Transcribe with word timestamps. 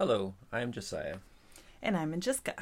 Hello, 0.00 0.32
I 0.50 0.62
am 0.62 0.72
Josiah. 0.72 1.18
And 1.82 1.94
I'm 1.94 2.14
Anjiska. 2.14 2.54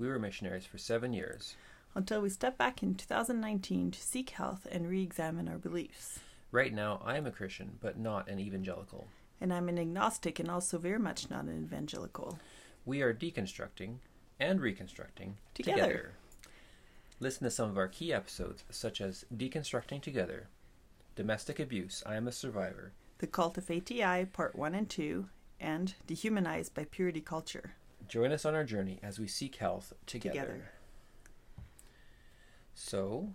We 0.00 0.08
were 0.08 0.18
missionaries 0.18 0.66
for 0.66 0.78
seven 0.78 1.12
years. 1.12 1.54
Until 1.94 2.20
we 2.20 2.28
stepped 2.28 2.58
back 2.58 2.82
in 2.82 2.96
2019 2.96 3.92
to 3.92 4.00
seek 4.00 4.30
health 4.30 4.66
and 4.68 4.88
re 4.88 5.00
examine 5.00 5.46
our 5.46 5.58
beliefs. 5.58 6.18
Right 6.50 6.74
now, 6.74 7.00
I 7.04 7.16
am 7.18 7.24
a 7.24 7.30
Christian, 7.30 7.78
but 7.80 8.00
not 8.00 8.28
an 8.28 8.40
evangelical. 8.40 9.06
And 9.40 9.54
I'm 9.54 9.68
an 9.68 9.78
agnostic 9.78 10.40
and 10.40 10.50
also 10.50 10.76
very 10.76 10.98
much 10.98 11.30
not 11.30 11.44
an 11.44 11.62
evangelical. 11.62 12.40
We 12.84 13.00
are 13.00 13.14
deconstructing 13.14 13.98
and 14.40 14.60
reconstructing 14.60 15.36
Together. 15.54 16.14
Listen 17.20 17.44
to 17.44 17.52
some 17.52 17.70
of 17.70 17.78
our 17.78 17.86
key 17.86 18.12
episodes, 18.12 18.64
such 18.70 19.00
as 19.00 19.24
Deconstructing 19.32 20.02
Together, 20.02 20.48
Domestic 21.14 21.60
Abuse, 21.60 22.02
I 22.04 22.16
Am 22.16 22.26
a 22.26 22.32
Survivor, 22.32 22.90
The 23.18 23.28
Cult 23.28 23.56
of 23.56 23.70
ATI, 23.70 24.24
Part 24.24 24.56
1 24.56 24.74
and 24.74 24.90
2, 24.90 25.28
and 25.62 25.94
Dehumanized 26.06 26.74
by 26.74 26.84
Purity 26.84 27.20
Culture. 27.20 27.72
Join 28.08 28.32
us 28.32 28.44
on 28.44 28.54
our 28.54 28.64
journey 28.64 28.98
as 29.02 29.18
we 29.18 29.26
seek 29.26 29.56
health 29.56 29.94
together. 30.06 30.40
Together. 30.40 30.70
So, 32.74 33.28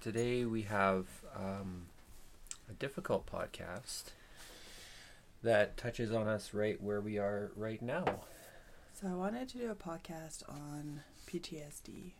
today 0.00 0.44
we 0.44 0.62
have 0.62 1.06
um, 1.36 1.86
a 2.68 2.72
difficult 2.72 3.26
podcast 3.26 4.12
that 5.42 5.76
touches 5.76 6.12
on 6.12 6.28
us 6.28 6.54
right 6.54 6.80
where 6.80 7.00
we 7.00 7.18
are 7.18 7.50
right 7.56 7.82
now. 7.82 8.04
So 9.00 9.08
I 9.08 9.14
wanted 9.14 9.48
to 9.50 9.58
do 9.58 9.70
a 9.70 9.74
podcast 9.74 10.48
on 10.48 11.00
PTSD. 11.26 12.12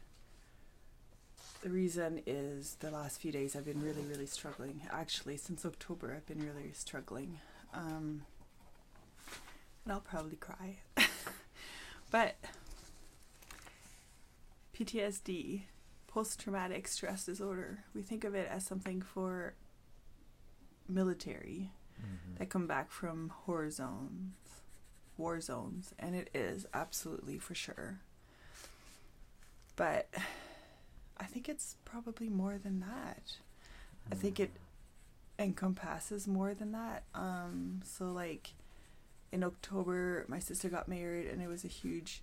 The 1.62 1.68
reason 1.68 2.22
is 2.26 2.76
the 2.80 2.90
last 2.90 3.20
few 3.20 3.30
days 3.30 3.54
I've 3.54 3.66
been 3.66 3.82
really, 3.82 4.02
really 4.08 4.26
struggling. 4.26 4.80
Actually, 4.90 5.36
since 5.36 5.66
October, 5.66 6.14
I've 6.16 6.26
been 6.26 6.42
really 6.42 6.72
struggling. 6.72 7.38
Um, 7.74 8.22
and 9.84 9.92
I'll 9.92 10.00
probably 10.00 10.36
cry. 10.36 10.78
but 12.10 12.36
PTSD, 14.74 15.62
post 16.06 16.40
traumatic 16.40 16.88
stress 16.88 17.24
disorder, 17.24 17.84
we 17.94 18.02
think 18.02 18.24
of 18.24 18.34
it 18.34 18.48
as 18.50 18.64
something 18.64 19.02
for 19.02 19.54
military 20.88 21.72
that 22.38 22.48
come 22.48 22.66
back 22.66 22.90
from 22.90 23.30
horror 23.44 23.70
zones, 23.70 24.34
war 25.16 25.40
zones, 25.40 25.94
and 25.98 26.14
it 26.14 26.30
is 26.34 26.66
absolutely 26.72 27.38
for 27.38 27.54
sure. 27.54 28.00
But 29.76 30.08
I 31.18 31.24
think 31.24 31.48
it's 31.48 31.76
probably 31.84 32.28
more 32.28 32.58
than 32.58 32.80
that. 32.80 33.36
I 34.10 34.14
think 34.14 34.40
it 34.40 34.50
encompasses 35.38 36.26
more 36.26 36.54
than 36.54 36.72
that. 36.72 37.04
Um, 37.14 37.80
so 37.84 38.10
like 38.12 38.54
in 39.32 39.44
October, 39.44 40.24
my 40.28 40.38
sister 40.38 40.68
got 40.68 40.88
married, 40.88 41.26
and 41.26 41.40
it 41.40 41.48
was 41.48 41.64
a 41.64 41.68
huge 41.68 42.22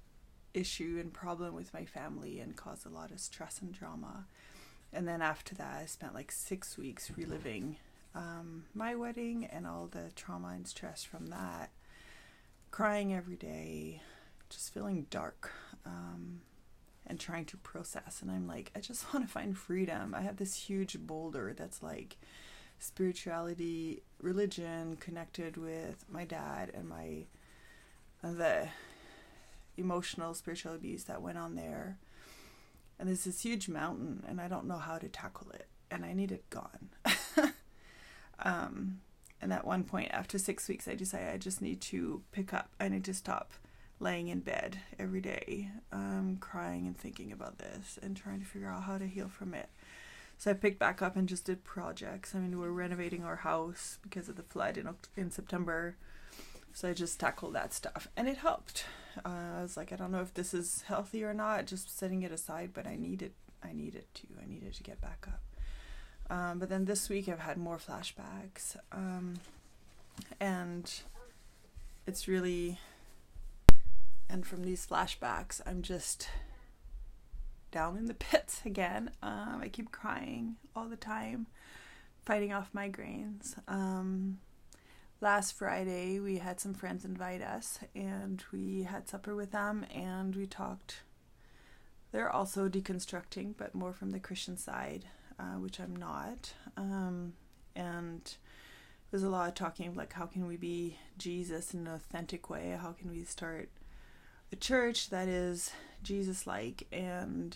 issue 0.54 0.98
and 1.00 1.14
problem 1.14 1.54
with 1.54 1.74
my 1.74 1.86
family, 1.86 2.40
and 2.40 2.56
caused 2.56 2.86
a 2.86 2.90
lot 2.90 3.12
of 3.12 3.20
stress 3.20 3.62
and 3.62 3.72
drama. 3.72 4.26
And 4.92 5.08
then 5.08 5.22
after 5.22 5.56
that, 5.56 5.78
I 5.82 5.86
spent 5.86 6.14
like 6.14 6.32
six 6.32 6.78
weeks 6.78 7.12
reliving 7.16 7.78
um, 8.16 8.66
my 8.74 8.96
wedding 8.96 9.46
and 9.46 9.68
all 9.68 9.88
the 9.88 10.12
trauma 10.16 10.50
and 10.50 10.68
stress 10.68 11.04
from 11.04 11.28
that. 11.28 11.70
Crying 12.72 13.14
every 13.14 13.36
day, 13.36 14.02
just 14.50 14.74
feeling 14.74 15.08
dark, 15.10 15.52
um, 15.86 16.42
and 17.06 17.20
trying 17.20 17.46
to 17.46 17.58
process. 17.58 18.22
And 18.22 18.30
I'm 18.30 18.48
like, 18.48 18.72
I 18.76 18.80
just 18.80 19.14
want 19.14 19.26
to 19.26 19.32
find 19.32 19.58
freedom. 19.58 20.14
I 20.14 20.22
have 20.22 20.38
this 20.38 20.56
huge 20.56 21.00
boulder 21.00 21.54
that's 21.56 21.82
like 21.82 22.18
spirituality, 22.80 24.04
religion 24.22 24.98
connected 24.98 25.58
with 25.58 26.06
my 26.10 26.26
dad 26.26 26.72
and 26.74 26.88
my 26.88 27.26
and 28.22 28.38
the 28.38 28.68
emotional 29.78 30.34
spiritual 30.34 30.74
abuse 30.74 31.04
that 31.06 31.22
went 31.22 31.38
on 31.38 31.56
there. 31.56 31.98
And 33.00 33.08
there's 33.08 33.26
this 33.26 33.42
huge 33.42 33.70
mountain, 33.70 34.24
and 34.28 34.42
I 34.42 34.48
don't 34.48 34.66
know 34.66 34.80
how 34.80 34.98
to 34.98 35.08
tackle 35.08 35.52
it, 35.52 35.68
and 35.92 36.04
I 36.04 36.14
need 36.14 36.32
it 36.32 36.50
gone. 36.50 36.90
um, 38.40 39.02
and 39.40 39.54
at 39.54 39.66
one 39.66 39.84
point, 39.84 40.10
after 40.12 40.40
six 40.40 40.68
weeks, 40.68 40.88
I 40.88 40.96
decided 40.96 41.30
I 41.30 41.38
just 41.38 41.62
need 41.62 41.80
to 41.82 42.24
pick 42.32 42.54
up. 42.54 42.70
I 42.80 42.90
need 42.90 43.06
to 43.06 43.14
stop 43.14 43.54
laying 44.00 44.28
in 44.28 44.40
bed 44.40 44.80
every 44.98 45.22
day, 45.22 45.70
um, 45.92 46.38
crying 46.40 46.88
and 46.88 46.98
thinking 46.98 47.32
about 47.32 47.60
this 47.60 48.00
and 48.02 48.16
trying 48.16 48.40
to 48.40 48.46
figure 48.46 48.70
out 48.70 48.84
how 48.84 48.98
to 48.98 49.06
heal 49.06 49.28
from 49.28 49.54
it. 49.54 49.70
So 50.38 50.52
I 50.52 50.54
picked 50.54 50.80
back 50.80 51.02
up 51.02 51.16
and 51.16 51.28
just 51.28 51.46
did 51.46 51.64
projects. 51.64 52.36
I 52.36 52.40
mean, 52.40 52.60
we're 52.60 52.70
renovating 52.70 53.24
our 53.24 53.38
house 53.38 53.98
because 54.04 54.30
of 54.30 54.36
the 54.36 54.44
flood 54.44 54.78
in 54.78 54.88
in 55.16 55.32
September. 55.32 55.96
So 56.74 56.90
I 56.90 56.94
just 56.94 57.20
tackled 57.20 57.56
that 57.56 57.74
stuff, 57.74 58.08
and 58.16 58.28
it 58.28 58.38
helped. 58.38 58.86
Uh, 59.26 59.58
I 59.58 59.62
was 59.64 59.76
like, 59.78 59.92
I 59.92 59.96
don't 59.96 60.12
know 60.12 60.22
if 60.22 60.36
this 60.36 60.54
is 60.54 60.84
healthy 60.84 61.24
or 61.24 61.34
not. 61.34 61.66
Just 61.66 61.98
setting 61.98 62.22
it 62.22 62.32
aside, 62.32 62.70
but 62.72 62.86
I 62.86 62.96
needed, 62.96 63.32
I 63.64 63.74
needed 63.74 64.06
to, 64.14 64.28
I 64.40 64.46
needed 64.48 64.76
to 64.76 64.84
get 64.84 65.02
back 65.02 65.28
up. 65.28 65.42
Um, 66.30 66.60
but 66.60 66.70
then 66.70 66.86
this 66.86 67.10
week 67.10 67.28
I've 67.28 67.40
had 67.40 67.58
more 67.58 67.78
flashbacks, 67.78 68.78
um, 68.92 69.40
and 70.40 71.02
it's 72.06 72.28
really, 72.28 72.78
and 74.30 74.46
from 74.46 74.64
these 74.64 74.86
flashbacks, 74.86 75.62
I'm 75.66 75.82
just 75.82 76.30
down 77.72 77.98
in 77.98 78.06
the 78.06 78.14
pits 78.14 78.62
again. 78.66 79.12
Um, 79.22 79.60
I 79.62 79.70
keep 79.70 79.92
crying 79.92 80.56
all 80.76 80.86
the 80.86 80.96
time, 80.96 81.48
fighting 82.26 82.54
off 82.54 82.74
migraines. 82.74 83.56
Um, 83.68 84.40
last 85.22 85.54
Friday, 85.54 86.20
we 86.20 86.38
had 86.38 86.60
some 86.60 86.74
friends 86.74 87.06
invite 87.06 87.42
us, 87.42 87.80
and 87.96 88.44
we 88.52 88.84
had 88.84 89.08
supper 89.08 89.36
with 89.36 89.52
them, 89.52 89.86
and 89.94 90.36
we 90.36 90.46
talked. 90.46 91.02
They're 92.12 92.32
also 92.32 92.70
deconstructing, 92.70 93.56
but 93.58 93.76
more 93.76 93.94
from 93.94 94.12
the 94.12 94.20
Christian 94.20 94.58
side, 94.58 95.06
uh, 95.40 95.60
which 95.60 95.80
I'm 95.80 95.96
not. 95.96 96.54
Um, 96.78 97.34
and 97.76 98.36
there's 99.12 99.24
a 99.24 99.30
lot 99.30 99.48
of 99.48 99.56
talking 99.56 99.94
like 99.96 100.14
how 100.14 100.26
can 100.26 100.48
we 100.48 100.58
be 100.58 100.98
Jesus 101.18 101.74
in 101.74 101.82
an 101.82 101.94
authentic 101.94 102.50
way? 102.50 102.78
How 102.80 102.92
can 102.92 103.10
we 103.10 103.24
start 103.24 103.70
a 104.52 104.56
church 104.56 105.10
that 105.10 105.28
is 105.28 105.72
Jesus 106.04 106.48
like? 106.48 106.88
And 106.92 107.56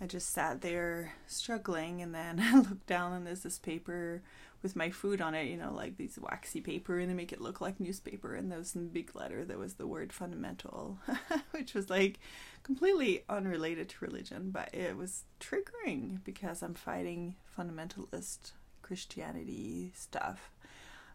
I 0.00 0.06
just 0.06 0.30
sat 0.30 0.60
there 0.60 1.14
struggling, 1.26 2.02
and 2.02 2.14
then 2.14 2.40
I 2.42 2.58
looked 2.58 2.86
down, 2.86 3.12
and 3.12 3.26
there's 3.26 3.40
this 3.40 3.58
paper 3.58 4.22
with 4.62 4.74
my 4.74 4.90
food 4.90 5.20
on 5.20 5.34
it, 5.34 5.48
you 5.48 5.56
know, 5.56 5.72
like 5.72 5.96
these 5.96 6.18
waxy 6.20 6.60
paper, 6.60 6.98
and 6.98 7.10
they 7.10 7.14
make 7.14 7.32
it 7.32 7.40
look 7.40 7.60
like 7.60 7.78
newspaper. 7.78 8.34
And 8.34 8.50
there 8.50 8.58
was 8.58 8.74
in 8.74 8.88
big 8.88 9.14
letter, 9.14 9.44
that 9.44 9.58
was 9.58 9.74
the 9.74 9.86
word 9.86 10.12
fundamental, 10.12 10.98
which 11.52 11.74
was 11.74 11.88
like 11.88 12.18
completely 12.62 13.22
unrelated 13.28 13.88
to 13.90 14.04
religion, 14.04 14.50
but 14.50 14.74
it 14.74 14.96
was 14.96 15.24
triggering 15.40 16.18
because 16.24 16.62
I'm 16.62 16.74
fighting 16.74 17.36
fundamentalist 17.56 18.52
Christianity 18.82 19.92
stuff. 19.94 20.50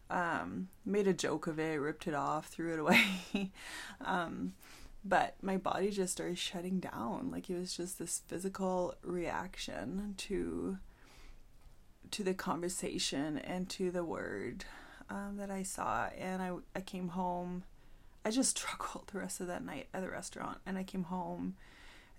Um, 0.10 0.68
made 0.86 1.08
a 1.08 1.14
joke 1.14 1.48
of 1.48 1.58
it, 1.58 1.76
ripped 1.76 2.08
it 2.08 2.14
off, 2.14 2.48
threw 2.48 2.74
it 2.74 2.80
away. 2.80 3.52
um, 4.06 4.54
but 5.04 5.36
my 5.42 5.58
body 5.58 5.90
just 5.90 6.14
started 6.14 6.38
shutting 6.38 6.80
down. 6.80 7.30
Like 7.32 7.50
it 7.50 7.58
was 7.58 7.76
just 7.76 7.98
this 7.98 8.22
physical 8.28 8.96
reaction 9.04 10.16
to 10.18 10.78
to 12.12 12.24
the 12.24 12.34
conversation 12.34 13.38
and 13.38 13.70
to 13.70 13.90
the 13.90 14.04
word 14.04 14.66
um, 15.10 15.38
that 15.38 15.50
I 15.50 15.64
saw. 15.64 16.08
And 16.18 16.42
I, 16.42 16.52
I 16.76 16.82
came 16.82 17.10
home. 17.10 17.64
I 18.26 18.32
just 18.32 18.58
struggled 18.58 19.08
the 19.08 19.20
rest 19.20 19.40
of 19.40 19.48
that 19.48 19.64
night 19.64 19.88
at 19.94 20.02
the 20.02 20.10
restaurant. 20.10 20.60
And 20.66 20.78
I 20.78 20.84
came 20.84 21.04
home 21.04 21.56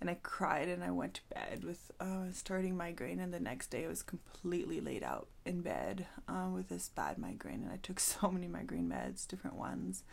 and 0.01 0.09
I 0.09 0.17
cried 0.21 0.67
and 0.67 0.83
I 0.83 0.91
went 0.91 1.13
to 1.15 1.21
bed 1.33 1.63
with 1.63 1.91
uh, 1.99 2.31
starting 2.31 2.75
migraine. 2.75 3.19
And 3.19 3.33
the 3.33 3.39
next 3.39 3.67
day 3.67 3.85
I 3.85 3.89
was 3.89 4.03
completely 4.03 4.81
laid 4.81 5.03
out 5.03 5.27
in 5.45 5.61
bed 5.61 6.07
uh, 6.27 6.49
with 6.53 6.69
this 6.69 6.89
bad 6.89 7.17
migraine. 7.17 7.61
And 7.63 7.71
I 7.71 7.77
took 7.77 7.99
so 8.01 8.29
many 8.29 8.47
migraine 8.47 8.89
meds, 8.89 9.27
different 9.27 9.57
ones, 9.57 10.03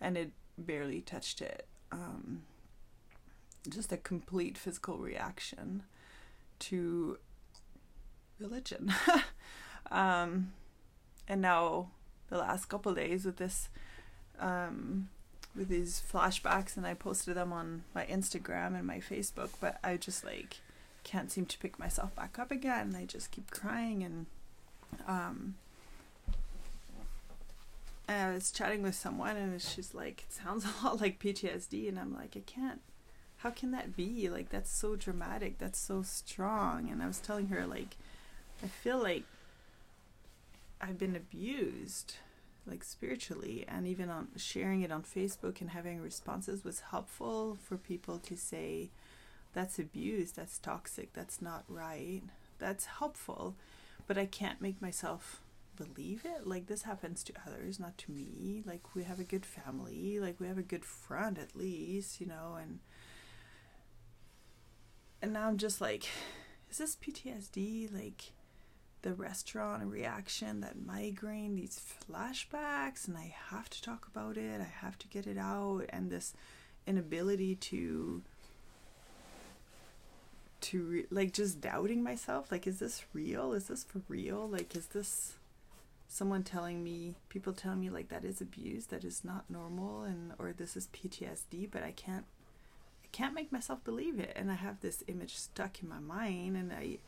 and 0.00 0.16
it 0.16 0.32
barely 0.58 1.00
touched 1.00 1.40
it. 1.40 1.66
Um, 1.92 2.42
just 3.68 3.92
a 3.92 3.96
complete 3.96 4.58
physical 4.58 4.98
reaction 4.98 5.84
to 6.60 7.18
religion. 8.38 8.92
um, 9.90 10.52
and 11.28 11.40
now 11.40 11.90
the 12.28 12.38
last 12.38 12.66
couple 12.66 12.94
days 12.94 13.24
with 13.24 13.36
this, 13.36 13.68
um, 14.40 15.08
with 15.54 15.68
these 15.68 16.02
flashbacks, 16.10 16.76
and 16.76 16.86
I 16.86 16.94
posted 16.94 17.36
them 17.36 17.52
on 17.52 17.84
my 17.94 18.04
Instagram 18.06 18.76
and 18.76 18.86
my 18.86 18.98
Facebook, 18.98 19.50
but 19.60 19.78
I 19.84 19.96
just 19.96 20.24
like 20.24 20.56
can't 21.04 21.30
seem 21.30 21.46
to 21.46 21.58
pick 21.58 21.78
myself 21.78 22.14
back 22.16 22.38
up 22.38 22.50
again. 22.50 22.94
I 22.96 23.04
just 23.04 23.30
keep 23.30 23.50
crying 23.50 24.02
and 24.02 24.26
um. 25.06 25.54
I 28.12 28.32
was 28.32 28.50
chatting 28.50 28.82
with 28.82 28.94
someone, 28.94 29.36
and 29.36 29.60
she's 29.60 29.94
like, 29.94 30.24
"It 30.28 30.32
sounds 30.32 30.64
a 30.82 30.84
lot 30.84 31.00
like 31.00 31.18
PTSD," 31.18 31.88
and 31.88 31.98
I'm 31.98 32.14
like, 32.14 32.36
"I 32.36 32.42
can't 32.46 32.80
how 33.42 33.50
can 33.50 33.72
that 33.72 33.96
be? 33.96 34.28
Like 34.28 34.50
that's 34.50 34.70
so 34.70 34.94
dramatic, 34.94 35.58
that's 35.58 35.78
so 35.78 36.02
strong. 36.02 36.88
And 36.88 37.02
I 37.02 37.08
was 37.08 37.18
telling 37.18 37.48
her 37.48 37.66
like 37.66 37.96
I 38.62 38.68
feel 38.68 38.98
like 38.98 39.24
I've 40.80 40.98
been 40.98 41.16
abused 41.16 42.14
like 42.66 42.84
spiritually 42.84 43.64
and 43.66 43.88
even 43.88 44.08
on 44.08 44.28
sharing 44.36 44.82
it 44.82 44.92
on 44.92 45.02
Facebook 45.02 45.60
and 45.60 45.70
having 45.70 46.00
responses 46.00 46.62
was 46.62 46.80
helpful 46.92 47.58
for 47.60 47.76
people 47.76 48.18
to 48.20 48.36
say 48.36 48.90
that's 49.54 49.78
abuse, 49.78 50.30
that's 50.30 50.58
toxic, 50.58 51.12
that's 51.12 51.42
not 51.42 51.64
right. 51.68 52.22
That's 52.60 52.84
helpful, 52.84 53.56
but 54.06 54.16
I 54.16 54.26
can't 54.26 54.62
make 54.62 54.80
myself 54.80 55.41
believe 55.76 56.24
it. 56.24 56.46
Like 56.46 56.66
this 56.66 56.82
happens 56.82 57.22
to 57.24 57.32
others, 57.46 57.78
not 57.78 57.98
to 57.98 58.12
me. 58.12 58.62
Like 58.64 58.94
we 58.94 59.04
have 59.04 59.20
a 59.20 59.24
good 59.24 59.46
family, 59.46 60.18
like 60.20 60.40
we 60.40 60.46
have 60.46 60.58
a 60.58 60.62
good 60.62 60.84
friend 60.84 61.38
at 61.38 61.56
least, 61.56 62.20
you 62.20 62.26
know, 62.26 62.56
and 62.60 62.80
and 65.20 65.32
now 65.32 65.48
I'm 65.48 65.58
just 65.58 65.80
like 65.80 66.08
is 66.70 66.78
this 66.78 66.96
PTSD 66.96 67.92
like 67.92 68.32
the 69.02 69.14
restaurant 69.14 69.84
reaction, 69.90 70.60
that 70.60 70.80
migraine, 70.80 71.56
these 71.56 71.80
flashbacks, 72.08 73.08
and 73.08 73.16
I 73.16 73.34
have 73.50 73.68
to 73.70 73.82
talk 73.82 74.06
about 74.06 74.36
it, 74.36 74.60
I 74.60 74.86
have 74.86 74.96
to 74.98 75.08
get 75.08 75.26
it 75.26 75.36
out, 75.36 75.86
and 75.88 76.08
this 76.10 76.34
inability 76.86 77.56
to 77.56 78.22
to 80.60 80.82
re- 80.84 81.06
like 81.10 81.32
just 81.32 81.60
doubting 81.60 82.02
myself 82.02 82.50
like 82.52 82.66
is 82.66 82.78
this 82.78 83.04
real 83.12 83.52
is 83.52 83.66
this 83.66 83.82
for 83.82 84.00
real 84.08 84.48
like 84.48 84.74
is 84.76 84.86
this 84.86 85.34
someone 86.12 86.42
telling 86.42 86.84
me 86.84 87.14
people 87.30 87.54
telling 87.54 87.80
me 87.80 87.88
like 87.88 88.10
that 88.10 88.22
is 88.22 88.42
abuse 88.42 88.84
that 88.86 89.02
is 89.02 89.24
not 89.24 89.48
normal 89.48 90.02
and 90.02 90.30
or 90.38 90.52
this 90.52 90.76
is 90.76 90.88
PTSD 90.88 91.70
but 91.70 91.82
I 91.82 91.92
can't 91.92 92.26
I 93.02 93.08
can't 93.12 93.32
make 93.32 93.50
myself 93.50 93.82
believe 93.82 94.20
it. 94.20 94.32
And 94.36 94.50
I 94.50 94.54
have 94.54 94.80
this 94.80 95.02
image 95.08 95.36
stuck 95.36 95.82
in 95.82 95.88
my 95.88 96.00
mind 96.00 96.58
and 96.58 96.70
I 96.70 96.98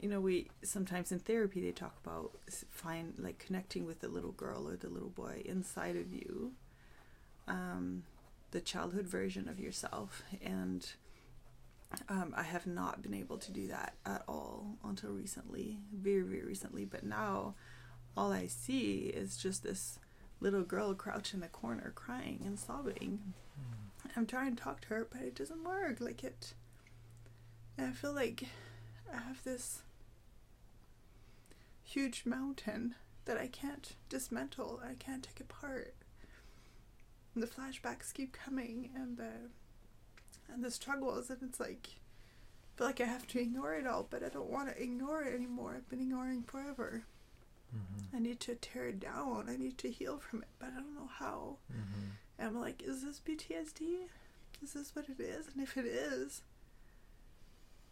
you 0.00 0.08
know 0.08 0.22
we 0.22 0.48
sometimes 0.62 1.12
in 1.12 1.18
therapy 1.18 1.60
they 1.60 1.70
talk 1.70 1.94
about 2.02 2.30
find 2.70 3.12
like 3.18 3.38
connecting 3.38 3.84
with 3.84 4.00
the 4.00 4.08
little 4.08 4.32
girl 4.32 4.66
or 4.66 4.76
the 4.76 4.88
little 4.88 5.10
boy 5.10 5.42
inside 5.44 5.96
of 5.96 6.10
you 6.10 6.52
um, 7.46 8.04
the 8.52 8.60
childhood 8.62 9.06
version 9.06 9.50
of 9.50 9.60
yourself. 9.60 10.22
And 10.42 10.88
um, 12.08 12.32
I 12.34 12.44
have 12.44 12.66
not 12.66 13.02
been 13.02 13.12
able 13.12 13.36
to 13.36 13.52
do 13.52 13.66
that 13.66 13.96
at 14.06 14.22
all 14.26 14.78
until 14.82 15.10
recently 15.10 15.76
very 15.92 16.22
very 16.22 16.42
recently. 16.42 16.86
But 16.86 17.04
now 17.04 17.54
all 18.16 18.32
I 18.32 18.46
see 18.46 19.12
is 19.14 19.36
just 19.36 19.62
this 19.62 19.98
little 20.40 20.62
girl 20.62 20.94
crouched 20.94 21.34
in 21.34 21.40
the 21.40 21.48
corner 21.48 21.92
crying 21.94 22.42
and 22.44 22.58
sobbing 22.58 23.20
mm. 23.58 24.10
I'm 24.16 24.26
trying 24.26 24.56
to 24.56 24.62
talk 24.62 24.80
to 24.82 24.88
her 24.88 25.08
but 25.10 25.22
it 25.22 25.34
doesn't 25.34 25.64
work 25.64 26.00
like 26.00 26.24
it 26.24 26.54
and 27.76 27.88
I 27.88 27.92
feel 27.92 28.12
like 28.12 28.44
I 29.12 29.16
have 29.16 29.42
this 29.42 29.82
huge 31.82 32.24
mountain 32.24 32.94
that 33.24 33.36
I 33.36 33.46
can't 33.46 33.94
dismantle, 34.08 34.80
I 34.84 34.94
can't 34.94 35.22
take 35.22 35.40
apart. 35.40 35.94
And 37.34 37.42
the 37.42 37.46
flashbacks 37.46 38.12
keep 38.12 38.32
coming 38.32 38.90
and 38.94 39.16
the 39.16 39.50
and 40.52 40.64
the 40.64 40.70
struggles 40.70 41.30
and 41.30 41.38
it's 41.42 41.60
like 41.60 41.88
I 41.88 42.78
feel 42.78 42.86
like 42.86 43.00
I 43.00 43.04
have 43.04 43.26
to 43.28 43.40
ignore 43.40 43.74
it 43.74 43.86
all, 43.86 44.06
but 44.08 44.22
I 44.22 44.28
don't 44.28 44.50
want 44.50 44.68
to 44.68 44.82
ignore 44.82 45.22
it 45.22 45.34
anymore. 45.34 45.74
I've 45.76 45.88
been 45.88 46.00
ignoring 46.00 46.42
forever. 46.42 47.04
Mm-hmm. 47.74 48.16
I 48.16 48.18
need 48.18 48.40
to 48.40 48.54
tear 48.56 48.88
it 48.88 49.00
down. 49.00 49.46
I 49.48 49.56
need 49.56 49.78
to 49.78 49.90
heal 49.90 50.18
from 50.18 50.42
it, 50.42 50.48
but 50.58 50.68
I 50.68 50.80
don't 50.80 50.94
know 50.94 51.08
how. 51.18 51.56
Mm-hmm. 51.72 52.06
And 52.38 52.48
I'm 52.48 52.60
like, 52.60 52.82
is 52.82 53.04
this 53.04 53.20
PTSD? 53.20 54.06
Is 54.62 54.72
this 54.74 54.94
what 54.94 55.08
it 55.08 55.20
is? 55.20 55.46
And 55.52 55.62
if 55.62 55.76
it 55.76 55.86
is, 55.86 56.42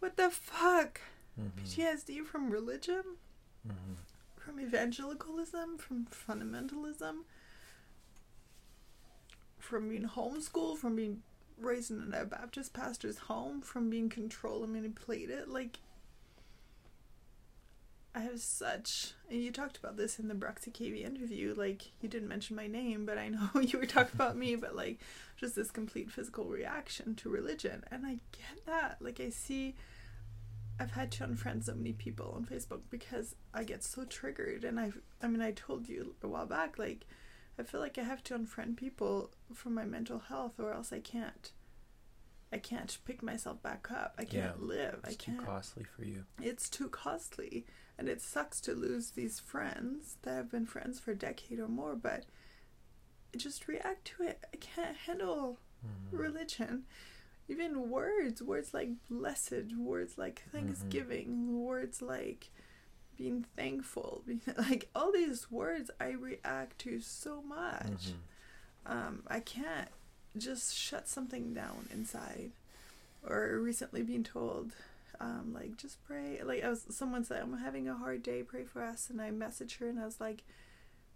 what 0.00 0.16
the 0.16 0.30
fuck? 0.30 1.00
Mm-hmm. 1.40 1.64
PTSD 1.64 2.26
from 2.26 2.50
religion? 2.50 3.04
mm-hmm. 3.66 3.94
from 4.36 4.60
evangelicalism, 4.60 5.78
from 5.78 6.06
fundamentalism, 6.06 7.24
from 9.58 9.88
being 9.88 10.08
homeschooled, 10.08 10.78
from 10.78 10.96
being 10.96 11.22
raised 11.60 11.90
in 11.90 12.14
a 12.14 12.24
Baptist 12.24 12.72
pastor's 12.72 13.18
home, 13.18 13.60
from 13.60 13.90
being 13.90 14.08
controlled 14.08 14.64
and 14.64 14.72
manipulated. 14.72 15.48
Like, 15.48 15.78
I 18.14 18.20
have 18.20 18.40
such, 18.40 19.12
and 19.30 19.40
you 19.40 19.52
talked 19.52 19.76
about 19.76 19.96
this 19.96 20.18
in 20.18 20.28
the 20.28 20.34
Bruxy 20.34 20.72
Cavey 20.72 21.04
interview. 21.04 21.54
Like, 21.56 21.92
you 22.00 22.08
didn't 22.08 22.28
mention 22.28 22.56
my 22.56 22.66
name, 22.66 23.06
but 23.06 23.18
I 23.18 23.28
know 23.28 23.48
you 23.60 23.78
were 23.78 23.86
talking 23.86 24.14
about 24.14 24.36
me. 24.36 24.56
But 24.56 24.74
like, 24.74 24.98
just 25.36 25.54
this 25.54 25.70
complete 25.70 26.10
physical 26.10 26.46
reaction 26.46 27.14
to 27.16 27.28
religion, 27.28 27.84
and 27.90 28.06
I 28.06 28.18
get 28.32 28.66
that. 28.66 28.96
Like, 29.00 29.20
I 29.20 29.30
see 29.30 29.74
I've 30.80 30.92
had 30.92 31.10
to 31.12 31.26
unfriend 31.26 31.64
so 31.64 31.74
many 31.74 31.92
people 31.92 32.32
on 32.36 32.44
Facebook 32.44 32.82
because 32.88 33.34
I 33.52 33.64
get 33.64 33.82
so 33.82 34.04
triggered 34.04 34.64
and 34.64 34.78
I 34.78 34.92
I 35.20 35.26
mean 35.26 35.42
I 35.42 35.50
told 35.50 35.88
you 35.88 36.14
a 36.22 36.28
while 36.28 36.46
back 36.46 36.78
like 36.78 37.06
I 37.58 37.64
feel 37.64 37.80
like 37.80 37.98
I 37.98 38.02
have 38.02 38.22
to 38.24 38.38
unfriend 38.38 38.76
people 38.76 39.30
for 39.52 39.70
my 39.70 39.84
mental 39.84 40.20
health 40.20 40.60
or 40.60 40.72
else 40.72 40.92
I 40.92 41.00
can't 41.00 41.50
I 42.52 42.58
can't 42.58 42.96
pick 43.04 43.22
myself 43.22 43.62
back 43.62 43.88
up. 43.90 44.14
I 44.18 44.24
can't 44.24 44.56
yeah, 44.60 44.66
live. 44.66 45.00
I 45.04 45.12
can't. 45.14 45.38
too 45.38 45.44
costly 45.44 45.84
for 45.84 46.04
you. 46.04 46.24
It's 46.40 46.68
too 46.68 46.88
costly, 46.88 47.66
and 47.98 48.08
it 48.08 48.22
sucks 48.22 48.60
to 48.62 48.72
lose 48.72 49.10
these 49.10 49.38
friends 49.38 50.16
that 50.22 50.34
have 50.34 50.50
been 50.50 50.66
friends 50.66 50.98
for 50.98 51.10
a 51.10 51.16
decade 51.16 51.58
or 51.58 51.68
more. 51.68 51.94
But 51.94 52.24
just 53.36 53.68
react 53.68 54.06
to 54.06 54.22
it. 54.24 54.44
I 54.52 54.56
can't 54.56 54.96
handle 54.96 55.58
mm-hmm. 55.84 56.16
religion 56.16 56.84
even 57.48 57.88
words 57.90 58.42
words 58.42 58.74
like 58.74 58.90
blessed 59.08 59.74
words 59.76 60.18
like 60.18 60.44
thanksgiving 60.52 61.28
mm-hmm. 61.28 61.58
words 61.60 62.02
like 62.02 62.50
being 63.16 63.44
thankful 63.56 64.22
like 64.58 64.88
all 64.94 65.10
these 65.10 65.50
words 65.50 65.90
i 66.00 66.10
react 66.10 66.78
to 66.78 67.00
so 67.00 67.42
much 67.42 68.12
mm-hmm. 68.12 68.92
um, 68.92 69.22
i 69.26 69.40
can't 69.40 69.88
just 70.36 70.76
shut 70.76 71.08
something 71.08 71.54
down 71.54 71.88
inside 71.92 72.50
or 73.28 73.58
recently 73.58 74.02
being 74.02 74.24
told 74.24 74.72
um, 75.20 75.52
like 75.52 75.76
just 75.76 76.04
pray 76.06 76.40
like 76.44 76.62
i 76.62 76.68
was 76.68 76.84
someone 76.90 77.24
said 77.24 77.42
i'm 77.42 77.58
having 77.58 77.88
a 77.88 77.94
hard 77.94 78.22
day 78.22 78.42
pray 78.42 78.62
for 78.62 78.82
us 78.82 79.10
and 79.10 79.20
i 79.20 79.30
messaged 79.30 79.78
her 79.78 79.88
and 79.88 79.98
i 79.98 80.04
was 80.04 80.20
like 80.20 80.44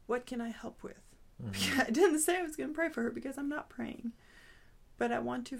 what 0.06 0.26
can 0.26 0.40
i 0.40 0.48
help 0.48 0.82
with 0.82 1.00
mm-hmm. 1.40 1.80
i 1.86 1.90
didn't 1.90 2.18
say 2.18 2.38
i 2.38 2.42
was 2.42 2.56
going 2.56 2.70
to 2.70 2.74
pray 2.74 2.88
for 2.88 3.02
her 3.02 3.10
because 3.10 3.38
i'm 3.38 3.48
not 3.48 3.68
praying 3.68 4.10
but 4.98 5.12
i 5.12 5.20
want 5.20 5.46
to 5.46 5.58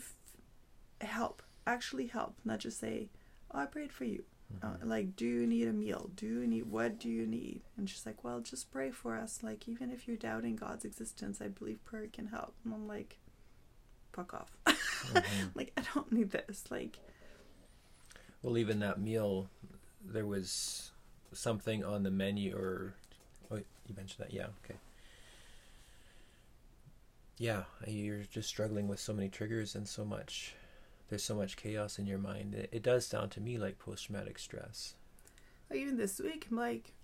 help, 1.05 1.43
actually 1.67 2.07
help, 2.07 2.35
not 2.45 2.61
just 2.61 2.79
say, 2.81 3.09
"Oh, 3.51 3.61
I 3.61 3.67
prayed 3.67 3.93
for 3.93 4.05
you." 4.05 4.25
Mm-hmm. 4.55 4.83
Uh, 4.83 4.87
like, 4.87 5.17
do 5.17 5.27
you 5.27 5.47
need 5.47 5.69
a 5.69 5.73
meal? 5.73 6.11
Do 6.15 6.27
you 6.27 6.47
need 6.47 6.71
what 6.71 6.99
do 6.99 7.09
you 7.09 7.27
need? 7.27 7.63
And 7.77 7.89
she's 7.89 8.07
like, 8.07 8.25
"Well, 8.25 8.41
just 8.41 8.71
pray 8.71 8.91
for 8.91 9.17
us. 9.17 9.41
Like, 9.43 9.69
even 9.69 9.91
if 9.91 10.07
you're 10.07 10.17
doubting 10.17 10.57
God's 10.57 10.85
existence, 10.85 11.41
I 11.41 11.49
believe 11.49 11.85
prayer 11.85 12.09
can 12.13 12.29
help." 12.29 12.55
And 12.65 12.75
I'm 12.75 12.87
like, 12.87 13.19
"Fuck 14.13 14.35
off!" 14.35 14.57
Mm-hmm. 15.03 15.49
like, 15.57 15.73
I 15.77 15.83
don't 15.95 16.13
need 16.13 16.31
this. 16.31 16.71
Like, 16.71 17.01
well, 18.41 18.57
even 18.57 18.79
that 18.79 19.01
meal, 19.01 19.51
there 20.05 20.25
was 20.25 20.93
something 21.33 21.85
on 21.85 22.05
the 22.05 22.11
menu, 22.11 22.57
or 22.57 22.95
oh, 23.51 23.57
you 23.57 23.97
mentioned 23.97 24.25
that, 24.25 24.33
yeah, 24.33 24.47
okay 24.65 24.79
yeah 27.39 27.63
you're 27.87 28.23
just 28.31 28.47
struggling 28.47 28.87
with 28.87 29.01
so 29.01 29.13
many 29.13 29.29
triggers 29.29 29.75
and 29.75 29.89
so 29.89 30.05
much 30.05 30.55
there's 31.13 31.23
so 31.23 31.35
much 31.35 31.59
chaos 31.59 31.99
in 31.99 32.07
your 32.07 32.17
mind. 32.17 32.55
It, 32.55 32.71
it 32.73 32.83
does 32.83 33.05
sound 33.05 33.33
to 33.33 33.41
me 33.43 33.59
like 33.59 33.79
post 33.79 34.07
traumatic 34.07 34.39
stress. 34.39 34.95
even 35.71 35.99
this 35.99 36.19
week, 36.19 36.47
I'm 36.51 36.57
like, 36.57 36.95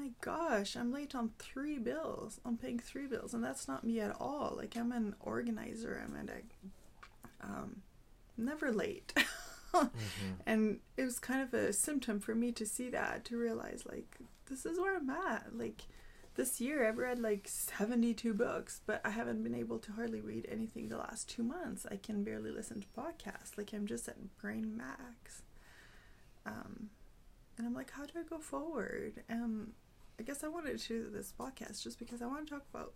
my 0.00 0.10
gosh, 0.22 0.76
I'm 0.76 0.92
late 0.92 1.14
on 1.14 1.32
three 1.38 1.78
bills. 1.78 2.40
I'm 2.44 2.56
paying 2.56 2.78
three 2.78 3.06
bills, 3.06 3.34
and 3.34 3.44
that's 3.44 3.68
not 3.68 3.84
me 3.84 4.00
at 4.00 4.16
all. 4.18 4.54
Like 4.56 4.76
I'm 4.76 4.92
an 4.92 5.14
organizer. 5.20 6.02
I'm 6.02 6.16
at 6.16 6.34
a, 6.34 7.46
um, 7.46 7.82
never 8.38 8.72
late. 8.72 9.12
mm-hmm. 9.74 9.90
And 10.46 10.80
it 10.96 11.04
was 11.04 11.18
kind 11.18 11.42
of 11.42 11.52
a 11.52 11.72
symptom 11.72 12.18
for 12.18 12.34
me 12.34 12.50
to 12.52 12.64
see 12.64 12.88
that, 12.90 13.24
to 13.26 13.36
realize 13.36 13.84
like 13.86 14.16
this 14.46 14.64
is 14.64 14.78
where 14.78 14.96
I'm 14.96 15.10
at. 15.10 15.50
Like 15.52 15.82
this 16.34 16.60
year 16.60 16.88
I've 16.88 16.98
read 16.98 17.18
like 17.18 17.46
72 17.46 18.32
books, 18.32 18.80
but 18.86 19.02
I 19.04 19.10
haven't 19.10 19.42
been 19.42 19.54
able 19.54 19.78
to 19.80 19.92
hardly 19.92 20.22
read 20.22 20.48
anything 20.50 20.88
the 20.88 20.96
last 20.96 21.28
two 21.28 21.42
months. 21.42 21.86
I 21.90 21.96
can 21.96 22.24
barely 22.24 22.50
listen 22.50 22.80
to 22.80 22.86
podcasts. 22.98 23.58
Like 23.58 23.74
I'm 23.74 23.86
just 23.86 24.08
at 24.08 24.38
brain 24.38 24.78
max. 24.78 25.42
Um, 26.46 26.88
and 27.60 27.66
I'm 27.66 27.74
like, 27.74 27.90
how 27.90 28.04
do 28.06 28.12
I 28.18 28.22
go 28.22 28.38
forward? 28.38 29.22
And 29.28 29.72
I 30.20 30.22
guess 30.22 30.44
I 30.44 30.48
wanted 30.48 30.78
to 30.78 30.88
do 30.88 31.10
this 31.10 31.32
podcast 31.32 31.82
just 31.82 31.98
because 31.98 32.20
I 32.20 32.26
want 32.26 32.46
to 32.46 32.52
talk 32.52 32.64
about 32.74 32.92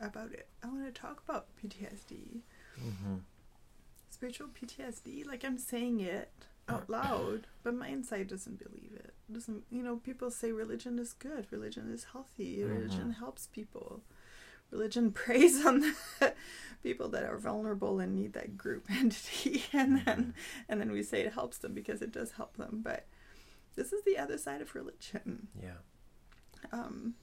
about 0.00 0.32
it. 0.32 0.48
I 0.64 0.66
want 0.66 0.86
to 0.86 0.98
talk 0.98 1.22
about 1.28 1.48
PTSD, 1.62 2.40
mm-hmm. 2.80 3.16
spiritual 4.08 4.48
PTSD. 4.48 5.26
Like 5.26 5.44
I'm 5.44 5.58
saying 5.58 6.00
it 6.00 6.30
out 6.70 6.88
loud, 6.88 7.48
but 7.62 7.74
my 7.74 7.88
inside 7.88 8.28
doesn't 8.28 8.58
believe 8.58 8.92
it. 8.94 9.12
Doesn't 9.30 9.64
you 9.68 9.82
know? 9.82 9.96
People 9.96 10.30
say 10.30 10.52
religion 10.52 10.98
is 10.98 11.12
good, 11.12 11.48
religion 11.50 11.92
is 11.92 12.04
healthy, 12.12 12.60
mm-hmm. 12.60 12.72
religion 12.72 13.12
helps 13.12 13.48
people. 13.48 14.00
Religion 14.70 15.12
preys 15.12 15.66
on 15.66 15.80
the 15.80 16.32
people 16.82 17.10
that 17.10 17.24
are 17.24 17.36
vulnerable 17.36 18.00
and 18.00 18.14
need 18.14 18.32
that 18.32 18.56
group 18.56 18.86
entity, 18.90 19.64
and 19.74 19.98
then 20.06 20.18
mm-hmm. 20.18 20.30
and 20.70 20.80
then 20.80 20.92
we 20.92 21.02
say 21.02 21.20
it 21.20 21.34
helps 21.34 21.58
them 21.58 21.74
because 21.74 22.00
it 22.00 22.10
does 22.10 22.32
help 22.32 22.56
them. 22.56 22.80
But 22.82 23.04
this 23.74 23.92
is 23.92 24.02
the 24.04 24.16
other 24.16 24.38
side 24.38 24.62
of 24.62 24.74
religion. 24.74 25.48
Yeah. 25.62 25.82
Um. 26.72 27.14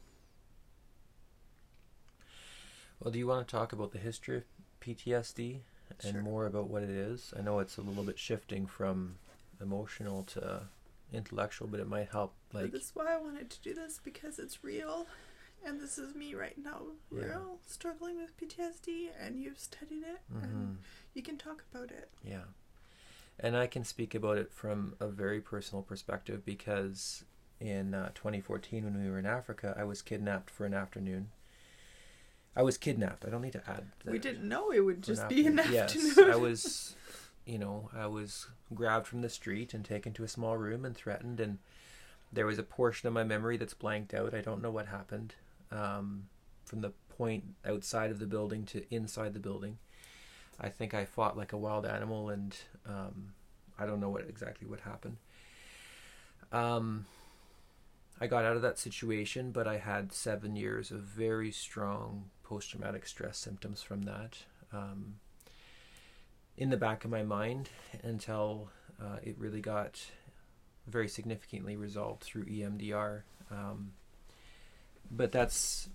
Well, 2.99 3.11
do 3.11 3.19
you 3.19 3.27
want 3.27 3.47
to 3.47 3.51
talk 3.51 3.73
about 3.73 3.91
the 3.91 3.97
history 3.99 4.37
of 4.37 4.43
PTSD 4.79 5.61
and 6.03 6.13
Sure. 6.13 6.21
more 6.21 6.45
about 6.45 6.69
what 6.69 6.83
it 6.83 6.89
is? 6.89 7.33
I 7.37 7.41
know 7.41 7.59
it's 7.59 7.77
a 7.77 7.81
little 7.81 8.03
bit 8.03 8.17
shifting 8.17 8.65
from 8.65 9.17
emotional 9.61 10.23
to 10.23 10.67
intellectual, 11.11 11.67
but 11.67 11.79
it 11.79 11.87
might 11.87 12.09
help. 12.09 12.33
Like, 12.53 12.71
this 12.71 12.85
is 12.85 12.95
why 12.95 13.13
I 13.13 13.17
wanted 13.17 13.49
to 13.49 13.61
do 13.61 13.73
this 13.73 13.99
because 14.03 14.39
it's 14.39 14.63
real, 14.63 15.05
and 15.65 15.79
this 15.81 15.97
is 15.97 16.15
me 16.15 16.33
right 16.33 16.57
now. 16.57 16.81
You're 17.11 17.35
all 17.35 17.59
struggling 17.67 18.17
with 18.17 18.37
PTSD, 18.37 19.09
and 19.19 19.37
you've 19.37 19.59
studied 19.59 20.03
it, 20.03 20.21
mhm, 20.33 20.43
and 20.43 20.77
you 21.13 21.21
can 21.21 21.37
talk 21.37 21.63
about 21.73 21.91
it. 21.91 22.09
yeah. 22.23 22.45
And 23.39 23.57
I 23.57 23.65
can 23.65 23.83
speak 23.83 24.13
about 24.13 24.37
it 24.37 24.51
from 24.53 24.95
a 24.99 25.07
very 25.07 25.41
personal 25.41 25.81
perspective 25.81 26.45
because 26.45 27.25
in 27.63 27.93
uh, 27.93 28.09
2014, 28.13 28.83
when 28.83 29.01
we 29.01 29.09
were 29.09 29.17
in 29.17 29.25
Africa, 29.25 29.73
I 29.77 29.85
was 29.85 30.01
kidnapped 30.01 30.49
for 30.49 30.65
an 30.65 30.73
afternoon. 30.73 31.29
I 32.55 32.61
was 32.61 32.77
kidnapped. 32.77 33.25
I 33.25 33.29
don't 33.29 33.41
need 33.41 33.53
to 33.53 33.63
add. 33.67 33.85
we 34.05 34.19
didn't 34.19 34.47
know 34.47 34.69
it 34.71 34.81
would 34.81 35.05
for 35.05 35.11
an 35.11 35.15
just 35.15 35.29
be 35.29 35.47
an 35.47 35.57
afternoon. 35.57 35.81
afternoon. 35.81 36.13
Yes, 36.17 36.35
I 36.35 36.35
was, 36.39 36.95
you 37.45 37.57
know, 37.57 37.89
I 37.95 38.05
was 38.07 38.47
grabbed 38.75 39.07
from 39.07 39.21
the 39.21 39.29
street 39.29 39.73
and 39.73 39.83
taken 39.83 40.11
to 40.13 40.23
a 40.23 40.27
small 40.27 40.57
room 40.57 40.83
and 40.83 40.95
threatened. 40.95 41.39
And 41.39 41.59
there 42.31 42.45
was 42.45 42.59
a 42.59 42.63
portion 42.63 43.07
of 43.07 43.13
my 43.13 43.23
memory 43.23 43.55
that's 43.57 43.73
blanked 43.73 44.13
out. 44.13 44.33
I 44.33 44.41
don't 44.41 44.61
know 44.61 44.71
what 44.71 44.87
happened 44.87 45.35
um, 45.71 46.25
from 46.65 46.81
the 46.81 46.91
point 47.17 47.45
outside 47.65 48.11
of 48.11 48.19
the 48.19 48.27
building 48.27 48.65
to 48.65 48.83
inside 48.93 49.33
the 49.33 49.39
building. 49.39 49.77
I 50.59 50.69
think 50.69 50.93
I 50.93 51.05
fought 51.05 51.37
like 51.37 51.53
a 51.53 51.57
wild 51.57 51.85
animal, 51.85 52.29
and 52.29 52.55
um, 52.87 53.33
I 53.79 53.85
don't 53.85 53.99
know 53.99 54.09
what 54.09 54.27
exactly 54.27 54.67
what 54.67 54.81
happened. 54.81 55.17
Um, 56.51 57.07
I 58.21 58.27
got 58.27 58.45
out 58.45 58.55
of 58.55 58.61
that 58.61 58.79
situation, 58.79 59.51
but 59.51 59.67
I 59.67 59.77
had 59.77 60.13
seven 60.13 60.55
years 60.55 60.91
of 60.91 61.01
very 61.01 61.51
strong 61.51 62.29
post 62.43 62.71
traumatic 62.71 63.07
stress 63.07 63.37
symptoms 63.37 63.81
from 63.81 64.03
that 64.03 64.37
um, 64.71 65.15
in 66.57 66.69
the 66.69 66.77
back 66.77 67.03
of 67.03 67.11
my 67.11 67.23
mind 67.23 67.69
until 68.03 68.69
uh, 69.01 69.17
it 69.23 69.35
really 69.37 69.61
got 69.61 69.99
very 70.87 71.07
significantly 71.07 71.75
resolved 71.75 72.23
through 72.23 72.45
EMDR. 72.45 73.21
Um, 73.51 73.93
but 75.09 75.31
that's, 75.31 75.89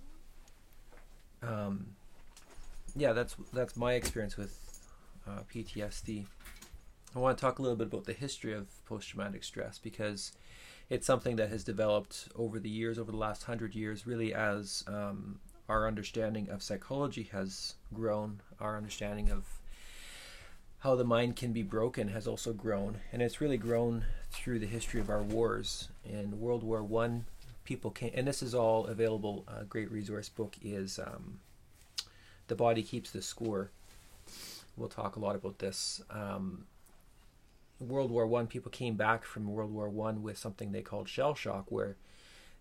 um, 1.43 1.89
yeah, 2.97 3.13
that's 3.13 3.37
that's 3.53 3.77
my 3.77 3.95
experience 3.95 4.37
with 4.37 4.59
uh, 5.27 5.41
PTSD. 5.53 6.27
I 7.15 7.19
want 7.19 7.39
to 7.39 7.41
talk 7.41 7.59
a 7.59 7.63
little 7.63 7.77
bit 7.77 7.89
about 7.89 8.05
the 8.05 8.13
history 8.13 8.53
of 8.53 8.67
post 8.87 9.09
traumatic 9.09 9.45
stress 9.45 9.79
because 9.79 10.33
it's 10.91 11.07
something 11.07 11.37
that 11.37 11.51
has 11.51 11.65
developed 11.65 12.29
over 12.35 12.59
the 12.59 12.71
years, 12.71 12.99
over 12.99 13.13
the 13.13 13.19
last 13.19 13.45
hundred 13.45 13.75
years, 13.75 14.07
really 14.07 14.33
as 14.33 14.85
um, 14.87 15.39
our 15.69 15.87
understanding 15.87 16.49
of 16.49 16.63
psychology 16.63 17.29
has 17.33 17.75
grown, 17.93 18.41
our 18.61 18.77
understanding 18.77 19.31
of 19.31 19.45
how 20.81 20.95
the 20.95 21.05
mind 21.05 21.37
can 21.37 21.53
be 21.53 21.63
broken 21.63 22.09
has 22.09 22.27
also 22.27 22.53
grown, 22.53 22.99
and 23.13 23.21
it's 23.21 23.41
really 23.41 23.57
grown 23.57 24.05
through 24.31 24.59
the 24.59 24.67
history 24.67 25.01
of 25.01 25.11
our 25.11 25.23
wars. 25.23 25.89
In 26.05 26.41
World 26.41 26.63
War 26.63 26.83
One, 26.83 27.27
people 27.65 27.91
came, 27.91 28.13
and 28.15 28.27
this 28.27 28.43
is 28.43 28.55
all 28.55 28.87
available. 28.87 29.45
A 29.49 29.65
great 29.65 29.91
resource 29.91 30.29
book 30.29 30.57
is 30.63 30.99
um, 30.99 31.41
"The 32.47 32.55
Body 32.55 32.83
Keeps 32.83 33.11
the 33.11 33.23
Score." 33.23 33.71
We'll 34.77 34.89
talk 34.89 35.17
a 35.17 35.21
lot 35.21 35.35
about 35.35 35.59
this. 35.59 36.01
Um, 36.11 36.67
World 37.81 38.11
War 38.11 38.27
One, 38.27 38.47
people 38.47 38.71
came 38.71 38.97
back 38.97 39.25
from 39.25 39.53
World 39.53 39.73
War 39.73 39.89
One 39.89 40.23
with 40.23 40.39
something 40.39 40.73
they 40.73 40.83
called 40.83 41.09
shell 41.09 41.35
shock, 41.35 41.67
where 41.71 41.97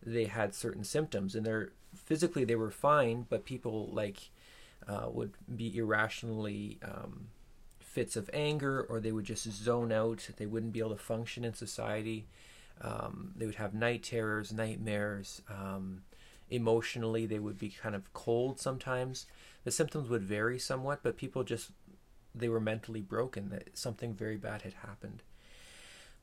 they 0.05 0.25
had 0.25 0.53
certain 0.53 0.83
symptoms, 0.83 1.35
and 1.35 1.45
they're 1.45 1.71
physically 1.95 2.43
they 2.43 2.55
were 2.55 2.71
fine, 2.71 3.25
but 3.29 3.45
people 3.45 3.89
like 3.91 4.29
uh, 4.87 5.07
would 5.11 5.33
be 5.55 5.75
irrationally 5.77 6.77
um, 6.83 7.27
fits 7.79 8.15
of 8.15 8.29
anger, 8.33 8.81
or 8.81 8.99
they 8.99 9.11
would 9.11 9.25
just 9.25 9.51
zone 9.51 9.91
out. 9.91 10.29
They 10.37 10.45
wouldn't 10.45 10.73
be 10.73 10.79
able 10.79 10.91
to 10.91 10.97
function 10.97 11.43
in 11.43 11.53
society. 11.53 12.27
Um, 12.79 13.31
they 13.35 13.45
would 13.47 13.55
have 13.55 13.73
night 13.73 14.03
terrors, 14.03 14.53
nightmares. 14.53 15.41
Um, 15.49 16.03
emotionally, 16.49 17.25
they 17.25 17.39
would 17.39 17.57
be 17.57 17.69
kind 17.69 17.95
of 17.95 18.13
cold 18.13 18.59
sometimes. 18.59 19.25
The 19.63 19.71
symptoms 19.71 20.09
would 20.09 20.23
vary 20.23 20.59
somewhat, 20.59 20.99
but 21.03 21.17
people 21.17 21.43
just 21.43 21.71
they 22.39 22.49
were 22.49 22.59
mentally 22.59 23.01
broken. 23.01 23.49
That 23.49 23.77
something 23.77 24.13
very 24.13 24.37
bad 24.37 24.63
had 24.63 24.73
happened. 24.73 25.23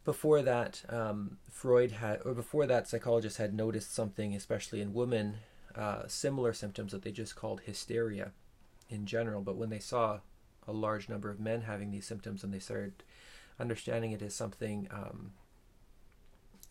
Before 0.05 0.43
that, 0.43 0.83
um, 0.91 1.39
Freud 1.51 1.93
had, 1.93 2.21
or 2.25 2.35
before 2.35 2.67
that, 2.67 2.87
psychologists 2.87 3.39
had 3.39 3.55
noticed 3.55 3.95
something, 3.95 4.35
especially 4.35 4.83
in 4.83 4.93
women, 4.93 5.37
uh, 5.75 6.03
similar 6.09 6.53
symptoms 6.53 6.93
that 6.93 7.03
they 7.03 7.11
just 7.11 7.37
called 7.37 7.63
hysteria 7.63 8.33
in 8.91 9.07
general. 9.07 9.41
But 9.41 9.57
when 9.57 9.71
they 9.71 9.79
saw 9.79 10.21
a 10.69 10.73
large 10.73 11.09
number 11.09 11.31
of 11.31 11.41
men 11.41 11.63
having 11.63 11.91
these 11.91 12.07
symptoms 12.07 12.45
and 12.45 12.53
they 12.53 12.59
started 12.59 13.03
understanding 13.59 14.13
it 14.13 14.23
as 14.23 14.35
something 14.35 14.89
um, 14.91 15.33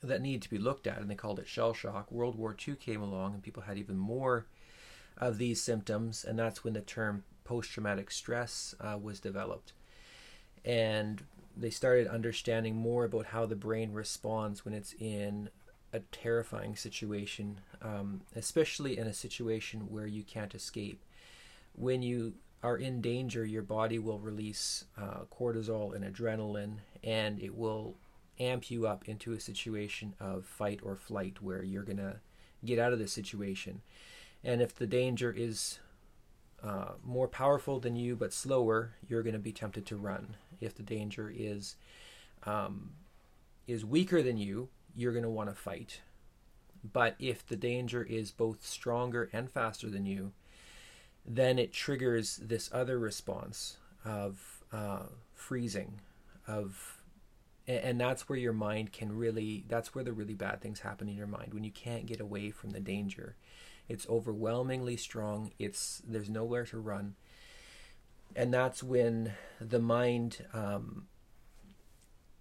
that 0.02 0.22
needed 0.22 0.42
to 0.44 0.50
be 0.50 0.58
looked 0.58 0.86
at, 0.86 1.00
and 1.00 1.10
they 1.10 1.16
called 1.16 1.40
it 1.40 1.48
shell 1.48 1.74
shock. 1.74 2.12
World 2.12 2.36
War 2.36 2.56
II 2.68 2.76
came 2.76 3.02
along, 3.02 3.34
and 3.34 3.44
people 3.44 3.64
had 3.64 3.78
even 3.78 3.98
more 3.98 4.46
of 5.18 5.38
these 5.38 5.62
symptoms, 5.62 6.26
and 6.26 6.38
that's 6.38 6.64
when 6.64 6.74
the 6.74 6.82
term 6.82 7.24
post 7.44 7.72
traumatic 7.72 8.12
stress 8.12 8.76
uh, 8.80 8.98
was 9.02 9.20
developed. 9.20 9.74
And 10.66 11.24
they 11.56 11.70
started 11.70 12.08
understanding 12.08 12.76
more 12.76 13.06
about 13.06 13.28
how 13.28 13.46
the 13.46 13.56
brain 13.56 13.92
responds 13.94 14.66
when 14.66 14.74
it's 14.74 14.94
in 15.00 15.50
a 15.92 16.00
terrifying 16.00 16.76
situation, 16.76 17.60
um, 17.82 18.22
especially 18.36 18.98
in 18.98 19.06
a 19.06 19.14
situation 19.14 19.82
where 19.90 20.08
you 20.08 20.24
can't 20.24 20.56
escape. 20.56 21.04
When 21.76 22.02
you 22.02 22.34
are 22.64 22.78
in 22.78 23.02
danger, 23.02 23.46
your 23.46 23.62
body 23.62 24.00
will 24.00 24.20
release 24.20 24.86
uh, 24.98 25.26
cortisol 25.32 25.94
and 25.94 26.04
adrenaline, 26.04 26.78
and 27.04 27.40
it 27.40 27.56
will 27.56 27.96
amp 28.40 28.72
you 28.72 28.88
up 28.88 29.08
into 29.08 29.34
a 29.34 29.40
situation 29.40 30.16
of 30.20 30.46
fight 30.46 30.80
or 30.82 30.96
flight 30.96 31.42
where 31.42 31.64
you're 31.64 31.84
going 31.84 31.98
to 31.98 32.16
get 32.66 32.80
out 32.80 32.94
of 32.94 33.00
the 33.00 33.08
situation. 33.08 33.82
And 34.44 34.62
if 34.62 34.76
the 34.76 34.88
danger 34.88 35.32
is 35.36 35.80
uh, 36.66 36.94
more 37.04 37.28
powerful 37.28 37.80
than 37.80 37.96
you 37.96 38.16
but 38.16 38.34
slower, 38.34 38.94
you're 39.08 39.24
going 39.24 39.34
to 39.34 39.40
be 39.40 39.52
tempted 39.52 39.86
to 39.88 39.98
run. 39.98 40.36
If 40.62 40.76
the 40.76 40.84
danger 40.84 41.32
is 41.36 41.76
um, 42.46 42.92
is 43.68 43.86
weaker 43.86 44.22
than 44.22 44.38
you, 44.38 44.70
you're 44.96 45.12
going 45.14 45.24
to 45.24 45.30
want 45.30 45.50
to 45.50 45.56
fight. 45.56 46.02
But 46.92 47.16
if 47.20 47.46
the 47.46 47.56
danger 47.56 48.04
is 48.04 48.32
both 48.32 48.66
stronger 48.66 49.30
and 49.32 49.50
faster 49.50 49.90
than 49.90 50.06
you, 50.06 50.34
then 51.26 51.58
it 51.58 51.72
triggers 51.72 52.38
this 52.38 52.70
other 52.74 53.00
response 53.00 53.78
of 54.04 54.64
uh, 54.72 55.04
freezing, 55.34 56.02
of 56.48 57.00
and 57.66 58.00
that's 58.00 58.28
where 58.28 58.38
your 58.38 58.54
mind 58.54 58.92
can 58.92 59.16
really 59.16 59.64
that's 59.70 59.96
where 59.96 60.04
the 60.04 60.12
really 60.12 60.34
bad 60.34 60.60
things 60.60 60.82
happen 60.82 61.08
in 61.08 61.16
your 61.16 61.28
mind 61.28 61.54
when 61.54 61.64
you 61.64 61.72
can't 61.72 62.06
get 62.06 62.20
away 62.20 62.52
from 62.52 62.72
the 62.72 62.80
danger 62.82 63.36
it's 63.90 64.08
overwhelmingly 64.08 64.98
strong. 64.98 65.52
It's 65.60 66.02
there's 66.08 66.30
nowhere 66.30 66.66
to 66.66 66.78
run. 66.80 67.16
And 68.36 68.54
that's 68.54 68.82
when 68.82 69.34
the 69.62 69.80
mind 69.80 70.46
um, 70.54 71.08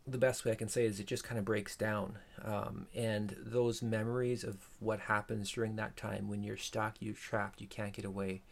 the 0.05 0.19
best 0.19 0.45
way 0.45 0.51
i 0.51 0.57
can 0.57 0.69
say 0.69 0.85
is 0.85 0.99
it 0.99 1.07
just 1.07 1.25
kind 1.25 1.39
of 1.39 1.45
breaks 1.45 1.77
down. 1.77 2.19
Um, 2.45 2.87
and 2.95 3.37
those 3.39 3.83
memories 3.83 4.43
of 4.45 4.57
what 4.81 5.01
happens 5.01 5.51
during 5.51 5.77
that 5.77 5.97
time 5.97 6.29
when 6.29 6.43
you're 6.43 6.57
stuck 6.57 6.97
you're 7.01 7.15
trapped 7.15 7.61
you 7.61 7.67
can't 7.67 7.93
get 7.93 8.05
away 8.05 8.43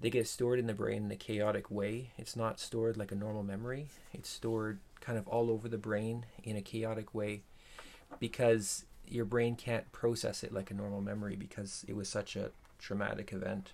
they 0.00 0.10
get 0.10 0.28
stored 0.28 0.58
in 0.58 0.66
the 0.66 0.74
brain 0.74 1.04
in 1.04 1.10
a 1.10 1.16
chaotic 1.16 1.70
way. 1.70 2.10
It's 2.18 2.36
not 2.36 2.60
stored 2.60 2.96
like 2.96 3.12
a 3.12 3.16
normal 3.16 3.42
memory. 3.42 3.88
It's 4.12 4.28
stored 4.28 4.78
kind 5.00 5.18
of 5.18 5.26
all 5.26 5.50
over 5.50 5.68
the 5.68 5.78
brain 5.78 6.26
in 6.42 6.56
a 6.56 6.62
chaotic 6.62 7.14
way 7.14 7.42
because 8.18 8.84
your 9.08 9.24
brain 9.24 9.56
can't 9.56 9.90
process 9.92 10.42
it 10.42 10.52
like 10.52 10.70
a 10.70 10.74
normal 10.74 11.00
memory 11.00 11.36
because 11.36 11.84
it 11.88 11.96
was 11.96 12.08
such 12.08 12.36
a 12.36 12.50
traumatic 12.78 13.32
event. 13.32 13.72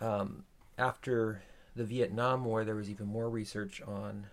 Um, 0.00 0.44
after 0.76 1.42
the 1.74 1.84
Vietnam 1.84 2.44
War, 2.44 2.64
there 2.64 2.74
was 2.74 2.90
even 2.90 3.06
more 3.06 3.28
research 3.28 3.80
on 3.82 4.26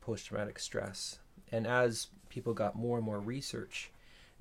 post 0.00 0.26
traumatic 0.26 0.58
stress. 0.58 1.18
And 1.50 1.66
as 1.66 2.08
people 2.28 2.54
got 2.54 2.76
more 2.76 2.96
and 2.96 3.06
more 3.06 3.20
research 3.20 3.90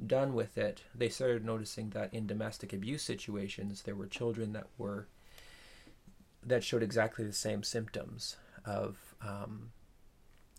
done 0.06 0.34
with 0.34 0.58
it, 0.58 0.82
they 0.96 1.10
started 1.10 1.46
noticing 1.46 1.90
that 1.92 2.14
in 2.14 2.26
domestic 2.26 2.74
abuse 2.74 3.04
situations, 3.04 3.84
there 3.84 3.96
were 3.96 4.08
children 4.08 4.54
that 4.54 4.68
were 4.78 5.08
that 6.44 6.64
showed 6.64 6.82
exactly 6.82 7.24
the 7.24 7.34
same 7.34 7.62
symptoms 7.62 8.38
of 8.66 8.98
um, 9.22 9.72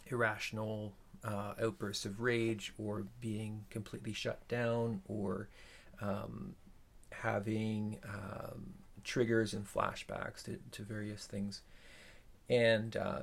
irrational 0.07 0.92
uh, 1.25 1.55
outbursts 1.62 2.05
of 2.05 2.21
rage 2.21 2.73
or 2.79 3.07
being 3.21 3.64
completely 3.71 4.12
shut 4.12 4.47
down 4.49 5.02
or 5.07 5.49
um, 6.00 6.55
having 7.11 7.99
um, 8.05 8.75
triggers 9.05 9.55
and 9.55 9.67
flashbacks 9.67 10.43
to, 10.45 10.59
to 10.73 10.83
various 10.83 11.26
things. 11.26 11.62
And 12.49 12.97
uh, 12.97 13.23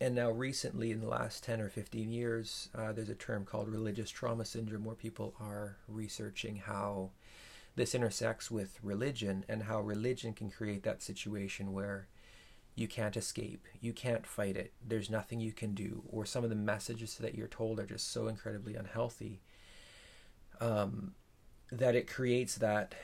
and 0.00 0.14
now 0.14 0.30
recently 0.30 0.92
in 0.92 1.00
the 1.00 1.08
last 1.08 1.42
10 1.42 1.60
or 1.60 1.68
15 1.68 2.10
years 2.12 2.68
uh, 2.74 2.92
there's 2.92 3.08
a 3.08 3.14
term 3.14 3.44
called 3.44 3.68
religious 3.68 4.10
trauma 4.10 4.44
syndrome 4.44 4.84
where 4.84 4.94
people 4.94 5.34
are 5.40 5.76
researching 5.88 6.56
how 6.56 7.10
this 7.74 7.94
intersects 7.94 8.50
with 8.50 8.78
religion 8.82 9.44
and 9.48 9.64
how 9.64 9.80
religion 9.80 10.32
can 10.32 10.50
create 10.50 10.84
that 10.84 11.02
situation 11.02 11.72
where 11.72 12.06
you 12.78 12.86
can't 12.86 13.16
escape, 13.16 13.66
you 13.80 13.92
can't 13.92 14.24
fight 14.24 14.56
it, 14.56 14.72
there's 14.86 15.10
nothing 15.10 15.40
you 15.40 15.52
can 15.52 15.74
do, 15.74 16.02
or 16.08 16.24
some 16.24 16.44
of 16.44 16.50
the 16.50 16.56
messages 16.56 17.16
that 17.16 17.34
you're 17.34 17.48
told 17.48 17.80
are 17.80 17.86
just 17.86 18.12
so 18.12 18.28
incredibly 18.28 18.76
unhealthy 18.76 19.40
um, 20.60 21.12
that 21.72 21.94
it 21.96 22.08
creates 22.08 22.56
that 22.56 22.94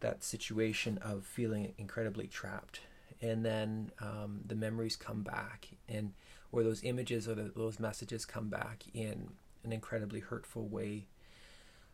that 0.00 0.24
situation 0.24 0.98
of 1.02 1.24
feeling 1.24 1.74
incredibly 1.76 2.26
trapped. 2.26 2.80
And 3.20 3.44
then 3.44 3.90
um, 4.00 4.40
the 4.46 4.54
memories 4.54 4.96
come 4.96 5.22
back 5.22 5.68
and 5.86 6.14
or 6.52 6.62
those 6.62 6.82
images 6.82 7.28
or 7.28 7.34
the, 7.34 7.52
those 7.54 7.78
messages 7.78 8.24
come 8.24 8.48
back 8.48 8.84
in 8.94 9.28
an 9.62 9.72
incredibly 9.72 10.20
hurtful 10.20 10.66
way 10.66 11.06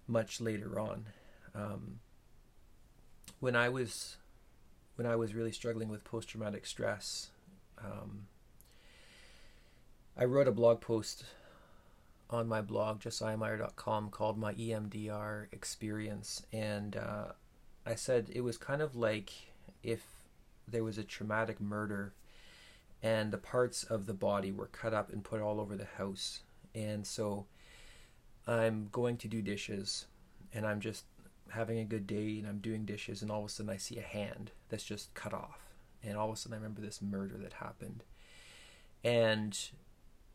much 0.06 0.40
later 0.40 0.78
on. 0.78 1.06
Um, 1.52 1.98
when 3.40 3.56
i 3.56 3.68
was 3.68 4.16
when 4.96 5.06
i 5.06 5.16
was 5.16 5.34
really 5.34 5.52
struggling 5.52 5.88
with 5.88 6.04
post-traumatic 6.04 6.66
stress 6.66 7.30
um, 7.82 8.26
i 10.16 10.24
wrote 10.24 10.48
a 10.48 10.52
blog 10.52 10.80
post 10.80 11.24
on 12.28 12.48
my 12.48 12.60
blog 12.60 13.00
josiahmeyer.com 13.00 14.10
called 14.10 14.36
my 14.36 14.52
emdr 14.54 15.46
experience 15.52 16.44
and 16.52 16.96
uh, 16.96 17.26
i 17.86 17.94
said 17.94 18.28
it 18.32 18.40
was 18.40 18.58
kind 18.58 18.82
of 18.82 18.96
like 18.96 19.32
if 19.82 20.02
there 20.68 20.84
was 20.84 20.98
a 20.98 21.04
traumatic 21.04 21.60
murder 21.60 22.12
and 23.02 23.32
the 23.32 23.38
parts 23.38 23.84
of 23.84 24.06
the 24.06 24.14
body 24.14 24.50
were 24.50 24.66
cut 24.66 24.94
up 24.94 25.12
and 25.12 25.22
put 25.22 25.40
all 25.40 25.60
over 25.60 25.76
the 25.76 25.86
house. 25.96 26.40
And 26.74 27.06
so 27.06 27.46
I'm 28.46 28.88
going 28.90 29.16
to 29.18 29.28
do 29.28 29.42
dishes 29.42 30.06
and 30.52 30.66
I'm 30.66 30.80
just 30.80 31.04
having 31.50 31.78
a 31.78 31.84
good 31.84 32.06
day 32.06 32.38
and 32.38 32.46
I'm 32.46 32.58
doing 32.58 32.84
dishes 32.84 33.22
and 33.22 33.30
all 33.30 33.40
of 33.40 33.46
a 33.46 33.48
sudden 33.48 33.70
I 33.70 33.76
see 33.76 33.98
a 33.98 34.02
hand 34.02 34.50
that's 34.68 34.84
just 34.84 35.14
cut 35.14 35.32
off. 35.32 35.60
And 36.02 36.16
all 36.16 36.28
of 36.28 36.34
a 36.34 36.36
sudden 36.36 36.54
I 36.54 36.58
remember 36.58 36.80
this 36.80 37.02
murder 37.02 37.36
that 37.38 37.54
happened. 37.54 38.04
And 39.04 39.58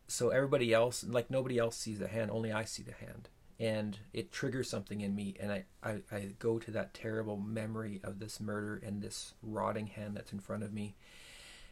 so 0.07 0.29
everybody 0.29 0.73
else, 0.73 1.03
like 1.03 1.29
nobody 1.29 1.57
else 1.57 1.77
sees 1.77 1.99
the 1.99 2.07
hand, 2.07 2.31
only 2.31 2.51
I 2.51 2.65
see 2.65 2.83
the 2.83 2.93
hand 2.93 3.29
and 3.61 3.99
it 4.11 4.31
triggers 4.31 4.67
something 4.67 5.01
in 5.01 5.13
me 5.15 5.35
and 5.39 5.51
I, 5.51 5.65
I, 5.83 5.97
I 6.11 6.29
go 6.39 6.57
to 6.57 6.71
that 6.71 6.95
terrible 6.95 7.37
memory 7.37 8.01
of 8.03 8.17
this 8.17 8.39
murder 8.39 8.81
and 8.83 9.01
this 9.01 9.35
rotting 9.43 9.85
hand 9.85 10.17
that's 10.17 10.33
in 10.33 10.39
front 10.39 10.63
of 10.63 10.73
me 10.73 10.95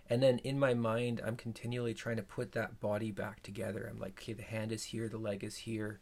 and 0.07 0.21
then 0.21 0.37
in 0.39 0.59
my 0.59 0.75
mind 0.75 1.19
i'm 1.25 1.35
continually 1.35 1.95
trying 1.95 2.17
to 2.17 2.21
put 2.21 2.51
that 2.51 2.79
body 2.79 3.11
back 3.11 3.41
together 3.41 3.89
i'm 3.89 3.99
like 3.99 4.19
okay 4.21 4.33
the 4.33 4.43
hand 4.43 4.71
is 4.71 4.83
here 4.83 5.09
the 5.09 5.17
leg 5.17 5.43
is 5.43 5.57
here 5.57 5.99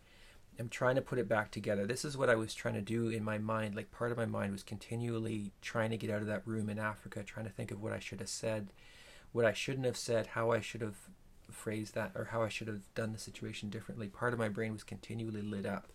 i'm 0.59 0.69
trying 0.69 0.95
to 0.95 1.01
put 1.01 1.19
it 1.19 1.27
back 1.27 1.51
together 1.51 1.85
this 1.85 2.05
is 2.05 2.17
what 2.17 2.29
i 2.29 2.35
was 2.35 2.53
trying 2.53 2.73
to 2.73 2.81
do 2.81 3.09
in 3.09 3.23
my 3.23 3.37
mind 3.37 3.75
like 3.75 3.91
part 3.91 4.11
of 4.11 4.17
my 4.17 4.25
mind 4.25 4.51
was 4.51 4.63
continually 4.63 5.51
trying 5.61 5.89
to 5.89 5.97
get 5.97 6.09
out 6.09 6.21
of 6.21 6.27
that 6.27 6.45
room 6.45 6.69
in 6.69 6.79
africa 6.79 7.23
trying 7.23 7.45
to 7.45 7.51
think 7.51 7.71
of 7.71 7.81
what 7.81 7.93
i 7.93 7.99
should 7.99 8.19
have 8.19 8.29
said 8.29 8.67
what 9.31 9.45
i 9.45 9.53
shouldn't 9.53 9.85
have 9.85 9.97
said 9.97 10.27
how 10.27 10.51
i 10.51 10.59
should 10.59 10.81
have 10.81 10.95
phrased 11.51 11.95
that 11.95 12.11
or 12.15 12.25
how 12.25 12.43
I 12.43 12.49
should 12.49 12.67
have 12.67 12.93
done 12.95 13.13
the 13.13 13.19
situation 13.19 13.69
differently. 13.69 14.07
Part 14.07 14.33
of 14.33 14.39
my 14.39 14.49
brain 14.49 14.73
was 14.73 14.83
continually 14.83 15.41
lit 15.41 15.65
up 15.65 15.87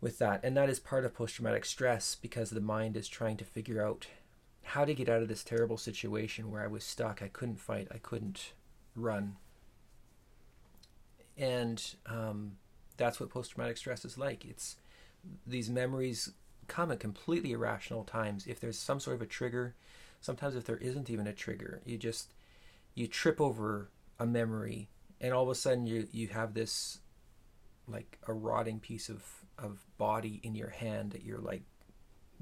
with 0.00 0.18
that. 0.18 0.40
And 0.42 0.56
that 0.56 0.70
is 0.70 0.78
part 0.78 1.04
of 1.04 1.14
post 1.14 1.34
traumatic 1.34 1.64
stress 1.64 2.14
because 2.14 2.50
the 2.50 2.60
mind 2.60 2.96
is 2.96 3.08
trying 3.08 3.36
to 3.38 3.44
figure 3.44 3.84
out 3.84 4.06
how 4.62 4.84
to 4.84 4.94
get 4.94 5.08
out 5.08 5.22
of 5.22 5.28
this 5.28 5.44
terrible 5.44 5.78
situation 5.78 6.50
where 6.50 6.62
I 6.62 6.68
was 6.68 6.84
stuck. 6.84 7.22
I 7.22 7.28
couldn't 7.28 7.60
fight, 7.60 7.88
I 7.90 7.98
couldn't 7.98 8.52
run. 8.94 9.36
And 11.36 11.82
um, 12.06 12.52
that's 12.98 13.18
what 13.18 13.30
post 13.30 13.52
traumatic 13.52 13.78
stress 13.78 14.04
is 14.04 14.18
like. 14.18 14.44
It's 14.44 14.76
these 15.46 15.70
memories 15.70 16.32
come 16.66 16.90
at 16.90 17.00
completely 17.00 17.52
irrational 17.52 18.04
times. 18.04 18.46
If 18.46 18.60
there's 18.60 18.78
some 18.78 19.00
sort 19.00 19.16
of 19.16 19.22
a 19.22 19.26
trigger, 19.26 19.74
sometimes 20.20 20.54
if 20.54 20.64
there 20.64 20.76
isn't 20.76 21.08
even 21.08 21.26
a 21.26 21.32
trigger, 21.32 21.80
you 21.86 21.96
just 21.96 22.34
you 22.94 23.06
trip 23.06 23.40
over 23.40 23.88
a 24.18 24.26
memory 24.26 24.88
and 25.20 25.32
all 25.32 25.44
of 25.44 25.48
a 25.48 25.54
sudden 25.54 25.86
you 25.86 26.06
you 26.12 26.28
have 26.28 26.54
this 26.54 26.98
like 27.86 28.18
a 28.26 28.32
rotting 28.32 28.80
piece 28.80 29.08
of 29.08 29.24
of 29.58 29.84
body 29.96 30.40
in 30.42 30.54
your 30.54 30.70
hand 30.70 31.12
that 31.12 31.24
you're 31.24 31.38
like 31.38 31.62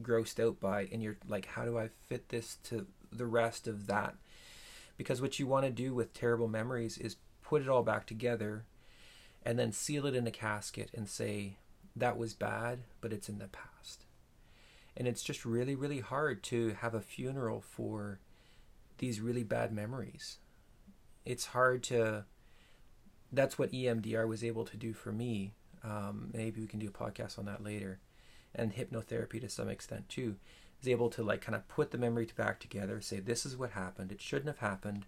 grossed 0.03 0.45
out 0.45 0.61
by 0.61 0.88
and 0.92 1.03
you're 1.03 1.16
like 1.29 1.47
how 1.47 1.64
do 1.64 1.79
I 1.79 1.88
fit 2.09 2.29
this 2.29 2.57
to 2.64 2.87
the 3.12 3.27
rest 3.27 3.66
of 3.66 3.87
that 3.87 4.14
because 4.97 5.23
what 5.23 5.38
you 5.38 5.47
want 5.47 5.64
to 5.64 5.71
do 5.71 5.95
with 5.95 6.12
terrible 6.12 6.49
memories 6.49 6.99
is 6.99 7.16
put 7.42 7.62
it 7.62 7.69
all 7.69 7.83
back 7.83 8.07
together 8.07 8.64
and 9.47 9.59
then 9.59 9.73
seal 9.73 10.05
it 10.05 10.15
in 10.15 10.27
a 10.27 10.31
casket 10.31 10.91
and 10.95 11.09
say 11.09 11.57
that 11.95 12.19
was 12.19 12.35
bad 12.35 12.81
but 13.01 13.13
it's 13.13 13.29
in 13.29 13.39
the 13.39 13.49
past 13.49 14.05
and 14.97 15.09
it's 15.09 15.23
just 15.23 15.45
really 15.45 15.75
really 15.75 16.01
hard 16.01 16.43
to 16.43 16.77
have 16.81 16.95
a 16.95 17.01
funeral 17.01 17.63
for 17.63 18.21
these 18.99 19.21
really 19.21 19.45
bad 19.45 19.73
memories 19.73 20.39
it's 21.25 21.47
hard 21.47 21.83
to 21.83 22.25
that's 23.33 23.59
what 23.59 23.73
EMDR 23.73 24.27
was 24.27 24.45
able 24.45 24.65
to 24.65 24.77
do 24.77 24.93
for 24.93 25.13
me. 25.13 25.53
Um, 25.85 26.31
maybe 26.33 26.61
we 26.61 26.67
can 26.67 26.79
do 26.79 26.89
a 26.89 26.91
podcast 26.91 27.39
on 27.39 27.45
that 27.47 27.63
later, 27.63 28.01
and 28.55 28.75
hypnotherapy 28.75 29.41
to 29.41 29.49
some 29.49 29.69
extent 29.69 30.09
too. 30.09 30.37
Is 30.81 30.89
able 30.89 31.09
to 31.11 31.23
like 31.23 31.41
kind 31.41 31.57
of 31.57 31.67
put 31.69 31.91
the 31.91 31.99
memory 31.99 32.29
back 32.37 32.61
together, 32.61 33.01
say 33.01 33.19
this 33.19 33.47
is 33.47 33.57
what 33.57 33.71
happened. 33.71 34.13
It 34.13 34.21
shouldn't 34.21 34.47
have 34.47 34.59
happened, 34.59 35.07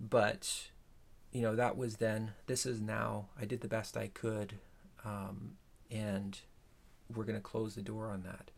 but 0.00 0.68
you 1.32 1.42
know 1.42 1.56
that 1.56 1.76
was 1.76 1.96
then. 1.96 2.32
This 2.46 2.66
is 2.66 2.80
now. 2.80 3.26
I 3.40 3.44
did 3.44 3.60
the 3.60 3.68
best 3.68 3.96
I 3.96 4.08
could, 4.08 4.54
um, 5.04 5.52
and 5.90 6.38
we're 7.14 7.24
going 7.24 7.36
to 7.38 7.42
close 7.42 7.74
the 7.74 7.82
door 7.82 8.10
on 8.10 8.22
that. 8.22 8.50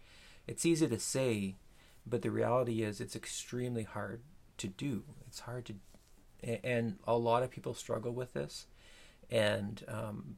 It's 0.46 0.64
easy 0.64 0.88
to 0.88 0.98
say, 0.98 1.57
but 2.07 2.22
the 2.22 2.31
reality 2.31 2.83
is 2.83 3.00
it's 3.00 3.16
extremely 3.16 3.83
hard 3.83 4.22
to 4.59 4.68
do. 4.68 5.04
It's 5.26 5.40
hard 5.40 5.66
to 5.66 5.74
and 6.42 6.98
a 7.07 7.16
lot 7.16 7.42
of 7.42 7.50
people 7.50 7.74
struggle 7.74 8.12
with 8.12 8.33
this 8.33 8.66
and 9.31 9.85
um, 9.88 10.37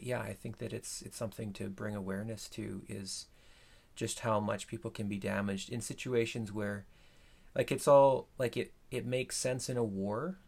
yeah 0.00 0.20
i 0.20 0.32
think 0.32 0.58
that 0.58 0.72
it's 0.72 1.02
it's 1.02 1.16
something 1.16 1.52
to 1.52 1.68
bring 1.68 1.94
awareness 1.94 2.48
to 2.48 2.82
is 2.88 3.26
just 3.94 4.20
how 4.20 4.38
much 4.38 4.66
people 4.66 4.90
can 4.90 5.08
be 5.08 5.18
damaged 5.18 5.70
in 5.70 5.80
situations 5.80 6.52
where 6.52 6.86
like 7.54 7.72
it's 7.72 7.88
all 7.88 8.28
like 8.38 8.56
it 8.56 8.72
it 8.90 9.04
makes 9.04 9.36
sense 9.36 9.68
in 9.68 9.76
a 9.76 9.84
war 9.84 10.38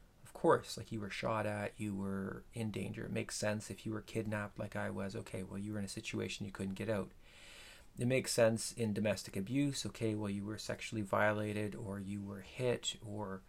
course 0.41 0.79
like 0.79 0.91
you 0.91 0.99
were 0.99 1.11
shot 1.11 1.45
at 1.45 1.73
you 1.77 1.95
were 1.95 2.43
in 2.55 2.71
danger. 2.71 3.05
It 3.05 3.13
makes 3.13 3.37
sense 3.37 3.69
if 3.69 3.85
you 3.85 3.93
were 3.93 4.01
kidnapped 4.01 4.59
like 4.59 4.75
i 4.75 4.89
was. 4.89 5.15
Okay 5.15 5.43
well 5.43 5.59
you 5.59 5.75
were 5.75 5.79
in 5.79 5.85
a 5.85 5.89
situation 5.89 6.47
you 6.47 6.53
couldn't 6.53 6.79
get 6.79 6.89
out. 6.89 7.11
It 7.99 8.09
makes 8.09 8.33
sense 8.33 8.73
in 8.73 8.95
domestic 8.95 9.37
abuse. 9.37 9.85
Okay 9.85 10.15
well 10.15 10.31
you 10.31 10.47
were 10.47 10.57
sexually 10.57 11.03
violated 11.03 11.75
or 11.75 12.01
you 12.01 12.23
were 12.23 12.41
hit 12.41 12.97
or 13.07 13.43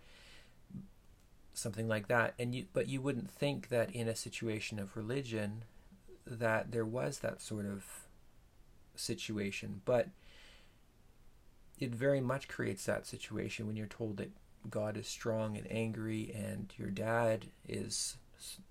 something 1.54 1.88
like 1.88 2.10
that. 2.10 2.34
And 2.38 2.54
you 2.54 2.66
but 2.74 2.90
you 2.90 3.00
wouldn't 3.00 3.32
think 3.32 3.70
that 3.70 3.90
in 3.92 4.10
a 4.10 4.16
situation 4.16 4.78
of 4.78 4.98
religion 4.98 5.64
that 6.28 6.74
there 6.74 6.86
was 6.86 7.20
that 7.20 7.42
sort 7.42 7.66
of 7.66 7.86
situation. 8.98 9.80
But 9.86 10.10
it 11.80 11.96
very 11.96 12.20
much 12.20 12.50
creates 12.50 12.86
that 12.86 13.08
situation 13.08 13.66
when 13.66 13.78
you're 13.78 13.88
told 13.88 14.18
that 14.18 14.32
God 14.70 14.98
is 14.98 15.08
strong 15.08 15.58
and 15.58 15.68
angry 15.72 16.32
and 16.36 16.74
your 16.78 16.90
dad 16.90 17.48
is 17.68 18.18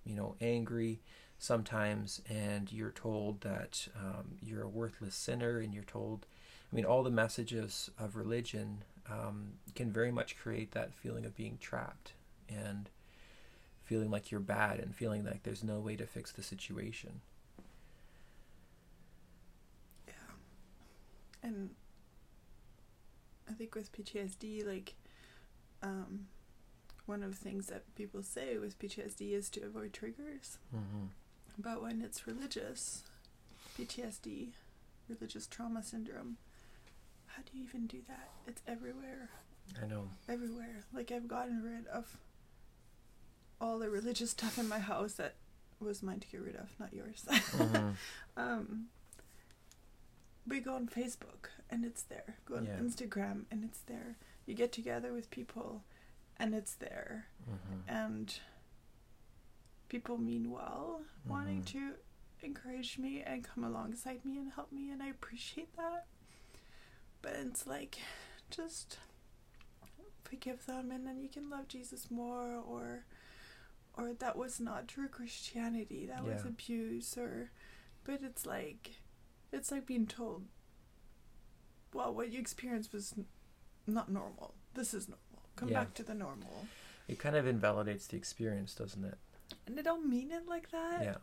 you 0.05 0.15
know 0.15 0.35
angry 0.41 1.01
sometimes 1.39 2.21
and 2.29 2.73
you're 2.73 2.91
told 2.91 3.41
that 3.41 3.89
um, 3.97 4.37
you're 4.43 4.63
a 4.63 4.69
worthless 4.69 5.15
sinner 5.15 5.59
and 5.59 5.73
you're 5.73 5.83
told 5.85 6.27
I 6.73 6.77
mean 6.77 6.85
all 6.85 7.03
the 7.03 7.11
messages 7.11 7.91
of 7.99 8.17
religion 8.17 8.85
um, 9.11 9.55
can 9.75 9.91
very 9.91 10.13
much 10.13 10.39
create 10.39 10.73
that 10.73 10.95
feeling 10.95 11.25
of 11.25 11.37
being 11.37 11.59
trapped 11.61 12.13
and 12.49 12.89
feeling 13.91 14.11
like 14.11 14.31
you're 14.31 14.41
bad 14.41 14.79
and 14.79 14.95
feeling 14.95 15.25
like 15.25 15.43
there's 15.43 15.65
no 15.65 15.81
way 15.81 15.97
to 15.97 16.07
fix 16.07 16.31
the 16.31 16.45
situation. 16.45 17.21
Yeah. 20.07 20.13
And 21.43 21.71
I 23.49 23.53
think 23.53 23.75
with 23.75 23.91
PTSD, 23.91 24.65
like, 24.65 24.95
um, 25.83 26.27
one 27.07 27.23
of 27.23 27.31
the 27.31 27.45
things 27.45 27.67
that 27.67 27.95
people 27.95 28.23
say 28.23 28.59
with 28.59 28.79
PTSD 28.79 29.33
is 29.33 29.51
to 29.51 29.63
avoid 29.63 29.93
triggers. 29.93 30.59
Mm-hmm. 30.75 31.07
But 31.59 31.83
when 31.83 32.01
it's 32.03 32.27
religious, 32.27 33.03
PTSD, 33.79 34.51
religious 35.09 35.47
trauma 35.47 35.83
syndrome, 35.83 36.37
how 37.27 37.43
do 37.43 37.59
you 37.59 37.65
even 37.65 37.87
do 37.87 37.99
that? 38.09 38.31
It's 38.47 38.63
everywhere. 38.67 39.31
I 39.83 39.87
know. 39.87 40.09
Everywhere. 40.29 40.85
Like, 40.95 41.13
I've 41.13 41.29
gotten 41.29 41.63
rid 41.63 41.87
of 41.89 42.17
all 43.61 43.79
the 43.79 43.91
religious 43.91 44.31
stuff 44.37 44.59
in 44.59 44.69
my 44.69 44.79
house 44.79 45.15
that 45.15 45.35
was 45.81 46.03
mine 46.03 46.21
to 46.21 46.29
get 46.29 46.43
rid 46.43 46.57
of, 46.57 46.69
not 46.79 46.93
yours. 46.93 47.25
Mm-hmm. 47.29 47.91
um, 48.37 48.87
we 50.47 50.61
go 50.61 50.75
on 50.75 50.87
Facebook 50.87 51.49
and 51.71 51.85
it's 51.85 52.03
there. 52.03 52.37
Go 52.47 52.57
on 52.57 52.67
yeah. 52.67 52.77
Instagram 52.81 53.45
and 53.51 53.65
it's 53.65 53.81
there. 53.81 54.17
You 54.51 54.57
get 54.57 54.73
together 54.73 55.13
with 55.13 55.31
people 55.31 55.85
and 56.37 56.55
it's 56.55 56.75
there. 56.75 57.27
Mm-hmm. 57.49 57.97
And 57.97 58.35
people 59.89 60.19
mean 60.19 60.51
well, 60.51 61.03
mm-hmm. 61.03 61.31
wanting 61.31 61.63
to 61.65 61.93
encourage 62.43 62.99
me 62.99 63.23
and 63.25 63.45
come 63.45 63.63
alongside 63.63 64.25
me 64.25 64.39
and 64.39 64.51
help 64.53 64.73
me, 64.73 64.91
and 64.91 65.03
I 65.03 65.09
appreciate 65.09 65.77
that. 65.77 66.07
But 67.23 67.37
it's 67.39 67.67
like, 67.67 67.99
just 68.51 68.99
forgive 70.25 70.67
them, 70.67 70.91
and 70.91 71.07
then 71.07 71.21
you 71.21 71.29
can 71.29 71.51
love 71.51 71.69
Jesus 71.69 72.11
more, 72.11 72.57
or 72.67 73.05
or 73.95 74.15
that 74.15 74.37
was 74.37 74.59
not 74.59 74.89
true 74.89 75.09
Christianity, 75.09 76.07
that 76.07 76.25
was 76.25 76.45
abuse, 76.45 77.17
or 77.19 77.51
but 78.05 78.21
it's 78.23 78.47
like, 78.47 78.93
it's 79.53 79.71
like 79.71 79.87
being 79.87 80.07
told, 80.07 80.45
well, 81.93 82.15
what 82.15 82.33
you 82.33 82.41
experienced 82.41 82.93
was 82.93 83.15
not 83.95 84.11
normal. 84.11 84.55
This 84.75 84.95
is 84.95 85.09
normal. 85.09 85.43
Come 85.57 85.69
Yeah. 85.71 85.81
back 85.81 85.95
to 85.95 86.03
the 86.03 86.15
normal. 86.15 86.67
It 87.09 87.19
kind 87.19 87.37
of 87.37 87.47
invalidates 87.47 88.07
the 88.07 88.17
experience, 88.17 88.75
doesn't 88.75 89.05
it? 89.05 89.19
And 89.67 89.79
I 89.79 89.83
don't 89.83 90.09
mean 90.09 90.31
it 90.31 90.47
like 90.47 90.71
that, 90.71 91.03
Yeah. 91.03 91.17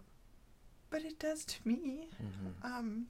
but 0.90 1.04
it 1.04 1.18
does 1.20 1.46
to 1.46 1.68
me. 1.68 2.10
hmm 2.18 2.50
Um, 2.62 3.08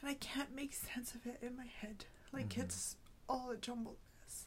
and 0.00 0.10
I 0.10 0.14
can't 0.14 0.54
make 0.54 0.72
sense 0.72 1.14
of 1.14 1.26
it 1.26 1.38
in 1.42 1.56
my 1.56 1.66
head. 1.66 2.06
Like 2.32 2.50
Mhm. 2.50 2.62
it's 2.64 2.96
all 3.28 3.50
a 3.50 3.56
jumbled 3.56 3.98
mess. 4.20 4.46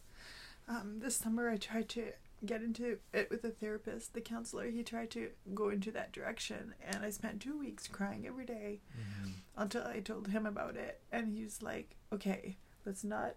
Um, 0.68 1.00
this 1.00 1.16
summer 1.18 1.50
I 1.50 1.58
tried 1.58 1.90
to 1.90 2.14
get 2.46 2.62
into 2.64 3.00
it 3.12 3.30
with 3.30 3.44
a 3.44 3.52
therapist, 3.52 4.14
the 4.14 4.22
counselor. 4.22 4.70
He 4.70 4.84
tried 4.84 5.12
to 5.12 5.32
go 5.54 5.70
into 5.70 5.92
that 5.92 6.12
direction, 6.14 6.74
and 6.82 7.04
I 7.04 7.10
spent 7.10 7.42
two 7.42 7.58
weeks 7.58 7.88
crying 7.88 8.26
every 8.26 8.46
day 8.46 8.82
hmm 8.94 9.32
until 9.58 9.84
I 9.86 10.00
told 10.00 10.28
him 10.30 10.46
about 10.46 10.78
it, 10.78 11.02
and 11.12 11.28
he's 11.28 11.62
like, 11.62 11.98
"Okay, 12.14 12.58
let's 12.86 13.04
not 13.04 13.36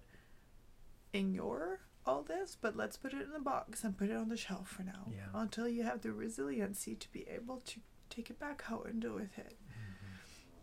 ignore." 1.13 1.81
All 2.05 2.23
this, 2.23 2.57
but 2.61 2.75
let's 2.77 2.97
put 2.97 3.13
it 3.15 3.23
in 3.29 3.33
a 3.37 3.39
box 3.39 3.85
and 3.85 3.97
put 3.97 4.11
it 4.11 4.17
on 4.17 4.29
the 4.29 4.37
shelf 4.37 4.69
for 4.69 4.83
now 4.83 5.07
Yeah. 5.15 5.29
until 5.35 5.69
you 5.69 5.85
have 5.85 6.01
the 6.01 6.11
resiliency 6.13 6.97
to 6.97 7.13
be 7.13 7.29
able 7.29 7.61
to 7.61 7.81
take 8.11 8.29
it 8.29 8.41
back 8.41 8.65
out 8.69 8.87
and 8.87 9.01
deal 9.01 9.15
with 9.15 9.39
it. 9.39 9.57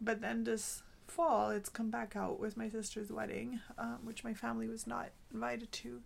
But 0.01 0.19
then 0.19 0.43
this 0.43 0.83
fall, 1.07 1.49
it's 1.51 1.69
come 1.69 1.89
back 1.89 2.17
out 2.17 2.41
with 2.41 2.57
my 2.57 2.67
sister's 2.67 3.09
wedding, 3.09 3.61
um, 3.77 3.99
which 4.03 4.25
my 4.25 4.33
family 4.33 4.67
was 4.67 4.85
not 4.85 5.11
invited 5.33 5.71
to. 5.71 6.01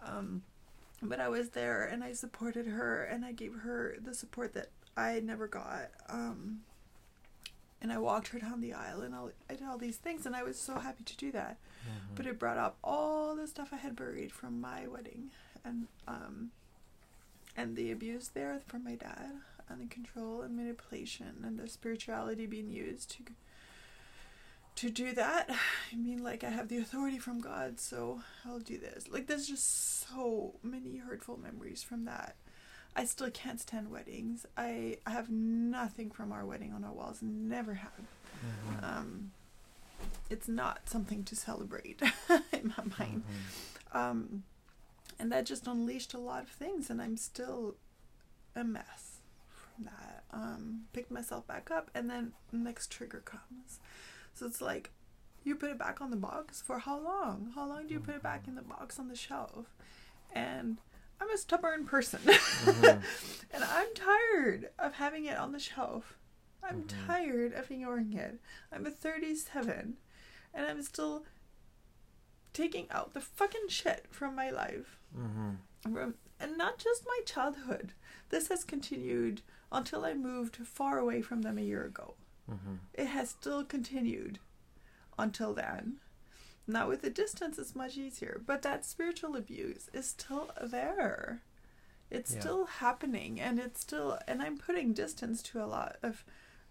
Um, 0.00 0.42
but 1.02 1.20
I 1.20 1.28
was 1.30 1.50
there 1.50 1.86
and 1.86 2.04
I 2.04 2.12
supported 2.12 2.66
her 2.66 3.02
and 3.02 3.24
I 3.24 3.32
gave 3.32 3.54
her 3.60 3.96
the 3.98 4.12
support 4.12 4.52
that 4.52 4.68
I 4.94 5.20
never 5.20 5.48
got. 5.48 5.90
Um, 6.10 6.64
and 7.80 7.90
I 7.90 7.96
walked 7.96 8.28
her 8.28 8.38
down 8.38 8.60
the 8.60 8.74
aisle 8.74 9.00
and 9.00 9.14
all, 9.14 9.30
I 9.48 9.54
did 9.54 9.66
all 9.66 9.78
these 9.78 9.96
things 9.96 10.26
and 10.26 10.36
I 10.36 10.42
was 10.42 10.58
so 10.58 10.78
happy 10.80 11.04
to 11.04 11.16
do 11.16 11.32
that. 11.32 11.56
Mm-hmm. 11.86 12.14
But 12.16 12.26
it 12.26 12.38
brought 12.38 12.58
up 12.58 12.76
all 12.82 13.36
the 13.36 13.46
stuff 13.46 13.68
I 13.72 13.76
had 13.76 13.96
buried 13.96 14.32
from 14.32 14.60
my 14.60 14.86
wedding 14.86 15.30
and 15.64 15.86
um, 16.08 16.50
and 17.56 17.76
the 17.76 17.90
abuse 17.92 18.28
there 18.28 18.60
from 18.66 18.84
my 18.84 18.94
dad 18.96 19.30
and 19.68 19.80
the 19.80 19.86
control 19.86 20.42
and 20.42 20.56
manipulation 20.56 21.42
and 21.44 21.58
the 21.58 21.68
spirituality 21.68 22.46
being 22.46 22.70
used 22.70 23.10
to 23.12 23.24
to 24.76 24.90
do 24.90 25.12
that. 25.12 25.50
I 25.92 25.96
mean, 25.96 26.22
like 26.22 26.44
I 26.44 26.50
have 26.50 26.68
the 26.68 26.78
authority 26.78 27.18
from 27.18 27.40
God, 27.40 27.80
so 27.80 28.20
I'll 28.44 28.58
do 28.60 28.78
this. 28.78 29.08
Like 29.08 29.26
there's 29.26 29.48
just 29.48 30.06
so 30.08 30.54
many 30.62 30.98
hurtful 30.98 31.38
memories 31.38 31.82
from 31.82 32.04
that. 32.04 32.36
I 32.94 33.04
still 33.04 33.30
can't 33.30 33.60
stand 33.60 33.90
weddings. 33.90 34.46
I, 34.56 34.96
I 35.06 35.10
have 35.10 35.28
nothing 35.28 36.10
from 36.10 36.32
our 36.32 36.46
wedding 36.46 36.72
on 36.72 36.82
our 36.82 36.92
walls. 36.92 37.18
Never 37.20 37.74
have. 37.74 37.90
Mhm. 38.70 38.82
Um, 38.82 39.30
it's 40.30 40.48
not 40.48 40.88
something 40.88 41.24
to 41.24 41.36
celebrate 41.36 42.00
in 42.52 42.72
my 42.76 42.84
mind. 42.98 43.24
Mhm. 43.92 43.96
Um, 43.98 44.42
and 45.18 45.30
that 45.32 45.46
just 45.46 45.66
unleashed 45.66 46.12
a 46.14 46.18
lot 46.18 46.42
of 46.42 46.48
things, 46.50 46.90
and 46.90 47.00
I'm 47.00 47.16
still 47.16 47.76
a 48.54 48.64
mess 48.64 49.18
from 49.48 49.84
that. 49.84 50.24
Um, 50.30 50.82
picked 50.92 51.10
myself 51.10 51.46
back 51.46 51.70
up, 51.70 51.90
and 51.94 52.10
then 52.10 52.32
next 52.52 52.90
trigger 52.90 53.20
comes. 53.24 53.78
So 54.34 54.44
it's 54.46 54.60
like, 54.60 54.90
you 55.44 55.54
put 55.54 55.70
it 55.70 55.78
back 55.78 56.00
on 56.00 56.10
the 56.10 56.16
box 56.16 56.60
for 56.60 56.80
how 56.80 56.98
long? 56.98 57.52
How 57.54 57.66
long 57.66 57.86
do 57.86 57.94
you 57.94 58.00
put 58.00 58.16
it 58.16 58.22
back 58.22 58.46
in 58.48 58.56
the 58.56 58.62
box 58.62 58.98
on 58.98 59.08
the 59.08 59.16
shelf? 59.16 59.66
And 60.34 60.78
I'm 61.20 61.30
a 61.30 61.38
stubborn 61.38 61.86
person, 61.86 62.20
Mhm. 62.24 63.02
and 63.52 63.64
I'm 63.64 63.88
tired 63.94 64.68
of 64.78 64.94
having 64.94 65.24
it 65.24 65.38
on 65.38 65.52
the 65.52 65.58
shelf. 65.60 66.18
I'm 66.68 66.82
Mhm. 66.84 67.06
tired 67.06 67.52
of 67.52 67.70
ignoring 67.70 68.12
it. 68.14 68.40
I'm 68.72 68.86
a 68.86 68.90
37, 68.90 69.96
and 70.52 70.66
I'm 70.66 70.82
still 70.82 71.24
taking 72.52 72.90
out 72.90 73.12
the 73.14 73.20
fucking 73.20 73.68
shit 73.68 74.06
from 74.10 74.34
my 74.34 74.50
life. 74.50 74.98
Mhm. 75.14 75.58
From, 75.82 76.14
and 76.40 76.56
not 76.58 76.78
just 76.78 77.04
my 77.06 77.20
childhood. 77.26 77.92
This 78.30 78.48
has 78.48 78.64
continued 78.64 79.42
until 79.70 80.04
I 80.04 80.14
moved 80.14 80.56
far 80.56 80.98
away 80.98 81.22
from 81.22 81.42
them 81.42 81.58
a 81.58 81.62
year 81.62 81.84
ago. 81.84 82.14
Mhm. 82.48 82.78
It 82.94 83.06
has 83.06 83.30
still 83.30 83.64
continued 83.64 84.38
until 85.18 85.54
then. 85.54 86.00
Now, 86.66 86.88
with 86.88 87.02
the 87.02 87.10
distance, 87.10 87.58
it's 87.58 87.74
much 87.76 87.96
easier, 87.96 88.40
but 88.44 88.62
that 88.62 88.84
spiritual 88.84 89.36
abuse 89.36 89.88
is 89.92 90.06
still 90.08 90.50
there. 90.60 91.42
It's 92.10 92.32
Yeah. 92.34 92.40
still 92.40 92.64
happening, 92.66 93.40
and 93.40 93.58
it's 93.60 93.80
still, 93.80 94.18
and 94.26 94.42
I'm 94.42 94.58
putting 94.58 94.92
distance 94.92 95.42
to 95.44 95.62
a 95.62 95.66
lot 95.66 95.96
of 96.02 96.24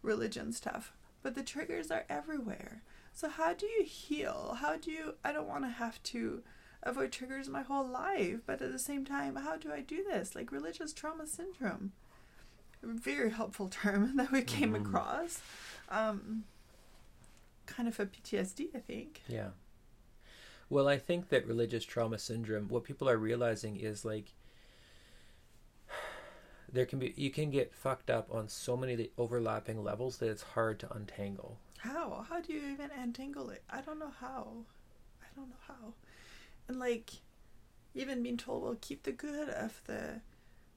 religion 0.05 0.51
stuff, 0.53 0.93
but 1.23 1.35
the 1.35 1.43
triggers 1.43 1.91
are 1.91 2.05
everywhere. 2.09 2.81
So, 3.13 3.29
how 3.29 3.53
do 3.53 3.65
you 3.65 3.83
heal? 3.83 4.57
How 4.61 4.77
do 4.77 4.91
you, 4.91 5.15
I 5.23 5.31
don't 5.31 5.47
want 5.47 5.63
to 5.63 5.69
have 5.69 6.01
to 6.03 6.43
avoid 6.83 7.11
triggers 7.11 7.49
my 7.49 7.61
whole 7.63 7.87
life, 7.87 8.39
but 8.45 8.61
at 8.61 8.71
the 8.71 8.79
same 8.79 9.05
time, 9.05 9.35
how 9.37 9.57
do 9.57 9.71
I 9.71 9.81
do 9.81 10.03
this? 10.03 10.35
Like 10.35 10.51
religious 10.51 10.93
trauma 10.93 11.25
syndrome. 11.27 11.93
Very 12.83 13.31
helpful 13.31 13.69
term 13.83 14.15
that 14.17 14.31
we 14.31 14.41
came 14.41 14.73
Mhm. 14.73 14.81
across. 14.81 15.41
Um, 15.89 16.43
kind 17.65 17.87
of 17.87 17.99
a 17.99 18.05
PTSD, 18.05 18.75
I 18.75 18.79
think. 18.79 19.21
Yeah. 19.27 19.49
Well, 20.69 20.87
I 20.87 20.97
think 20.97 21.29
that 21.29 21.47
religious 21.47 21.85
trauma 21.85 22.17
syndrome, 22.19 22.67
what 22.67 22.83
people 22.83 23.07
are 23.09 23.17
realizing 23.17 23.75
is 23.77 24.03
like 24.03 24.33
there 26.75 26.85
can 26.85 26.99
be 26.99 27.13
you 27.15 27.29
can 27.31 27.49
get 27.49 27.73
fucked 27.73 28.09
up 28.09 28.27
on 28.33 28.47
so 28.47 28.75
many 28.77 29.09
overlapping 29.17 29.83
levels 29.83 30.17
that 30.17 30.29
it's 30.29 30.43
hard 30.43 30.79
to 30.79 30.93
untangle. 30.93 31.57
How? 31.79 32.25
How 32.29 32.41
do 32.41 32.53
you 32.53 32.61
even 32.71 32.89
untangle 32.91 33.49
it? 33.49 33.63
I 33.69 33.81
don't 33.81 33.99
know 33.99 34.11
how. 34.19 34.47
I 35.21 35.25
don't 35.35 35.49
know 35.49 35.55
how. 35.67 35.93
And 36.67 36.79
like, 36.79 37.11
even 37.93 38.23
being 38.23 38.37
told, 38.37 38.63
well, 38.63 38.77
keep 38.81 39.03
the 39.03 39.11
good 39.11 39.49
of 39.49 39.81
the 39.85 40.21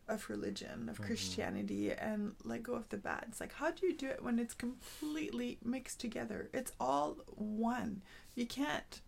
of 0.06 0.30
religion, 0.30 0.88
of 0.88 0.98
Mhm. 0.98 1.04
Christianity, 1.06 1.92
and 1.92 2.34
let 2.42 2.62
go 2.62 2.74
of 2.74 2.88
the 2.88 2.96
bad. 2.96 3.26
It's 3.28 3.40
like, 3.40 3.52
how 3.54 3.70
do 3.70 3.87
you 3.87 3.94
do 3.94 4.06
it 4.08 4.22
when 4.22 4.38
it's 4.38 4.54
completely 4.54 5.58
mixed 5.62 6.00
together? 6.00 6.48
It's 6.54 6.72
all 6.80 7.14
one. 7.34 8.02
You 8.34 8.46
can't 8.46 9.02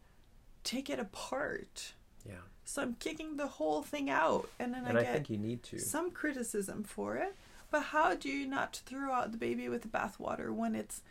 take 0.63 0.91
it 0.91 0.99
apart. 0.99 1.95
Yeah. 2.27 2.35
So 2.65 2.83
I'm 2.83 2.95
kicking 2.95 3.37
the 3.37 3.47
whole 3.49 3.83
thing 3.83 4.09
out, 4.11 4.49
and 4.59 4.73
then 4.75 4.85
And 4.85 4.97
I 4.99 5.01
I 5.01 5.05
get 5.05 5.31
you 5.31 5.39
need 5.39 5.63
to. 5.65 5.79
some 5.79 6.11
criticism 6.11 6.85
for 6.85 7.17
it. 7.17 7.35
But 7.71 7.85
how 7.85 8.15
do 8.15 8.29
you 8.29 8.47
not 8.47 8.83
throw 8.87 9.13
out 9.13 9.33
the 9.33 9.39
baby 9.39 9.69
with 9.69 9.83
the 9.83 9.89
bathwater 9.89 10.53
when 10.53 10.75
it's 10.75 11.03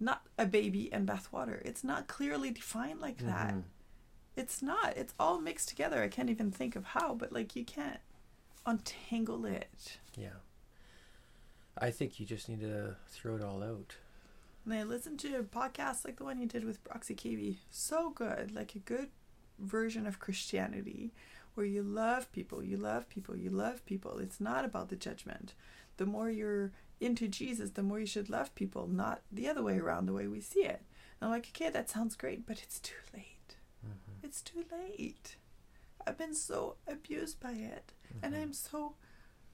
not 0.00 0.22
a 0.38 0.46
baby 0.46 0.92
and 0.92 1.06
bathwater? 1.08 1.60
It's 1.64 1.84
not 1.84 2.06
clearly 2.08 2.50
defined 2.50 3.00
like 3.00 3.18
that. 3.18 3.54
Mhm. 3.54 3.62
It's 4.36 4.62
not. 4.62 4.96
It's 4.96 5.14
all 5.18 5.40
mixed 5.40 5.68
together. 5.68 6.02
I 6.02 6.08
can't 6.08 6.30
even 6.30 6.50
think 6.50 6.76
of 6.76 6.84
how, 6.86 7.14
but 7.14 7.32
like 7.32 7.54
you 7.56 7.64
can't 7.64 8.00
untangle 8.66 9.44
it. 9.46 9.98
Yeah. 10.16 10.40
I 11.76 11.90
think 11.90 12.18
you 12.18 12.26
just 12.26 12.48
need 12.48 12.60
to 12.60 12.96
throw 13.08 13.36
it 13.36 13.42
all 13.44 13.62
out. 13.62 13.96
And 14.64 14.74
I 14.74 14.82
listened 14.82 15.18
to 15.20 15.36
a 15.38 15.42
podcast 15.42 16.04
like 16.04 16.16
the 16.16 16.24
one 16.24 16.38
you 16.38 16.46
did 16.46 16.64
with 16.64 16.82
Bruxy 16.84 17.16
Cavey. 17.16 17.56
So 17.70 18.10
good. 18.10 18.52
Like 18.54 18.74
a 18.74 18.78
good 18.80 19.08
version 19.58 20.06
of 20.06 20.18
Christianity 20.20 21.12
where 21.54 21.66
you 21.66 21.82
love 21.82 22.30
people, 22.32 22.62
you 22.62 22.76
love 22.76 23.08
people, 23.08 23.36
you 23.36 23.50
love 23.50 23.84
people. 23.84 24.18
It's 24.18 24.40
not 24.40 24.64
about 24.64 24.88
the 24.90 24.96
judgment. 24.96 25.54
The 25.96 26.06
more 26.06 26.30
you're 26.30 26.70
into 27.00 27.26
Jesus, 27.26 27.70
the 27.70 27.82
more 27.82 27.98
you 27.98 28.06
should 28.06 28.30
love 28.30 28.54
people, 28.54 28.86
not 28.86 29.22
the 29.32 29.48
other 29.48 29.62
way 29.62 29.78
around, 29.78 30.06
the 30.06 30.12
way 30.12 30.28
we 30.28 30.40
see 30.40 30.60
it. 30.64 30.82
And 31.20 31.26
I'm 31.26 31.30
like, 31.30 31.48
okay, 31.48 31.68
that 31.70 31.90
sounds 31.90 32.14
great, 32.14 32.46
but 32.46 32.62
it's 32.62 32.78
too 32.78 32.94
late. 33.12 33.56
Mhm. 33.84 34.22
It's 34.24 34.40
too 34.42 34.64
late. 34.70 35.36
I've 36.06 36.16
been 36.18 36.34
so 36.34 36.76
abused 36.86 37.40
by 37.40 37.52
it, 37.52 37.92
and 38.22 38.34
Mhm. 38.34 38.42
I'm 38.42 38.52
so 38.52 38.94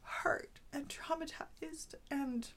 hurt 0.02 0.60
and 0.72 0.88
traumatized 0.88 1.94
and 2.10 2.48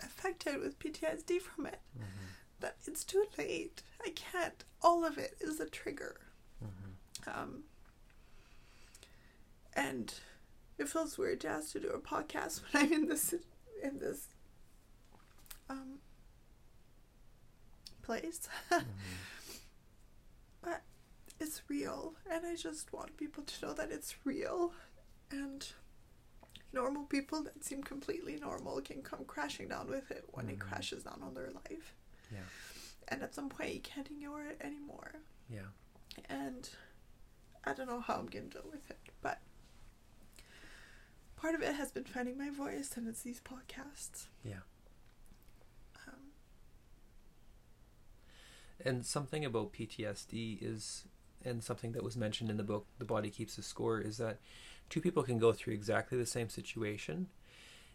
affected 0.00 0.60
with 0.60 0.78
PTSD 0.78 1.38
from 1.38 1.66
it 1.66 1.80
Mhm. 1.98 2.04
That 2.62 2.76
it's 2.86 3.04
too 3.04 3.26
late. 3.38 3.82
I 4.04 4.10
can't. 4.10 4.64
All 4.82 5.04
of 5.04 5.18
it 5.18 5.36
is 5.40 5.60
a 5.60 5.68
trigger. 5.68 6.16
Mhm. 6.64 7.28
Um, 7.36 7.64
and 9.74 10.14
it 10.78 10.88
feels 10.88 11.16
weird 11.18 11.40
to 11.42 11.48
ask 11.48 11.72
to 11.72 11.80
do 11.80 11.88
a 11.90 11.98
podcast 12.00 12.60
when 12.72 12.84
I'm 12.86 12.92
in 12.92 13.06
this 13.08 13.34
in 13.82 13.98
this 13.98 14.28
um 15.68 15.98
place. 18.02 18.48
Mhm. 18.70 18.84
but 20.62 20.82
it's 21.40 21.62
real, 21.68 22.14
and 22.30 22.46
I 22.46 22.54
just 22.54 22.92
want 22.92 23.16
people 23.16 23.42
to 23.42 23.66
know 23.66 23.72
that 23.74 23.90
it's 23.90 24.14
real. 24.24 24.72
And 25.30 25.66
normal 26.72 27.04
people 27.04 27.42
that 27.42 27.64
seem 27.64 27.82
completely 27.82 28.36
normal 28.36 28.80
can 28.80 29.02
come 29.02 29.24
crashing 29.24 29.68
down 29.68 29.88
with 29.88 30.10
it 30.10 30.24
when 30.32 30.48
it 30.48 30.56
Mhm. 30.58 30.60
crashes 30.60 31.02
down 31.04 31.20
on 31.22 31.34
their 31.34 31.50
life. 31.50 31.94
Yeah. 32.32 32.40
And 33.08 33.22
at 33.22 33.34
some 33.34 33.48
point, 33.48 33.74
you 33.74 33.80
can't 33.80 34.08
ignore 34.10 34.44
it 34.44 34.60
anymore. 34.62 35.12
Yeah. 35.50 35.68
And 36.28 36.68
I 37.64 37.74
don't 37.74 37.88
know 37.88 38.00
how 38.00 38.14
I'm 38.14 38.26
going 38.26 38.48
to 38.48 38.58
deal 38.58 38.70
with 38.70 38.90
it, 38.90 38.98
but 39.20 39.40
part 41.36 41.54
of 41.54 41.62
it 41.62 41.74
has 41.74 41.90
been 41.90 42.04
finding 42.04 42.38
my 42.38 42.50
voice, 42.50 42.92
and 42.96 43.08
it's 43.08 43.22
these 43.22 43.40
podcasts. 43.40 44.26
Yeah. 44.44 44.60
Um, 46.06 46.32
And 48.84 49.04
something 49.04 49.44
about 49.44 49.72
PTSD 49.72 50.58
is, 50.62 51.04
and 51.44 51.62
something 51.62 51.92
that 51.92 52.02
was 52.04 52.16
mentioned 52.16 52.50
in 52.50 52.56
the 52.56 52.62
book, 52.62 52.86
The 52.98 53.04
Body 53.04 53.30
Keeps 53.30 53.56
the 53.56 53.62
Score, 53.62 54.00
is 54.00 54.16
that 54.18 54.38
two 54.88 55.00
people 55.00 55.22
can 55.22 55.38
go 55.38 55.52
through 55.52 55.74
exactly 55.74 56.18
the 56.18 56.26
same 56.26 56.48
situation 56.48 57.28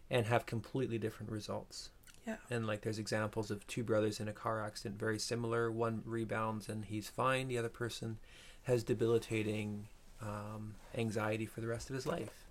and 0.10 0.26
have 0.26 0.46
completely 0.46 0.98
different 0.98 1.32
results. 1.32 1.90
Yeah. 2.28 2.36
And 2.52 2.68
like 2.68 2.82
there's 2.82 3.00
examples 3.00 3.50
of 3.50 3.66
two 3.68 3.84
brothers 3.84 4.20
in 4.20 4.28
a 4.28 4.34
car 4.34 4.62
accident, 4.62 5.00
very 5.00 5.18
similar. 5.18 5.72
One 5.72 6.04
rebounds 6.06 6.68
and 6.68 6.84
he's 6.84 7.08
fine. 7.08 7.48
The 7.48 7.58
other 7.58 7.70
person 7.70 8.18
has 8.64 8.84
debilitating 8.84 9.88
um, 10.22 10.76
anxiety 10.96 11.46
for 11.46 11.62
the 11.62 11.68
rest 11.68 11.90
of 11.90 11.96
his 11.96 12.06
life. 12.06 12.46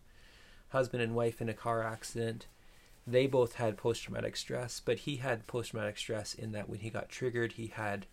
Husband 0.70 1.02
and 1.02 1.14
wife 1.14 1.42
in 1.42 1.50
a 1.50 1.54
car 1.54 1.82
accident. 1.82 2.46
They 3.06 3.26
both 3.26 3.56
had 3.56 3.76
post 3.76 4.02
traumatic 4.02 4.36
stress, 4.36 4.80
but 4.80 5.00
he 5.00 5.16
had 5.16 5.46
post 5.46 5.70
traumatic 5.70 5.98
stress 5.98 6.32
in 6.32 6.52
that 6.52 6.68
when 6.68 6.80
he 6.80 6.90
got 6.90 7.10
triggered, 7.10 7.52
he 7.52 7.68
had 7.68 8.06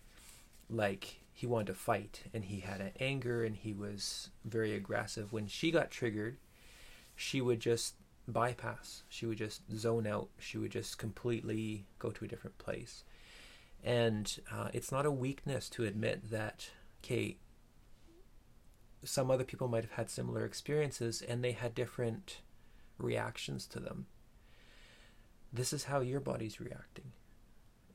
like 0.68 1.20
he 1.32 1.46
wanted 1.46 1.68
to 1.68 1.74
fight 1.74 2.24
and 2.32 2.44
he 2.44 2.60
had 2.60 2.80
an 2.80 2.92
anger 3.00 3.42
and 3.42 3.56
he 3.56 3.72
was 3.72 4.28
very 4.44 4.74
aggressive. 4.74 5.32
When 5.32 5.48
she 5.48 5.70
got 5.70 5.90
triggered, 5.90 6.36
she 7.16 7.40
would 7.40 7.58
just 7.58 7.94
bypass. 8.26 9.02
She 9.08 9.26
would 9.26 9.38
just 9.38 9.62
zone 9.74 10.06
out. 10.06 10.28
She 10.38 10.58
would 10.58 10.72
just 10.72 10.98
completely 10.98 11.86
go 11.98 12.10
to 12.10 12.24
a 12.24 12.28
different 12.28 12.58
place. 12.58 13.04
And 13.82 14.38
uh, 14.50 14.68
it's 14.72 14.90
not 14.90 15.06
a 15.06 15.10
weakness 15.10 15.68
to 15.70 15.84
admit 15.84 16.30
that, 16.30 16.70
okay, 17.02 17.36
some 19.02 19.30
other 19.30 19.44
people 19.44 19.68
might 19.68 19.84
have 19.84 19.92
had 19.92 20.08
similar 20.08 20.44
experiences 20.44 21.20
and 21.20 21.44
they 21.44 21.52
had 21.52 21.74
different 21.74 22.40
reactions 22.98 23.66
to 23.66 23.80
them. 23.80 24.06
This 25.52 25.72
is 25.72 25.84
how 25.84 26.00
your 26.00 26.20
body's 26.20 26.60
reacting. 26.60 27.12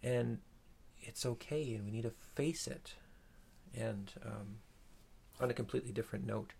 And 0.04 0.40
it's 1.02 1.26
okay, 1.26 1.74
and 1.74 1.86
we 1.86 1.92
need 1.92 2.04
to 2.04 2.12
face 2.36 2.68
it. 2.68 2.94
And 3.76 4.12
um, 4.26 4.58
on 5.42 5.50
a 5.50 5.54
completely 5.54 5.92
different 5.92 6.26
note, 6.26 6.54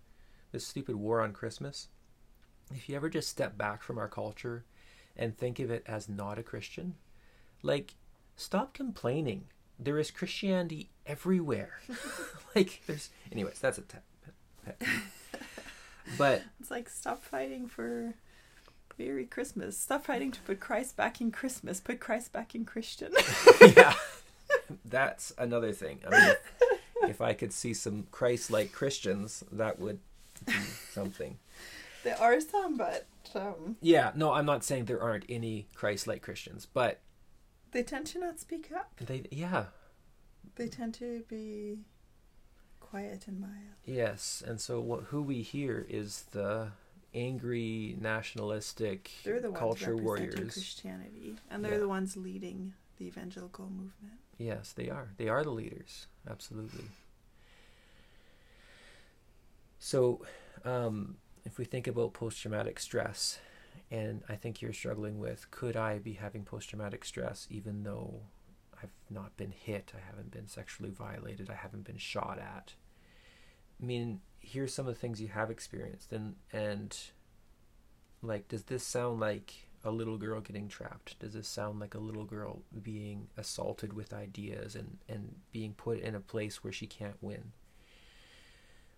this 0.52 0.66
stupid 0.66 0.96
war 0.96 1.20
on 1.20 1.32
Christmas 1.32 1.88
if 2.74 2.88
you 2.88 2.96
ever 2.96 3.08
just 3.08 3.28
step 3.28 3.56
back 3.58 3.82
from 3.82 3.98
our 3.98 4.08
culture 4.08 4.64
and 5.16 5.36
think 5.36 5.58
of 5.58 5.70
it 5.70 5.82
as 5.86 6.08
not 6.08 6.38
a 6.38 6.42
Christian, 6.42 6.94
like, 7.62 7.94
stop 8.36 8.72
complaining. 8.74 9.44
There 9.78 9.98
is 9.98 10.10
Christianity 10.10 10.90
everywhere. 11.06 11.80
like, 12.54 12.82
there's. 12.86 13.10
Anyways, 13.32 13.58
that's 13.58 13.78
a 13.78 13.82
tap. 13.82 14.04
peeve. 14.64 15.04
but, 16.18 16.42
It's 16.60 16.70
like 16.70 16.88
stop 16.88 17.22
fighting 17.22 17.66
for 17.66 18.14
Merry 18.98 19.24
Christmas. 19.24 19.78
Stop 19.78 20.04
fighting 20.04 20.30
to 20.30 20.40
put 20.40 20.60
Christ 20.60 20.96
back 20.96 21.20
in 21.20 21.30
Christmas. 21.30 21.80
Put 21.80 22.00
Christ 22.00 22.32
back 22.32 22.54
in 22.54 22.64
Christian. 22.66 23.12
yeah, 23.60 23.94
that's 24.84 25.32
another 25.38 25.72
thing. 25.72 26.00
I 26.06 26.10
mean, 26.10 26.30
if, 26.30 27.10
if 27.10 27.20
I 27.20 27.32
could 27.32 27.52
see 27.52 27.72
some 27.72 28.06
Christ 28.10 28.50
like 28.50 28.72
Christians, 28.72 29.42
that 29.50 29.78
would 29.78 30.00
be 30.46 30.52
something. 30.92 31.38
There 32.04 32.18
are 32.20 32.40
some, 32.40 32.76
but 32.76 33.06
um, 33.34 33.76
Yeah, 33.80 34.12
no, 34.14 34.32
I'm 34.32 34.46
not 34.46 34.64
saying 34.64 34.84
there 34.86 35.02
aren't 35.02 35.24
any 35.28 35.66
Christ 35.74 36.06
like 36.06 36.22
Christians, 36.22 36.66
but 36.72 37.00
they 37.72 37.82
tend 37.82 38.06
to 38.08 38.18
not 38.18 38.40
speak 38.40 38.70
up. 38.74 38.96
they, 39.00 39.24
yeah, 39.30 39.66
They 40.56 40.66
tend 40.68 40.94
to 40.94 41.22
be 41.28 41.78
quiet 42.80 43.26
and 43.28 43.40
mild. 43.40 43.52
Yes, 43.84 44.42
and 44.46 44.60
so 44.60 44.80
what, 44.80 45.04
who 45.04 45.22
we 45.22 45.42
hear 45.42 45.86
is 45.88 46.24
the 46.32 46.68
angry 47.14 47.96
nationalistic 48.00 49.10
They're 49.24 49.40
the 49.40 49.50
ones 49.50 49.58
culture 49.58 49.96
warriors. 49.96 50.34
Christianity, 50.54 51.36
and 51.50 51.64
they're 51.64 51.72
Yeah. 51.72 51.78
the 51.78 51.88
ones 51.88 52.16
leading 52.16 52.74
the 52.98 53.06
evangelical 53.06 53.66
movement. 53.66 54.20
Yes, 54.38 54.72
they 54.72 54.88
are. 54.88 55.10
They 55.18 55.28
are 55.28 55.42
the 55.44 55.50
leaders. 55.50 56.06
Absolutely. 56.28 56.84
So, 59.78 60.22
um, 60.64 61.16
if 61.44 61.58
we 61.58 61.64
think 61.64 61.86
about 61.86 62.12
post 62.12 62.40
traumatic 62.40 62.78
stress, 62.78 63.38
and 63.90 64.22
I 64.28 64.36
think 64.36 64.60
you're 64.60 64.72
struggling 64.72 65.18
with, 65.18 65.50
could 65.50 65.76
I 65.76 65.98
be 65.98 66.14
having 66.14 66.44
post 66.44 66.70
traumatic 66.70 67.04
stress 67.04 67.46
even 67.50 67.82
though 67.82 68.20
I've 68.82 68.90
not 69.10 69.36
been 69.36 69.52
hit, 69.52 69.92
I 69.94 70.00
haven't 70.06 70.30
been 70.30 70.48
sexually 70.48 70.90
violated, 70.90 71.50
I 71.50 71.54
haven't 71.54 71.84
been 71.84 71.98
shot 71.98 72.38
at? 72.38 72.74
I 73.80 73.84
mean, 73.84 74.20
here's 74.38 74.74
some 74.74 74.86
of 74.86 74.94
the 74.94 75.00
things 75.00 75.20
you 75.20 75.28
have 75.28 75.50
experienced, 75.50 76.12
and 76.12 76.36
and 76.52 76.96
like, 78.22 78.48
does 78.48 78.64
this 78.64 78.84
sound 78.84 79.20
like 79.20 79.70
a 79.82 79.90
little 79.90 80.18
girl 80.18 80.40
getting 80.40 80.68
trapped? 80.68 81.18
Does 81.18 81.32
this 81.32 81.48
sound 81.48 81.80
like 81.80 81.94
a 81.94 81.98
little 81.98 82.24
girl 82.24 82.62
being 82.82 83.28
assaulted 83.36 83.94
with 83.94 84.12
ideas 84.12 84.74
and, 84.74 84.98
and 85.08 85.36
being 85.52 85.72
put 85.72 86.00
in 86.00 86.14
a 86.14 86.20
place 86.20 86.62
where 86.62 86.72
she 86.72 86.86
can't 86.86 87.16
win? 87.22 87.52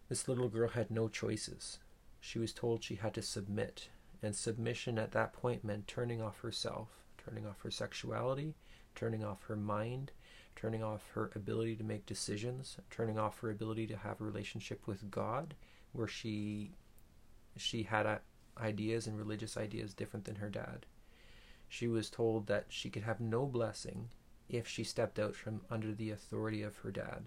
This 0.08 0.26
little 0.26 0.48
girl 0.48 0.68
had 0.68 0.90
no 0.90 1.08
choices. 1.08 1.78
She 2.24 2.38
was 2.38 2.52
told 2.52 2.84
she 2.84 2.94
had 2.94 3.14
to 3.14 3.20
submit, 3.20 3.88
and 4.22 4.34
submission 4.36 4.96
at 4.96 5.10
that 5.10 5.32
point 5.32 5.64
meant 5.64 5.88
turning 5.88 6.22
off 6.22 6.38
herself, 6.38 7.02
turning 7.18 7.44
off 7.44 7.62
her 7.62 7.70
sexuality, 7.70 8.54
turning 8.94 9.24
off 9.24 9.42
her 9.46 9.56
mind, 9.56 10.12
turning 10.54 10.84
off 10.84 11.10
her 11.14 11.32
ability 11.34 11.74
to 11.74 11.82
make 11.82 12.06
decisions, 12.06 12.76
turning 12.90 13.18
off 13.18 13.40
her 13.40 13.50
ability 13.50 13.88
to 13.88 13.96
have 13.96 14.20
a 14.20 14.24
relationship 14.24 14.86
with 14.86 15.10
God, 15.10 15.54
where 15.90 16.06
she 16.06 16.76
she 17.56 17.82
had 17.82 18.06
a, 18.06 18.20
ideas 18.56 19.08
and 19.08 19.18
religious 19.18 19.56
ideas 19.56 19.92
different 19.92 20.24
than 20.24 20.36
her 20.36 20.48
dad. 20.48 20.86
She 21.68 21.88
was 21.88 22.08
told 22.08 22.46
that 22.46 22.66
she 22.68 22.88
could 22.88 23.02
have 23.02 23.18
no 23.18 23.46
blessing 23.46 24.10
if 24.48 24.68
she 24.68 24.84
stepped 24.84 25.18
out 25.18 25.34
from 25.34 25.62
under 25.68 25.92
the 25.92 26.10
authority 26.10 26.62
of 26.62 26.76
her 26.78 26.92
dad. 26.92 27.24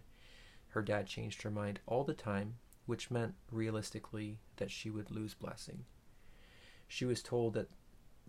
Her 0.70 0.82
dad 0.82 1.06
changed 1.08 1.42
her 1.42 1.52
mind 1.52 1.82
all 1.86 2.06
the 2.06 2.14
time, 2.14 2.56
which 2.86 3.12
meant 3.12 3.36
realistically 3.52 4.40
that 4.58 4.72
she 4.72 4.90
would 4.90 5.12
lose 5.12 5.34
blessing. 5.34 5.86
She 6.88 7.06
was 7.06 7.22
told 7.22 7.54
that 7.54 7.70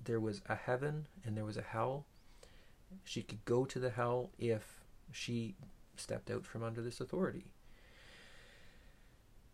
there 0.03 0.21
was 0.21 0.43
a 0.49 0.55
heaven 0.55 1.07
and 1.25 1.37
there 1.37 1.45
was 1.45 1.57
a 1.57 1.63
hell. 1.63 2.07
She 3.05 3.23
could 3.23 3.45
go 3.45 3.65
to 3.65 3.79
the 3.79 3.91
hell 3.91 4.31
if 4.39 4.85
she 5.13 5.57
stepped 5.97 6.31
out 6.31 6.45
from 6.45 6.63
under 6.63 6.83
this 6.83 7.01
authority. 7.01 7.53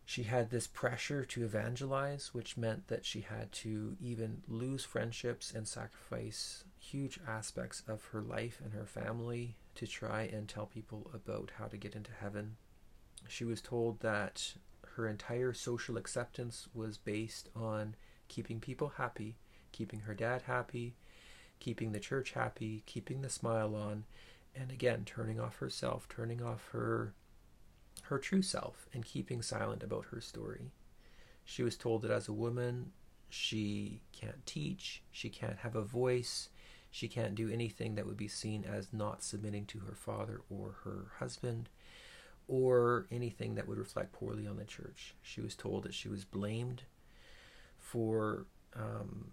She 0.04 0.24
had 0.24 0.50
this 0.50 0.66
pressure 0.66 1.24
to 1.24 1.44
evangelize, 1.44 2.34
which 2.34 2.56
meant 2.56 2.88
that 2.88 3.04
she 3.04 3.20
had 3.20 3.52
to 3.52 3.96
even 4.00 4.42
lose 4.48 4.84
friendships 4.84 5.52
and 5.54 5.66
sacrifice 5.66 6.64
huge 6.78 7.18
aspects 7.26 7.82
of 7.86 8.04
her 8.06 8.20
life 8.20 8.60
and 8.62 8.74
her 8.74 8.84
family 8.84 9.56
to 9.76 9.86
try 9.86 10.22
and 10.22 10.48
tell 10.48 10.66
people 10.66 11.10
about 11.14 11.52
how 11.58 11.66
to 11.66 11.76
get 11.76 11.94
into 11.94 12.10
heaven. 12.12 12.56
She 13.28 13.44
was 13.44 13.62
told 13.62 14.00
that 14.00 14.54
her 14.96 15.08
entire 15.08 15.52
social 15.52 15.96
acceptance 15.96 16.68
was 16.74 16.98
based 16.98 17.48
on 17.56 17.94
keeping 18.28 18.60
people 18.60 18.94
happy, 18.96 19.36
keeping 19.72 20.00
her 20.00 20.14
dad 20.14 20.42
happy, 20.42 20.94
keeping 21.60 21.92
the 21.92 22.00
church 22.00 22.32
happy, 22.32 22.82
keeping 22.86 23.22
the 23.22 23.28
smile 23.30 23.74
on, 23.74 24.04
and 24.54 24.70
again, 24.70 25.04
turning 25.04 25.40
off 25.40 25.56
herself, 25.56 26.08
turning 26.08 26.42
off 26.42 26.68
her 26.72 27.14
her 28.06 28.18
true 28.18 28.42
self 28.42 28.88
and 28.92 29.04
keeping 29.04 29.42
silent 29.42 29.82
about 29.82 30.06
her 30.06 30.20
story. 30.20 30.72
She 31.44 31.62
was 31.62 31.76
told 31.76 32.02
that 32.02 32.10
as 32.10 32.28
a 32.28 32.32
woman, 32.32 32.92
she 33.28 34.00
can't 34.12 34.44
teach, 34.44 35.02
she 35.10 35.30
can't 35.30 35.58
have 35.58 35.76
a 35.76 35.82
voice, 35.82 36.48
she 36.90 37.08
can't 37.08 37.34
do 37.34 37.48
anything 37.48 37.94
that 37.94 38.06
would 38.06 38.16
be 38.16 38.28
seen 38.28 38.64
as 38.64 38.92
not 38.92 39.22
submitting 39.22 39.64
to 39.66 39.78
her 39.80 39.94
father 39.94 40.42
or 40.50 40.76
her 40.84 41.12
husband, 41.18 41.68
or 42.48 43.06
anything 43.10 43.54
that 43.54 43.68
would 43.68 43.78
reflect 43.78 44.12
poorly 44.12 44.46
on 44.46 44.56
the 44.56 44.64
church. 44.64 45.14
She 45.22 45.40
was 45.40 45.54
told 45.54 45.84
that 45.84 45.94
she 45.94 46.08
was 46.08 46.24
blamed 46.24 46.82
for 47.78 48.46
um, 48.74 49.32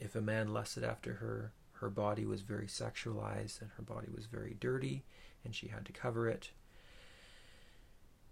if 0.00 0.14
a 0.14 0.20
man 0.20 0.52
lusted 0.52 0.84
after 0.84 1.14
her, 1.14 1.52
her 1.74 1.90
body 1.90 2.24
was 2.24 2.42
very 2.42 2.66
sexualized 2.66 3.60
and 3.60 3.70
her 3.76 3.82
body 3.82 4.08
was 4.14 4.26
very 4.26 4.56
dirty, 4.58 5.04
and 5.44 5.54
she 5.54 5.68
had 5.68 5.84
to 5.86 5.92
cover 5.92 6.28
it 6.28 6.50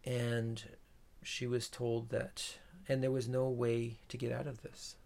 and 0.04 0.64
she 1.22 1.46
was 1.46 1.68
told 1.68 2.10
that 2.10 2.58
and 2.88 3.02
there 3.02 3.10
was 3.10 3.28
no 3.28 3.48
way 3.48 3.96
to 4.08 4.16
get 4.16 4.32
out 4.32 4.46
of 4.46 4.62
this 4.62 4.96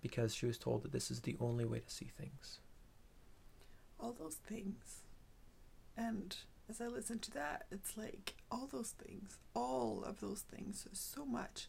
because 0.00 0.34
she 0.34 0.46
was 0.46 0.56
told 0.58 0.82
that 0.82 0.92
this 0.92 1.10
is 1.10 1.20
the 1.20 1.36
only 1.40 1.64
way 1.64 1.80
to 1.80 1.90
see 1.90 2.06
things 2.16 2.60
All 4.00 4.12
those 4.18 4.36
things. 4.36 5.02
And 5.96 6.36
as 6.68 6.80
I 6.80 6.86
listen 6.86 7.18
to 7.20 7.30
that, 7.32 7.66
it's 7.70 7.96
like 7.96 8.34
all 8.50 8.66
those 8.70 8.90
things, 8.90 9.38
all 9.54 10.02
of 10.04 10.20
those 10.20 10.40
things, 10.42 10.86
so 10.92 11.24
much 11.24 11.68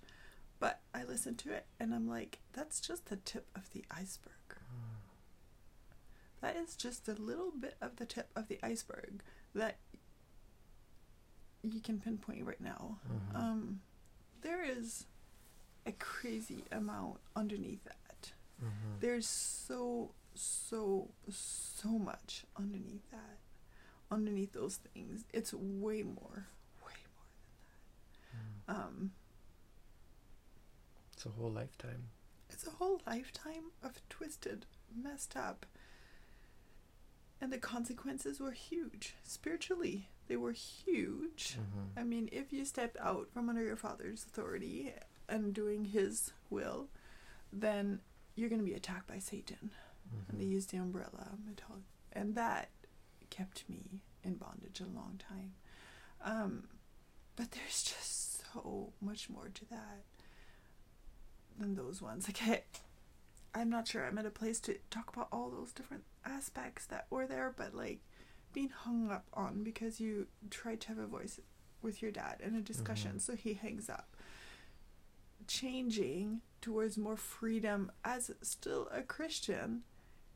But 0.59 0.81
I 0.93 1.03
listen 1.05 1.35
to 1.35 1.53
it 1.53 1.65
and 1.79 1.93
I'm 1.93 2.05
like, 2.07 2.39
that's 2.51 2.81
just 2.81 3.05
the 3.05 3.15
tip 3.15 3.47
of 3.55 3.69
the 3.71 3.85
iceberg. 3.89 4.33
That 6.41 6.55
is 6.55 6.75
just 6.75 7.07
a 7.09 7.13
little 7.13 7.51
bit 7.51 7.75
of 7.81 7.95
the 7.97 8.05
tip 8.05 8.29
of 8.35 8.47
the 8.47 8.59
iceberg 8.63 9.21
that 9.53 9.77
you 11.61 11.81
can 11.81 11.99
pinpoint 11.99 12.45
right 12.45 12.61
now. 12.61 12.99
Mhm. 13.09 13.35
Um, 13.35 13.81
there 14.41 14.63
is 14.63 15.05
a 15.85 15.91
crazy 15.93 16.63
amount 16.71 17.19
underneath 17.35 17.83
that. 17.83 18.31
Mhm. 18.61 18.99
There's 19.01 19.27
so, 19.27 20.13
so, 20.33 21.09
so 21.29 21.89
much 21.99 22.45
underneath 22.55 23.09
that. 23.11 23.37
Underneath 24.11 24.53
those 24.53 24.77
things. 24.77 25.25
It's 25.33 25.53
way 25.53 26.01
more, 26.03 26.47
way 26.85 26.93
more 27.15 27.25
Mm. 28.35 28.65
than 28.65 28.75
that. 28.75 28.75
Um, 28.75 29.11
It's 31.13 31.25
a 31.25 31.29
whole 31.29 31.51
lifetime. 31.51 32.09
it's 32.49 32.65
a 32.65 32.71
whole 32.71 33.01
lifetime 33.05 33.71
of 33.83 34.01
twisted, 34.09 34.65
messed 34.95 35.35
up. 35.35 35.65
And 37.41 37.53
the 37.53 37.57
consequences 37.57 38.39
were 38.39 38.51
huge. 38.51 39.15
Spiritually, 39.23 40.09
they 40.27 40.35
were 40.35 40.51
huge. 40.51 41.55
Mhm. 41.57 41.91
I 41.97 42.03
mean, 42.03 42.27
if 42.31 42.51
you 42.51 42.65
stepped 42.65 42.97
out 42.97 43.31
from 43.31 43.47
under 43.47 43.63
your 43.63 43.77
father's 43.77 44.25
authority 44.25 44.93
and 45.29 45.53
doing 45.53 45.85
his 45.85 46.33
will, 46.49 46.89
then 47.53 48.01
you're 48.35 48.49
going 48.49 48.59
to 48.59 48.65
be 48.65 48.73
attacked 48.73 49.07
by 49.07 49.19
Satan. 49.19 49.71
And 50.27 50.39
they 50.39 50.45
Mhm. 50.45 50.51
used 50.51 50.71
the 50.71 50.77
umbrella 50.77 51.37
model, 51.45 51.83
and 52.11 52.35
that 52.35 52.71
kept 53.39 53.63
me 53.69 54.01
in 54.23 54.35
bondage 54.35 54.81
a 54.81 54.83
long 54.83 55.17
time. 55.29 55.53
Um, 56.23 56.65
but 57.37 57.51
there's 57.51 57.83
just 57.83 58.43
so 58.53 58.91
much 58.99 59.29
more 59.29 59.49
to 59.53 59.65
that 59.69 60.03
than 61.57 61.75
those 61.75 62.01
ones. 62.01 62.27
Like, 62.27 62.41
I, 62.45 62.63
I'm 63.59 63.69
not 63.69 63.87
sure 63.87 64.05
I'm 64.05 64.17
at 64.17 64.25
a 64.25 64.29
place 64.29 64.59
to 64.61 64.75
talk 64.89 65.15
about 65.15 65.29
all 65.31 65.49
those 65.49 65.71
different 65.71 66.03
aspects 66.25 66.85
that 66.87 67.07
were 67.09 67.27
there, 67.27 67.53
but 67.55 67.73
like 67.73 67.99
being 68.51 68.69
hung 68.69 69.09
up 69.09 69.25
on 69.33 69.63
because 69.63 70.01
you 70.01 70.27
tried 70.49 70.81
to 70.81 70.87
have 70.89 70.97
a 70.97 71.07
voice 71.07 71.39
with 71.81 72.01
your 72.01 72.11
dad 72.11 72.41
in 72.43 72.55
a 72.55 72.61
discussion, 72.61 73.13
Mhm. 73.15 73.21
so 73.21 73.35
he 73.37 73.53
hangs 73.53 73.89
up. 73.89 74.17
Changing 75.47 76.41
towards 76.61 76.97
more 76.97 77.15
freedom 77.15 77.89
as 78.03 78.31
still 78.41 78.89
a 78.91 79.01
Christian 79.01 79.83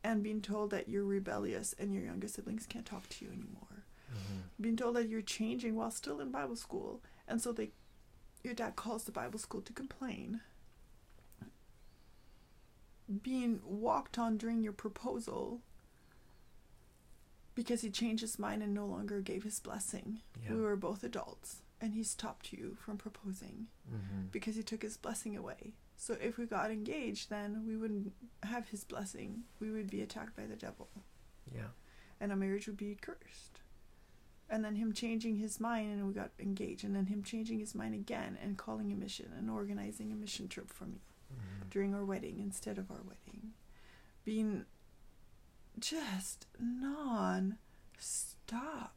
and 0.04 0.22
being 0.22 0.40
told 0.42 0.70
that 0.70 0.88
you're 0.88 1.04
rebellious 1.04 1.74
and 1.78 1.92
your 1.94 2.04
younger 2.04 2.28
siblings 2.28 2.66
can't 2.66 2.86
talk 2.86 3.08
to 3.08 3.24
you 3.24 3.32
anymore. 3.32 3.84
Mhm. 4.12 4.42
Being 4.60 4.76
told 4.76 4.94
that 4.96 5.08
you're 5.08 5.22
changing 5.22 5.74
while 5.74 5.90
still 5.90 6.20
in 6.20 6.30
Bible 6.30 6.54
school, 6.56 7.02
and 7.26 7.40
so 7.40 7.52
they, 7.52 7.72
your 8.44 8.54
dad 8.54 8.76
calls 8.76 9.04
the 9.04 9.12
Bible 9.12 9.38
school 9.38 9.62
to 9.62 9.72
complain. 9.72 10.42
Being 13.22 13.60
walked 13.64 14.18
on 14.18 14.38
during 14.38 14.62
your 14.62 14.72
proposal 14.72 15.60
because 17.54 17.82
he 17.82 17.90
changed 17.90 18.22
his 18.22 18.38
mind 18.38 18.62
and 18.62 18.72
no 18.74 18.86
longer 18.86 19.20
gave 19.20 19.44
his 19.44 19.60
blessing. 19.60 20.20
Yeah. 20.42 20.54
We 20.54 20.60
were 20.60 20.76
both 20.76 21.04
adults, 21.04 21.62
and 21.80 21.94
he 21.94 22.02
stopped 22.02 22.52
you 22.52 22.74
from 22.76 22.96
proposing 22.98 23.68
Mhm. 23.90 24.30
because 24.32 24.56
he 24.56 24.62
took 24.62 24.82
his 24.82 24.96
blessing 24.96 25.36
away. 25.36 25.74
So 26.04 26.18
if 26.20 26.36
we 26.36 26.44
got 26.44 26.70
engaged, 26.70 27.30
then 27.30 27.64
we 27.66 27.78
wouldn't 27.78 28.12
have 28.42 28.68
his 28.68 28.84
blessing. 28.84 29.44
We 29.58 29.70
would 29.70 29.88
be 29.88 30.02
attacked 30.02 30.36
by 30.36 30.44
the 30.44 30.54
devil, 30.54 30.90
Yeah. 31.50 31.68
and 32.20 32.30
our 32.30 32.36
marriage 32.36 32.66
would 32.66 32.76
be 32.76 32.94
cursed. 32.94 33.62
And 34.50 34.62
then 34.62 34.76
him 34.76 34.92
changing 34.92 35.36
his 35.36 35.58
mind, 35.58 35.92
and 35.92 36.06
we 36.06 36.12
got 36.12 36.32
engaged, 36.38 36.84
and 36.84 36.94
then 36.94 37.06
him 37.06 37.22
changing 37.22 37.58
his 37.58 37.74
mind 37.74 37.94
again 37.94 38.36
and 38.42 38.58
calling 38.58 38.92
a 38.92 38.94
mission 38.94 39.32
and 39.32 39.48
organizing 39.48 40.12
a 40.12 40.14
mission 40.14 40.46
trip 40.46 40.68
for 40.70 40.84
me 40.84 41.00
Mhm. 41.32 41.70
during 41.70 41.94
our 41.94 42.04
wedding 42.04 42.38
instead 42.38 42.76
of 42.76 42.90
our 42.90 43.00
wedding. 43.00 43.54
Being 44.24 44.66
just 45.78 46.46
non 46.60 47.56
stop. 47.96 48.94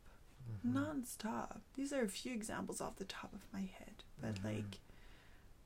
Mhm. 0.65 0.73
Non-stop. 0.73 1.61
These 1.75 1.93
are 1.93 2.01
a 2.01 2.09
few 2.09 2.33
examples 2.33 2.81
off 2.81 2.97
the 2.97 3.05
top 3.05 3.33
of 3.33 3.41
my 3.53 3.61
head, 3.61 4.03
but 4.19 4.35
Mhm. 4.35 4.43
like, 4.43 4.79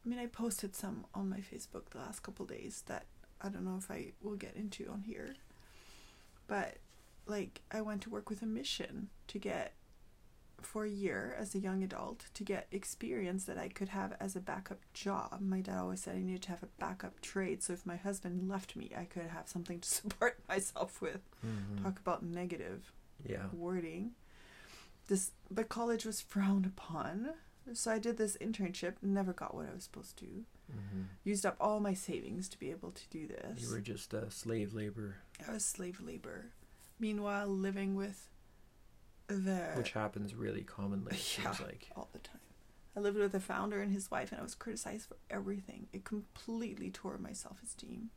I 0.06 0.10
mean, 0.10 0.20
I 0.20 0.26
posted 0.26 0.76
some 0.76 1.06
on 1.14 1.30
my 1.30 1.38
Facebook 1.40 1.90
the 1.92 2.00
last 2.00 2.22
couple 2.24 2.46
days 2.46 2.84
that 2.88 3.06
I 3.42 3.50
don't 3.50 3.66
know 3.66 3.78
if 3.78 3.90
I 3.92 4.14
will 4.22 4.36
get 4.36 4.56
into 4.56 4.88
on 4.90 5.02
here, 5.02 5.36
but 6.48 6.78
like, 7.28 7.62
I 7.72 7.82
went 7.82 8.02
to 8.04 8.10
work 8.10 8.30
with 8.30 8.42
a 8.42 8.46
mission 8.48 9.10
to 9.28 9.38
get 9.40 9.74
for 10.62 10.86
a 10.86 10.90
year 10.90 11.36
as 11.40 11.56
a 11.56 11.60
young 11.60 11.84
adult 11.84 12.26
to 12.36 12.44
get 12.44 12.68
experience 12.72 13.46
that 13.46 13.58
I 13.58 13.68
could 13.68 13.90
have 13.90 14.16
as 14.20 14.36
a 14.36 14.40
backup 14.40 14.80
job. 14.94 15.40
My 15.42 15.62
dad 15.62 15.78
always 15.80 16.02
said 16.02 16.16
I 16.16 16.20
needed 16.20 16.44
to 16.44 16.50
have 16.50 16.62
a 16.64 16.68
backup 16.80 17.20
trade, 17.22 17.64
so 17.64 17.74
if 17.74 17.86
my 17.86 17.96
husband 17.96 18.48
left 18.50 18.76
me, 18.76 18.92
I 18.96 19.06
could 19.06 19.28
have 19.28 19.48
something 19.48 19.80
to 19.80 19.90
support 20.00 20.40
myself 20.48 21.02
with. 21.02 21.22
Mhm. 21.46 21.84
Talk 21.84 22.00
about 22.00 22.24
negative 22.24 22.92
Yeah. 23.26 23.48
wording. 23.54 24.12
This, 25.08 25.32
but 25.50 25.68
college 25.70 26.06
was 26.06 26.22
frowned 26.22 26.66
upon. 26.66 27.32
So 27.74 27.92
I 27.92 28.00
did 28.00 28.18
this 28.18 28.38
internship, 28.42 28.96
never 29.02 29.34
got 29.34 29.54
what 29.56 29.68
I 29.70 29.74
was 29.74 29.84
supposed 29.84 30.18
to. 30.18 30.46
Mhm. 30.72 31.06
Used 31.24 31.46
up 31.46 31.58
all 31.60 31.80
my 31.80 31.94
savings 31.94 32.50
to 32.50 32.60
be 32.60 32.72
able 32.72 32.92
to 32.92 33.08
do 33.10 33.28
this. 33.28 33.62
You 33.62 33.70
were 33.70 33.82
just 33.82 34.14
uh, 34.14 34.30
slave 34.30 34.74
labor, 34.74 35.18
I 35.48 35.52
was 35.52 35.66
slave 35.66 36.02
labor. 36.02 36.52
Meanwhile, 37.00 37.48
living 37.48 37.96
with 37.96 38.30
the 39.28 39.72
which 39.76 39.92
happens 39.92 40.34
really 40.36 40.64
commonly. 40.64 41.18
Yeah. 41.42 41.56
like. 41.62 41.90
all 41.96 42.10
the 42.14 42.20
time. 42.20 42.40
I 42.96 43.00
lived 43.00 43.18
with 43.18 43.32
the 43.32 43.40
founder 43.40 43.82
and 43.82 43.94
his 43.94 44.12
wife, 44.12 44.32
and 44.32 44.40
I 44.40 44.44
was 44.44 44.56
criticized 44.56 45.08
for 45.08 45.16
everything. 45.30 45.88
It 45.94 46.04
completely 46.04 46.90
tore 46.90 47.18
my 47.18 47.32
self 47.34 47.62
esteem. 47.64 48.10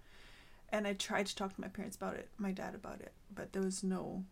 And 0.70 0.86
I 0.88 0.94
tried 0.94 1.26
to 1.26 1.36
talk 1.36 1.54
to 1.54 1.60
my 1.60 1.68
parents 1.68 1.96
about 1.96 2.14
it, 2.14 2.30
my 2.36 2.50
dad 2.50 2.74
about 2.74 3.00
it, 3.00 3.12
but 3.32 3.52
there 3.52 3.62
was 3.62 3.84
no. 3.84 4.24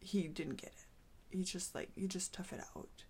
He 0.00 0.26
didn't 0.28 0.56
get 0.56 0.70
it. 0.72 1.36
He 1.36 1.44
just 1.44 1.74
like 1.74 1.90
you 1.94 2.08
just 2.08 2.32
tough 2.32 2.52
it 2.52 2.60
out. 2.74 3.04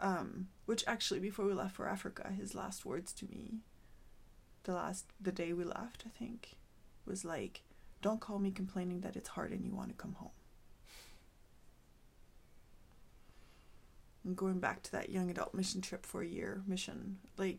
Um, 0.00 0.48
which 0.66 0.82
actually, 0.86 1.20
before 1.20 1.44
we 1.46 1.52
left 1.54 1.76
for 1.76 1.88
Africa, 1.88 2.32
his 2.32 2.54
last 2.54 2.84
words 2.84 3.12
to 3.14 3.26
me, 3.26 3.60
the 4.64 4.72
last 4.72 5.06
the 5.20 5.32
day 5.32 5.52
we 5.52 5.64
left, 5.64 6.04
I 6.06 6.10
think, 6.10 6.56
was 7.06 7.24
like, 7.24 7.62
"Don't 8.00 8.20
call 8.20 8.38
me 8.40 8.50
complaining 8.50 9.00
that 9.02 9.16
it's 9.16 9.28
hard 9.30 9.52
and 9.52 9.64
you 9.64 9.74
want 9.74 9.90
to 9.90 9.94
come 9.94 10.14
home." 10.14 10.30
and 14.24 14.36
going 14.36 14.60
back 14.60 14.82
to 14.84 14.92
that 14.92 15.10
young 15.10 15.30
adult 15.30 15.52
mission 15.54 15.80
trip 15.80 16.06
for 16.06 16.22
a 16.22 16.26
year 16.26 16.62
mission 16.66 17.18
like 17.36 17.58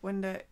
when 0.00 0.20
the 0.22 0.42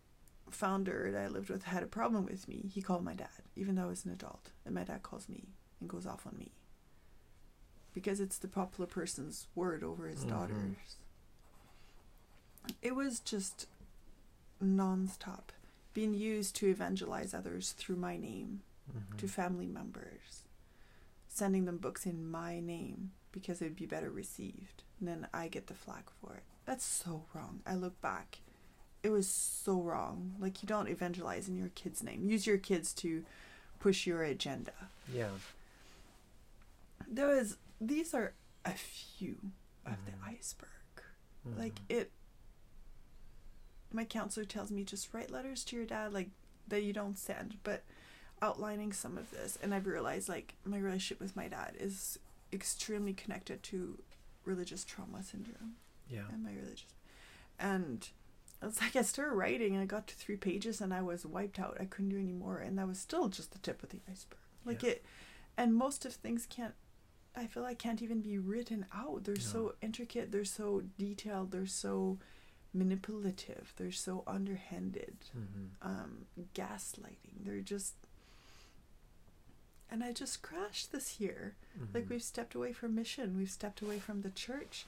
founder 0.49 1.09
that 1.11 1.21
i 1.23 1.27
lived 1.27 1.49
with 1.49 1.63
had 1.63 1.83
a 1.83 1.87
problem 1.87 2.25
with 2.25 2.47
me 2.47 2.69
he 2.73 2.81
called 2.81 3.03
my 3.03 3.13
dad 3.13 3.27
even 3.55 3.75
though 3.75 3.83
i 3.83 3.87
was 3.87 4.05
an 4.05 4.11
adult 4.11 4.51
and 4.65 4.73
my 4.73 4.83
dad 4.83 5.03
calls 5.03 5.27
me 5.27 5.49
and 5.81 5.89
goes 5.89 6.05
off 6.05 6.25
on 6.25 6.37
me 6.37 6.51
because 7.93 8.19
it's 8.19 8.37
the 8.37 8.47
popular 8.47 8.87
person's 8.87 9.47
word 9.53 9.83
over 9.83 10.07
his 10.07 10.23
Mhm. 10.23 10.29
daughters 10.29 10.97
it 12.81 12.95
was 12.95 13.19
just 13.19 13.67
non-stop 14.61 15.51
being 15.93 16.13
used 16.13 16.55
to 16.55 16.67
evangelize 16.69 17.33
others 17.33 17.71
through 17.73 17.95
my 17.97 18.17
name 18.17 18.61
Mhm. 18.91 19.17
to 19.17 19.27
family 19.27 19.67
members, 19.67 20.43
sending 21.27 21.65
them 21.65 21.77
books 21.77 22.05
in 22.05 22.29
my 22.29 22.59
name 22.59 23.11
because 23.31 23.61
it 23.61 23.65
would 23.65 23.75
be 23.75 23.85
better 23.85 24.09
received. 24.11 24.83
And 24.99 25.07
then 25.07 25.27
I 25.33 25.47
get 25.47 25.67
the 25.67 25.73
flack 25.73 26.09
for 26.21 26.35
it. 26.35 26.43
That's 26.65 26.83
so 26.85 27.25
wrong. 27.33 27.61
I 27.65 27.75
look 27.75 27.99
back. 28.01 28.39
It 29.03 29.09
was 29.09 29.27
so 29.27 29.81
wrong. 29.81 30.35
Like, 30.39 30.61
you 30.63 30.67
don't 30.67 30.87
evangelize 30.87 31.47
in 31.49 31.57
your 31.57 31.69
kid's 31.69 32.01
name. 32.03 32.23
Use 32.23 32.47
your 32.47 32.57
kids 32.57 32.93
to 32.95 33.25
push 33.79 34.07
your 34.07 34.23
agenda. 34.23 34.89
Yeah. 35.11 35.31
There 37.07 37.27
was, 37.27 37.57
these 37.81 38.13
are 38.13 38.33
a 38.63 38.71
few 38.73 39.51
of 39.85 39.93
Mhm. 39.93 40.05
the 40.05 40.13
iceberg. 40.25 40.69
Mhm. 41.45 41.57
Like, 41.57 41.79
it, 41.89 42.11
my 43.93 44.05
counselor 44.05 44.45
tells 44.45 44.71
me 44.71 44.83
just 44.83 45.13
write 45.13 45.31
letters 45.31 45.63
to 45.65 45.75
your 45.75 45.85
dad, 45.85 46.13
like, 46.13 46.29
that 46.67 46.83
you 46.83 46.93
don't 46.93 47.17
send, 47.17 47.57
but 47.63 47.83
outlining 48.41 48.91
some 48.93 49.17
of 49.17 49.31
this. 49.31 49.57
And 49.61 49.73
I've 49.73 49.87
realized, 49.87 50.27
like, 50.29 50.55
my 50.65 50.77
relationship 50.77 51.19
with 51.21 51.35
my 51.35 51.47
dad 51.47 51.75
is 51.79 52.19
extremely 52.51 53.13
connected 53.13 53.63
to 53.63 53.99
religious 54.45 54.83
trauma 54.83 55.23
syndrome 55.23 55.75
Yeah. 56.09 56.25
and 56.31 56.43
my 56.43 56.51
religious. 56.53 56.85
And 57.59 58.07
it's 58.61 58.81
like 58.81 58.95
I 58.95 59.01
started 59.01 59.33
writing 59.35 59.73
and 59.73 59.81
I 59.81 59.85
got 59.85 60.07
to 60.07 60.15
three 60.15 60.37
pages 60.37 60.81
and 60.81 60.93
I 60.93 61.01
was 61.01 61.25
wiped 61.25 61.59
out. 61.59 61.77
I 61.79 61.85
couldn't 61.85 62.09
do 62.09 62.19
any 62.19 62.33
more. 62.33 62.57
And 62.57 62.77
that 62.77 62.87
was 62.87 62.99
still 62.99 63.27
just 63.29 63.51
the 63.51 63.59
tip 63.59 63.83
of 63.83 63.89
the 63.89 63.99
iceberg. 64.11 64.39
Like 64.65 64.83
Yeah. 64.83 64.91
it, 64.91 65.05
and 65.57 65.73
most 65.75 66.05
of 66.05 66.13
things 66.13 66.45
can't, 66.49 66.73
I 67.35 67.47
feel 67.47 67.63
like 67.63 67.79
can't 67.79 68.01
even 68.01 68.21
be 68.21 68.37
written 68.37 68.85
out. 68.93 69.23
They're 69.23 69.35
so 69.37 69.75
intricate, 69.81 70.31
they're 70.31 70.45
so 70.45 70.83
detailed, 70.97 71.51
they're 71.51 71.65
so 71.65 72.19
manipulative, 72.73 73.73
they're 73.77 73.91
so 73.91 74.23
underhanded, 74.25 75.15
Mhm. 75.35 75.69
um, 75.81 76.25
gaslighting. 76.55 77.43
They're 77.45 77.61
just, 77.61 77.93
and 79.89 80.03
I 80.03 80.11
just 80.11 80.41
crashed 80.41 80.91
this 80.91 81.19
year. 81.19 81.55
Like 81.93 82.05
Mhm. 82.05 82.09
we've 82.09 82.23
stepped 82.23 82.55
away 82.55 82.73
from 82.73 82.95
mission, 82.95 83.37
we've 83.37 83.51
stepped 83.51 83.81
away 83.81 83.99
from 83.99 84.21
the 84.21 84.31
church, 84.31 84.85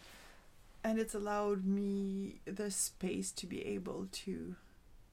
and 0.84 1.00
it's 1.00 1.14
allowed 1.16 1.66
me 1.66 2.42
the 2.46 2.70
space 2.72 3.32
to 3.34 3.48
be 3.48 3.64
able 3.66 4.08
to 4.12 4.56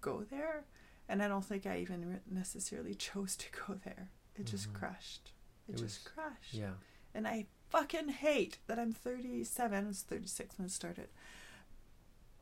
go 0.01 0.23
there 0.25 0.65
and 1.09 1.23
i 1.23 1.29
don't 1.29 1.45
think 1.45 1.65
i 1.65 1.79
even 1.79 2.21
necessarily 2.27 2.93
chose 2.95 3.37
to 3.37 3.47
go 3.67 3.75
there 3.85 4.09
it 4.37 4.45
just 4.47 4.69
Mhm. 4.69 4.75
crashed 4.75 5.33
it, 5.69 5.75
It 5.75 5.77
just 5.79 6.05
was- 6.05 6.13
crashed 6.13 6.55
Yeah. 6.55 6.75
and 7.15 7.27
i 7.29 7.47
fucking 7.71 8.09
hate 8.09 8.59
that 8.67 8.79
i'm 8.81 8.93
37 8.93 9.85
i 9.85 9.87
was 9.89 10.03
36 10.03 10.59
when 10.59 10.67
it 10.67 10.71
started 10.73 11.09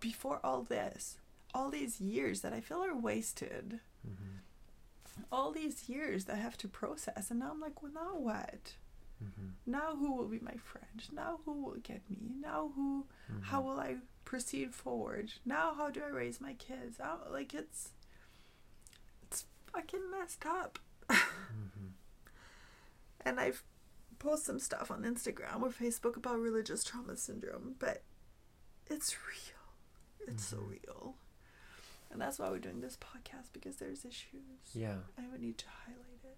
before 0.01 0.41
all 0.43 0.63
this 0.63 1.19
all 1.55 1.71
these 1.71 2.01
years 2.01 2.41
that 2.41 2.53
i 2.53 2.61
feel 2.61 2.83
are 2.85 2.97
wasted 2.97 3.81
Mm-hmm. 4.09 5.23
all 5.31 5.53
these 5.53 5.89
years 5.89 6.25
that 6.25 6.37
i 6.37 6.39
have 6.39 6.57
to 6.59 6.69
process 6.69 7.31
and 7.31 7.41
now 7.41 7.51
i'm 7.51 7.61
like 7.61 7.83
well 7.83 7.93
now 7.93 8.17
what 8.19 8.75
Mm-hmm. 9.23 9.49
now 9.71 9.95
who 9.97 10.17
will 10.17 10.29
be 10.29 10.39
my 10.41 10.55
friend 10.65 11.03
now 11.13 11.41
who 11.45 11.53
will 11.63 11.77
get 11.83 12.01
me 12.09 12.31
now 12.41 12.71
who 12.75 13.05
Mm-hmm. 13.31 13.43
how 13.43 13.61
will 13.61 13.79
I 13.79 13.97
proceed 14.25 14.75
forward? 14.75 15.33
Now, 15.45 15.75
how 15.77 15.91
do 15.91 16.01
I 16.05 16.09
raise 16.09 16.41
my 16.41 16.53
kids? 16.55 16.99
How, 17.01 17.19
like 17.31 17.53
it's 17.55 17.91
it's 19.23 19.45
fucking 19.73 20.11
messed 20.11 20.45
up. 20.47 20.79
Mm-hmm. 21.09 21.89
And 23.25 23.39
I've 23.39 23.63
posted 24.19 24.47
some 24.47 24.59
stuff 24.59 24.91
on 24.91 25.03
Instagram 25.03 25.63
or 25.63 25.69
Facebook 25.71 26.17
about 26.17 26.39
religious 26.39 26.83
trauma 26.85 27.17
syndrome, 27.17 27.75
but 27.79 28.03
it's 28.89 29.17
real. 29.29 29.60
It's 30.27 30.45
so 30.45 30.59
Mhm. 30.59 30.71
real. 30.71 31.15
And 32.11 32.21
that's 32.21 32.39
why 32.39 32.51
we're 32.51 32.59
doing 32.59 32.81
this 32.81 32.97
podcast 32.97 33.53
because 33.53 33.77
there's 33.77 34.05
issues. 34.05 34.75
Yeah. 34.75 34.99
I 35.17 35.27
would 35.29 35.41
need 35.41 35.59
to 35.59 35.67
highlight 35.69 36.25
it. 36.25 36.37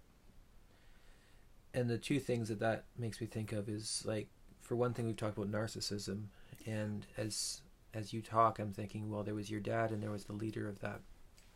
and 1.73 1.89
the 1.89 1.97
two 1.97 2.19
things 2.19 2.49
that 2.49 2.59
that 2.59 2.85
makes 2.97 3.19
me 3.19 3.25
think 3.27 3.51
of 3.51 3.67
is 3.67 4.03
like 4.05 4.27
for 4.61 4.75
one 4.75 4.93
thing 4.93 5.07
we've 5.07 5.17
talked 5.17 5.37
about 5.37 5.51
narcissism 5.51 6.25
and 6.67 7.07
as 7.17 7.61
as 7.95 8.13
you 8.13 8.21
talk 8.21 8.59
i'm 8.59 8.71
thinking 8.71 9.09
well 9.09 9.23
there 9.23 9.33
was 9.33 9.49
your 9.49 9.59
dad 9.59 9.89
and 9.91 10.01
there 10.03 10.11
was 10.11 10.25
the 10.25 10.33
leader 10.33 10.67
of 10.69 10.79
that 10.81 11.01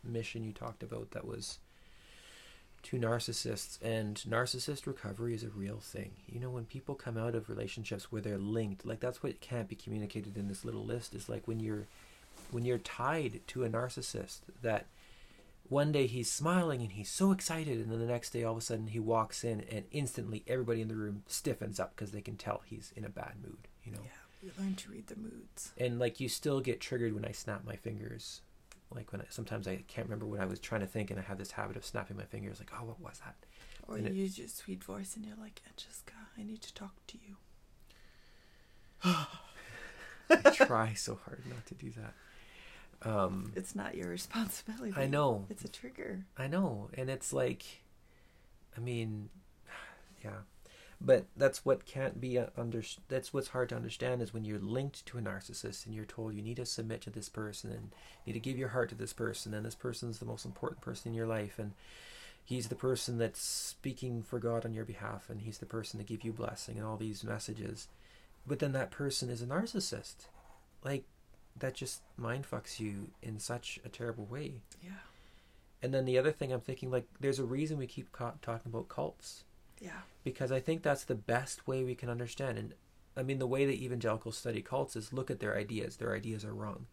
mission 0.02 0.42
you 0.42 0.52
talked 0.52 0.82
about 0.82 1.12
that 1.12 1.24
was 1.24 1.60
two 2.82 2.96
narcissists 2.96 3.80
and 3.80 4.16
narcissist 4.28 4.86
recovery 4.86 5.34
is 5.34 5.44
a 5.44 5.50
real 5.50 5.78
thing 5.78 6.10
you 6.26 6.40
know 6.40 6.50
when 6.50 6.64
people 6.64 6.96
come 6.96 7.16
out 7.16 7.36
of 7.36 7.48
relationships 7.48 8.10
where 8.10 8.20
they're 8.22 8.38
linked 8.38 8.84
like 8.84 8.98
that's 9.00 9.22
what 9.22 9.40
can't 9.40 9.68
be 9.68 9.76
communicated 9.76 10.36
in 10.36 10.48
this 10.48 10.64
little 10.64 10.84
list 10.84 11.14
is 11.14 11.28
like 11.28 11.46
when 11.46 11.60
you're 11.60 11.86
when 12.50 12.64
you're 12.64 12.78
tied 12.78 13.40
to 13.48 13.64
a 13.64 13.68
narcissist 13.68 14.40
that 14.62 14.86
one 15.68 15.92
day 15.92 16.06
he's 16.06 16.30
smiling 16.30 16.80
and 16.80 16.92
he's 16.92 17.10
so 17.10 17.30
excited 17.30 17.78
and 17.78 17.92
then 17.92 18.00
the 18.00 18.06
next 18.06 18.30
day 18.30 18.42
all 18.42 18.52
of 18.52 18.58
a 18.58 18.60
sudden 18.62 18.86
he 18.86 18.98
walks 18.98 19.44
in 19.44 19.60
and 19.70 19.84
instantly 19.92 20.42
everybody 20.46 20.80
in 20.80 20.88
the 20.88 20.96
room 20.96 21.22
stiffens 21.26 21.78
up 21.78 21.94
because 21.94 22.10
they 22.12 22.22
can 22.22 22.36
tell 22.36 22.62
he's 22.64 22.92
in 22.96 23.04
a 23.04 23.08
bad 23.10 23.32
mood 23.44 23.68
you 23.84 23.92
know 23.92 23.98
Yeah, 24.02 24.10
you 24.48 24.50
learn 24.58 24.74
to 24.76 24.90
read 24.90 25.08
the 25.08 25.16
moods. 25.16 25.72
and 25.76 25.98
like 25.98 26.20
you 26.20 26.28
still 26.30 26.60
get 26.60 26.80
triggered 26.80 27.12
when 27.14 27.26
i 27.26 27.32
snap 27.32 27.64
my 27.66 27.76
fingers 27.76 28.40
like 28.94 29.12
when 29.12 29.20
I, 29.20 29.24
sometimes 29.28 29.68
i 29.68 29.76
can't 29.88 30.06
remember 30.06 30.24
what 30.24 30.40
i 30.40 30.46
was 30.46 30.58
trying 30.58 30.80
to 30.80 30.86
think 30.86 31.10
and 31.10 31.20
i 31.20 31.22
have 31.22 31.36
this 31.36 31.50
habit 31.50 31.76
of 31.76 31.84
snapping 31.84 32.16
my 32.16 32.24
fingers 32.24 32.58
like 32.58 32.70
oh 32.80 32.84
what 32.86 33.00
was 33.02 33.20
that 33.26 33.36
Or 33.86 33.96
And 33.96 34.06
you 34.06 34.12
it- 34.12 34.16
use 34.16 34.38
your 34.38 34.48
sweet 34.48 34.82
voice 34.82 35.16
and 35.16 35.24
you're 35.26 35.36
like, 35.36 35.60
Jessica, 35.76 36.14
I 36.38 36.42
need 36.44 36.62
to 36.62 36.72
talk 36.74 36.94
to 37.08 37.18
you. 37.26 37.36
i 40.30 40.50
try 40.54 40.92
so 40.94 41.18
hard 41.24 41.42
not 41.48 41.64
to 41.66 41.74
do 41.74 41.90
that 41.90 42.14
um 43.02 43.52
It's 43.56 43.74
not 43.74 43.94
your 43.94 44.08
responsibility. 44.18 44.92
i 44.96 45.06
know 45.06 45.46
It's 45.50 45.64
a 45.64 45.68
trigger. 45.68 46.24
I 46.36 46.46
know, 46.48 46.88
and 46.94 47.08
it's 47.10 47.32
like, 47.32 47.64
I 48.76 48.80
mean, 48.80 49.28
yeah, 50.24 50.40
but 51.00 51.26
that's 51.36 51.64
what 51.64 51.86
can't 51.86 52.20
be 52.20 52.38
under. 52.56 52.82
That's 53.08 53.32
what's 53.32 53.48
hard 53.48 53.68
to 53.68 53.76
understand 53.76 54.20
is 54.20 54.34
when 54.34 54.44
you're 54.44 54.58
linked 54.58 55.06
to 55.06 55.18
a 55.18 55.20
narcissist 55.22 55.86
and 55.86 55.94
you're 55.94 56.04
told 56.04 56.34
you 56.34 56.42
need 56.42 56.56
to 56.56 56.66
submit 56.66 57.02
to 57.02 57.10
this 57.10 57.28
person 57.28 57.70
and 57.70 57.90
you 58.24 58.32
need 58.32 58.40
to 58.40 58.40
give 58.50 58.58
your 58.58 58.70
heart 58.70 58.88
to 58.90 58.94
this 58.96 59.12
person 59.12 59.54
and 59.54 59.64
this 59.64 59.76
person's 59.76 60.18
the 60.18 60.24
most 60.26 60.44
important 60.44 60.80
person 60.80 61.12
in 61.12 61.14
your 61.16 61.26
life 61.26 61.56
and 61.58 61.72
he's 62.44 62.66
the 62.68 62.74
person 62.74 63.18
that's 63.18 63.40
speaking 63.40 64.22
for 64.22 64.40
God 64.40 64.64
on 64.64 64.72
your 64.74 64.84
behalf 64.84 65.28
and 65.30 65.42
he's 65.42 65.58
the 65.58 65.66
person 65.66 65.98
to 66.00 66.04
give 66.04 66.24
you 66.24 66.32
blessing 66.32 66.78
and 66.78 66.86
all 66.86 66.96
these 66.96 67.22
messages, 67.22 67.86
but 68.46 68.58
then 68.58 68.72
that 68.72 68.90
person 68.90 69.28
is 69.30 69.40
a 69.42 69.46
narcissist, 69.46 70.26
like 70.82 71.04
that 71.60 71.74
just 71.74 72.02
mind 72.16 72.46
fucks 72.50 72.78
you 72.80 73.10
in 73.22 73.38
such 73.38 73.78
a 73.84 73.88
terrible 73.88 74.24
way. 74.26 74.54
Yeah. 74.82 74.90
And 75.82 75.94
then 75.94 76.04
the 76.04 76.18
other 76.18 76.32
thing 76.32 76.52
I'm 76.52 76.60
thinking, 76.60 76.90
like, 76.90 77.06
there's 77.20 77.38
a 77.38 77.44
reason 77.44 77.78
we 77.78 77.86
keep 77.86 78.10
ca- 78.12 78.32
talking 78.42 78.70
about 78.72 78.88
cults 78.88 79.44
Yeah. 79.80 80.00
because 80.24 80.50
I 80.50 80.60
think 80.60 80.82
that's 80.82 81.04
the 81.04 81.14
best 81.14 81.66
way 81.68 81.84
we 81.84 81.94
can 81.94 82.08
understand. 82.10 82.58
And 82.58 82.74
I 83.16 83.22
mean, 83.22 83.38
the 83.38 83.46
way 83.46 83.64
that 83.64 83.74
evangelicals 83.82 84.36
study 84.36 84.60
cults 84.62 84.96
is 84.96 85.12
look 85.12 85.30
at 85.30 85.40
their 85.40 85.56
ideas. 85.56 85.96
Their 85.96 86.14
ideas 86.14 86.44
are 86.44 86.52
wrong, 86.54 86.86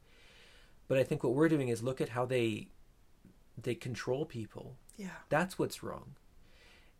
but 0.88 0.98
I 0.98 1.04
think 1.04 1.24
what 1.24 1.34
we're 1.34 1.50
doing 1.50 1.68
is 1.70 1.84
look 1.84 2.00
at 2.02 2.10
how 2.10 2.26
they 2.26 2.68
they 3.62 3.76
control 3.76 4.26
people. 4.26 4.76
Yeah. 4.98 5.18
That's 5.30 5.58
what's 5.58 5.82
wrong. 5.84 6.16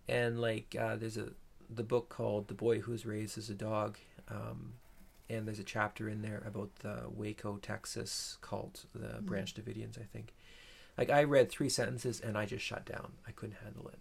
And 0.08 0.40
like, 0.40 0.76
uh, 0.80 0.96
there's 0.96 1.18
a 1.18 1.30
the 1.70 1.84
book 1.84 2.10
called 2.10 2.48
"The 2.48 2.54
Boy 2.54 2.80
Who 2.82 2.92
Was 2.92 3.06
Raised 3.06 3.38
as 3.38 3.50
a 3.50 3.56
Dog," 3.56 3.98
um, 4.30 4.74
and 5.30 5.48
there's 5.48 5.60
a 5.60 5.64
chapter 5.64 6.08
in 6.10 6.22
there 6.22 6.44
about 6.46 6.76
the 6.78 7.06
Waco, 7.10 7.58
Texas 7.58 8.38
cult, 8.42 8.86
the 8.94 9.20
Mhm. 9.20 9.26
Branch 9.26 9.54
Davidians, 9.54 10.00
I 10.00 10.04
think. 10.04 10.34
Like 10.98 11.10
I 11.10 11.24
read 11.24 11.50
three 11.50 11.70
sentences 11.70 12.22
and 12.22 12.38
I 12.38 12.46
just 12.46 12.64
shut 12.64 12.86
down. 12.86 13.18
I 13.28 13.32
couldn't 13.32 13.58
handle 13.58 13.88
it, 13.90 14.00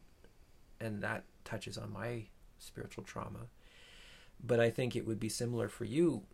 and 0.79 1.03
that 1.03 1.25
touches 1.45 1.77
on 1.79 1.93
my 1.93 2.27
spiritual 2.59 3.05
trauma. 3.05 3.49
But 4.43 4.61
I 4.61 4.70
think 4.70 4.95
it 4.95 5.07
would 5.07 5.18
be 5.20 5.29
similar 5.29 5.68
for 5.68 5.85
you 5.85 6.27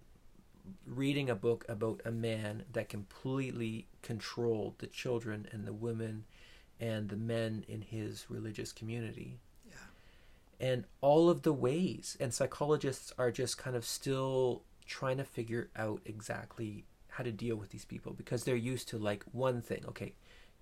reading 0.87 1.31
a 1.31 1.35
book 1.35 1.65
about 1.69 2.01
a 2.05 2.11
man 2.11 2.65
that 2.73 2.89
completely 2.89 3.87
controlled 4.03 4.79
the 4.79 4.87
children 4.87 5.49
and 5.51 5.67
the 5.67 5.73
women 5.73 6.27
and 6.79 7.09
the 7.09 7.17
men 7.17 7.65
in 7.67 7.81
his 7.83 8.29
religious 8.31 8.71
community 8.73 9.41
Yeah. 9.67 9.77
and 10.61 10.87
all 11.01 11.31
of 11.31 11.43
the 11.43 11.53
ways 11.53 12.17
and 12.21 12.33
psychologists 12.35 13.13
are 13.19 13.31
just 13.33 13.57
kind 13.59 13.75
of 13.75 13.85
still 13.87 14.63
trying 14.91 15.17
to 15.17 15.25
figure 15.25 15.71
out 15.77 16.01
exactly 16.05 16.85
how 17.09 17.25
to 17.25 17.33
deal 17.33 17.57
with 17.57 17.71
these 17.71 17.85
people 17.85 18.13
because 18.13 18.45
they're 18.45 18.57
used 18.57 18.89
to 18.89 18.99
like 18.99 19.25
one 19.33 19.63
thing. 19.63 19.85
Okay 19.87 20.15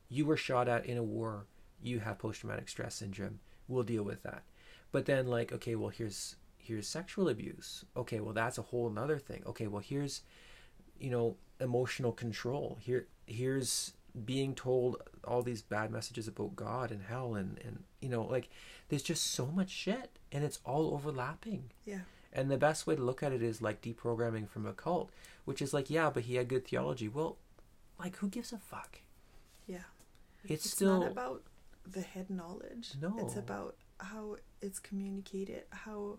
you 0.09 0.25
were 0.25 0.37
shot 0.37 0.69
at 0.69 0.87
in 0.87 0.97
a 0.97 1.03
war. 1.03 1.47
You 1.83 2.01
have 2.01 2.19
post-traumatic 2.19 2.69
stress 2.69 2.95
syndrome. 2.97 3.41
We'll 3.69 3.83
deal 3.83 4.03
with 4.03 4.23
that. 4.23 4.43
But 4.91 5.07
then 5.07 5.27
like 5.27 5.53
okay 5.53 5.75
well 5.75 5.91
here's 5.91 6.37
here's 6.57 6.89
sexual 6.89 7.29
abuse. 7.29 7.85
Okay 7.97 8.21
well 8.21 8.33
that's 8.33 8.59
a 8.59 8.63
whole 8.63 8.91
nother 8.91 9.19
thing. 9.19 9.43
Okay 9.47 9.67
well 9.67 9.83
here's 9.83 10.23
you 10.99 11.11
know 11.11 11.37
emotional 11.61 12.13
control. 12.13 12.79
Here 12.81 13.07
here's 13.27 13.93
being 14.25 14.55
told 14.55 15.03
all 15.25 15.43
these 15.43 15.63
bad 15.63 15.91
messages 15.91 16.27
about 16.27 16.57
god 16.57 16.91
and 16.91 17.03
hell 17.03 17.35
and 17.35 17.61
and 17.65 17.85
you 18.01 18.09
know 18.09 18.23
like 18.23 18.49
there's 18.89 19.03
just 19.03 19.27
so 19.33 19.47
much 19.47 19.71
shit 19.71 20.19
and 20.33 20.43
it's 20.43 20.59
all 20.65 20.95
overlapping. 20.95 21.71
Yeah. 21.85 22.01
And 22.33 22.51
the 22.51 22.57
best 22.59 22.87
way 22.87 22.95
to 22.95 23.03
look 23.03 23.23
at 23.23 23.33
it 23.33 23.43
is 23.43 23.61
like 23.63 23.81
deprogramming 23.83 24.49
from 24.49 24.67
a 24.67 24.73
cult 24.73 25.11
which 25.45 25.63
is 25.63 25.73
like 25.73 25.89
yeah 25.91 26.11
but 26.11 26.25
he 26.25 26.35
had 26.37 26.49
good 26.49 26.67
theology 26.67 27.09
well 27.09 27.37
like 27.99 28.17
who 28.17 28.29
gives 28.29 28.53
a 28.53 28.59
fuck 28.59 29.01
Yeah. 29.67 29.79
it's, 30.45 30.65
It's 30.67 30.75
still 30.75 31.01
not 31.01 31.11
about 31.11 31.43
the 31.91 32.03
head 32.03 32.29
knowledge. 32.29 32.91
No. 33.01 33.17
It's 33.19 33.35
about 33.37 33.75
how 33.99 34.37
it's 34.61 34.79
communicated, 34.79 35.63
how 35.71 36.19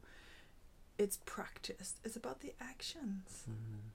it's 0.98 1.18
practiced. 1.26 2.00
It's 2.04 2.16
about 2.16 2.40
the 2.42 2.54
actions. 2.60 3.44
Mhm. 3.48 3.92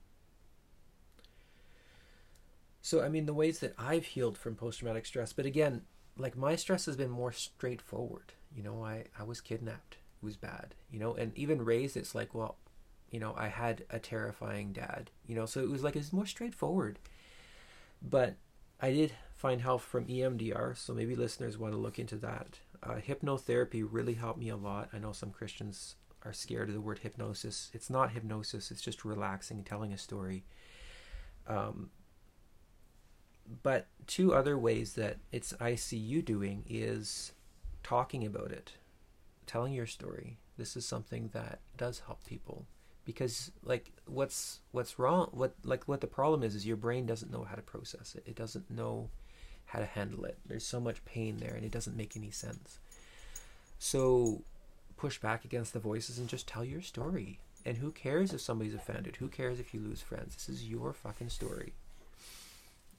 So, 2.81 3.01
I 3.03 3.09
mean, 3.09 3.25
the 3.25 3.33
ways 3.33 3.59
that 3.59 3.73
I've 3.77 4.05
healed 4.05 4.37
from 4.37 4.55
post 4.55 4.79
traumatic 4.79 5.05
stress, 5.05 5.33
but 5.33 5.45
again, 5.45 5.81
like 6.17 6.37
my 6.37 6.55
stress 6.55 6.85
has 6.85 6.95
been 6.95 7.09
more 7.09 7.31
straightforward. 7.31 8.33
You 8.55 8.63
know, 8.63 8.83
I, 8.85 9.05
I 9.19 9.23
was 9.23 9.41
kidnapped. 9.41 9.97
Was 10.21 10.37
bad. 10.37 10.75
You 10.91 10.99
know, 10.99 11.13
and 11.13 11.37
even 11.37 11.63
raised, 11.63 11.97
it's 11.97 12.15
like, 12.15 12.33
well, 12.33 12.57
you 13.11 13.19
know, 13.19 13.33
I 13.37 13.47
had 13.47 13.83
a 13.89 13.99
terrifying 13.99 14.73
dad. 14.73 15.11
You 15.27 15.35
know, 15.35 15.45
so 15.45 15.61
it 15.61 15.69
was 15.69 15.83
like, 15.83 15.95
it's 15.95 16.13
more 16.13 16.25
straightforward. 16.25 16.99
But 18.01 18.35
I 18.81 18.91
did 18.91 19.13
find 19.35 19.61
help 19.61 19.81
from 19.81 20.05
EMDR, 20.05 20.77
so 20.77 20.93
maybe 20.93 21.15
listeners 21.15 21.57
want 21.57 21.73
to 21.73 21.79
look 21.79 21.99
into 21.99 22.15
that. 22.17 22.59
Uh, 22.83 22.95
hypnotherapy 22.95 23.85
really 23.89 24.13
helped 24.15 24.39
me 24.39 24.49
a 24.49 24.55
lot. 24.55 24.89
I 24.93 24.99
know 24.99 25.11
some 25.11 25.31
Christians 25.31 25.95
are 26.23 26.33
scared 26.33 26.69
of 26.69 26.75
the 26.75 26.81
word 26.81 26.99
hypnosis. 26.99 27.69
It's 27.73 27.89
not 27.89 28.11
hypnosis, 28.11 28.71
it's 28.71 28.81
just 28.81 29.05
relaxing, 29.05 29.63
telling 29.63 29.93
a 29.93 29.97
story. 29.97 30.43
Um, 31.47 31.89
but 33.63 33.87
two 34.07 34.33
other 34.33 34.57
ways 34.57 34.93
that 34.93 35.17
it's 35.31 35.53
I 35.59 35.75
see 35.75 35.97
you 35.97 36.21
doing 36.21 36.63
is 36.67 37.33
talking 37.83 38.25
about 38.25 38.51
it, 38.51 38.73
telling 39.45 39.73
your 39.73 39.85
story. 39.85 40.37
This 40.57 40.75
is 40.75 40.85
something 40.85 41.29
that 41.33 41.59
does 41.77 42.01
help 42.05 42.25
people 42.25 42.65
because 43.05 43.51
like 43.63 43.91
what's 44.07 44.59
what's 44.71 44.97
wrong 44.97 45.29
what 45.31 45.53
like 45.63 45.87
what 45.87 46.01
the 46.01 46.07
problem 46.07 46.41
is 46.41 46.55
is 46.55 46.65
your 46.65 46.75
brain 46.75 47.05
doesn't 47.05 47.31
know 47.31 47.43
how 47.43 47.55
to 47.55 47.61
process 47.61 48.15
it. 48.15 48.23
It 48.25 48.35
doesn't 48.35 48.69
know 48.69 49.09
how 49.65 49.79
to 49.79 49.85
handle 49.85 50.25
it. 50.25 50.37
There's 50.45 50.65
so 50.65 50.79
much 50.79 51.05
pain 51.05 51.37
there 51.37 51.53
and 51.53 51.63
it 51.63 51.71
doesn't 51.71 51.95
make 51.95 52.17
any 52.17 52.31
sense. 52.31 52.79
So 53.79 54.41
push 54.97 55.19
back 55.19 55.45
against 55.45 55.73
the 55.73 55.79
voices 55.79 56.17
and 56.17 56.27
just 56.27 56.47
tell 56.47 56.63
your 56.63 56.81
story. 56.81 57.39
And 57.65 57.77
who 57.77 57.91
cares 57.91 58.33
if 58.33 58.41
somebody's 58.41 58.75
offended? 58.75 59.15
Who 59.17 59.27
cares 59.27 59.59
if 59.59 59.73
you 59.73 59.79
lose 59.79 60.01
friends? 60.01 60.35
This 60.35 60.49
is 60.49 60.67
your 60.67 60.93
fucking 60.93 61.29
story. 61.29 61.73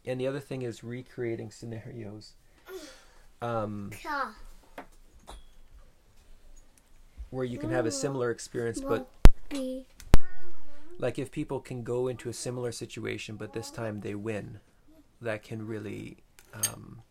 And 0.05 0.20
the 0.20 0.26
other 0.26 0.40
thing 0.40 0.62
is 0.62 0.84
recreating 0.84 1.51
scenarios. 1.51 2.32
Um, 3.42 3.90
where 7.31 7.45
you 7.45 7.59
can 7.59 7.70
have 7.70 7.87
a 7.87 7.91
similar 7.91 8.31
experience, 8.31 8.81
but 8.81 9.09
like 10.99 11.18
if 11.18 11.31
people 11.31 11.61
can 11.61 11.83
go 11.83 12.09
into 12.09 12.29
a 12.29 12.33
similar 12.33 12.72
situation, 12.72 13.37
but 13.37 13.53
this 13.53 13.70
time 13.70 14.01
they 14.01 14.14
win, 14.14 14.61
that 15.20 15.43
can 15.43 15.66
really, 15.66 16.18
um, 16.55 17.03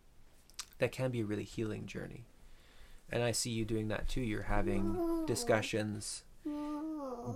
that 0.79 0.91
can 0.91 1.11
be 1.11 1.21
a 1.21 1.25
really 1.25 1.43
healing 1.43 1.85
journey. 1.85 2.25
And 3.11 3.21
I 3.21 3.31
see 3.31 3.51
you 3.51 3.65
doing 3.65 3.87
that 3.89 4.07
too. 4.07 4.21
You're 4.21 4.43
having 4.43 5.25
discussions, 5.27 6.23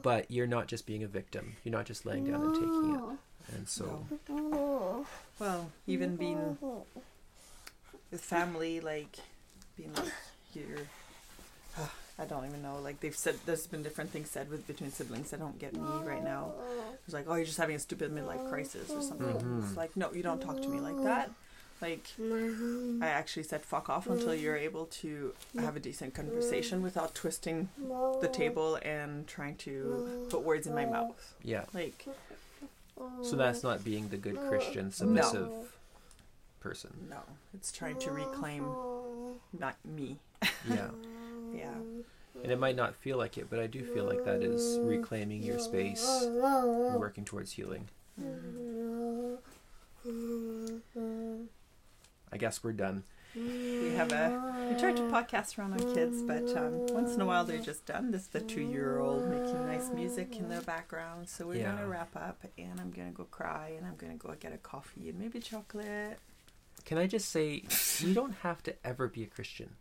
but 0.02 0.30
you're 0.32 0.48
not 0.48 0.68
just 0.68 0.86
being 0.88 1.04
a 1.04 1.08
victim. 1.08 1.56
You're 1.64 1.74
not 1.74 1.86
just 1.86 2.06
laying 2.06 2.26
down 2.26 2.42
and 2.42 2.54
taking 2.56 2.96
it. 2.96 3.56
And 3.56 3.68
so, 3.68 4.06
Well, 5.40 5.72
even 5.88 6.16
being 6.16 6.58
with 8.12 8.22
family, 8.22 8.80
like 8.80 9.18
being 9.78 9.94
like 9.94 10.12
you're. 10.54 10.80
I 12.20 12.26
don't 12.26 12.46
even 12.46 12.62
know. 12.62 12.78
Like 12.84 13.00
they've 13.00 13.16
said, 13.16 13.36
there's 13.46 13.66
been 13.66 13.82
different 13.82 14.10
things 14.12 14.30
said 14.30 14.50
with 14.50 14.68
between 14.68 14.92
siblings. 14.92 15.34
I 15.34 15.38
don't 15.38 15.58
get 15.58 15.74
me 15.74 15.82
right 16.04 16.24
now. 16.24 16.52
It's 17.06 17.14
like, 17.14 17.26
oh, 17.30 17.36
you're 17.36 17.46
just 17.46 17.58
having 17.58 17.76
a 17.76 17.80
stupid 17.80 18.12
midlife 18.14 18.50
crisis 18.50 18.90
or 18.92 19.02
something. 19.02 19.28
Mhm. 19.28 19.64
It's 19.68 19.78
like, 19.78 19.96
no, 19.96 20.12
you 20.12 20.22
don't 20.24 20.42
talk 20.42 20.62
to 20.62 20.68
me 20.68 20.80
like 20.82 21.02
that. 21.04 21.32
Like 21.82 22.06
I 23.02 23.08
actually 23.08 23.44
said, 23.44 23.62
fuck 23.62 23.90
off 23.90 24.08
until 24.08 24.36
you're 24.36 24.58
able 24.58 24.88
to 25.02 25.34
have 25.62 25.78
a 25.78 25.80
decent 25.80 26.14
conversation 26.14 26.82
without 26.82 27.16
twisting 27.16 27.70
the 28.22 28.28
table 28.32 28.78
and 28.84 29.26
trying 29.28 29.56
to 29.58 30.28
put 30.30 30.42
words 30.42 30.68
in 30.68 30.76
my 30.76 30.86
mouth. 30.86 31.34
yeah. 31.42 31.64
Like, 31.74 32.06
So 33.24 33.38
that's 33.38 33.64
not 33.64 33.86
being 33.86 34.10
the 34.10 34.18
good 34.18 34.38
Christian, 34.50 34.92
submissive 34.92 35.50
person. 36.60 36.92
no, 37.10 37.22
it's 37.54 37.72
trying 37.72 37.98
to 38.00 38.12
reclaim 38.12 38.66
not 39.58 39.78
me. 39.86 40.18
Yeah. 40.70 40.90
Yeah. 41.60 42.42
And 42.44 42.52
it 42.52 42.60
might 42.60 42.76
not 42.76 42.96
feel 42.96 43.18
like 43.18 43.38
it, 43.38 43.50
but 43.50 43.60
I 43.60 43.68
do 43.68 43.84
feel 43.94 44.06
like 44.06 44.24
that 44.26 44.42
is 44.44 44.80
reclaiming 44.84 45.44
your 45.44 45.60
space, 45.60 46.08
and 46.24 46.96
working 47.00 47.26
towards 47.26 47.52
healing. 47.52 47.90
I 52.32 52.38
guess 52.38 52.64
we're 52.64 52.74
done. 52.74 53.04
We 53.36 53.94
have 53.96 54.12
a 54.12 54.70
we 54.72 54.80
try 54.80 54.92
to 54.92 55.02
podcast 55.04 55.58
around 55.58 55.74
our 55.74 55.94
kids, 55.94 56.22
but 56.24 56.56
um, 56.58 56.88
once 56.88 57.14
in 57.16 57.22
a 57.22 57.26
while 57.26 57.46
they're 57.46 57.60
just 57.60 57.86
done. 57.86 58.12
This 58.12 58.22
is 58.24 58.28
the 58.30 58.42
two 58.42 58.62
year 58.62 59.00
old 59.00 59.28
making 59.30 59.66
nice 59.68 59.90
music 59.94 60.36
in 60.38 60.50
the 60.50 60.62
background. 60.62 61.30
So 61.30 61.48
we're 61.48 61.56
Yeah. 61.60 61.74
gonna 61.76 61.88
wrap 61.88 62.16
up, 62.16 62.44
and 62.58 62.80
I'm 62.80 62.92
gonna 62.92 63.12
go 63.12 63.26
cry, 63.26 63.74
and 63.78 63.86
I'm 63.86 63.96
gonna 63.98 64.16
go 64.16 64.34
get 64.40 64.54
a 64.54 64.58
coffee 64.58 65.10
and 65.10 65.20
maybe 65.20 65.40
chocolate. 65.40 66.18
Can 66.86 66.98
I 66.98 67.06
just 67.08 67.30
say, 67.30 67.64
you 68.00 68.14
don't 68.14 68.34
have 68.42 68.64
to 68.64 68.74
ever 68.86 69.08
be 69.08 69.24
a 69.24 69.28
Christian. 69.28 69.76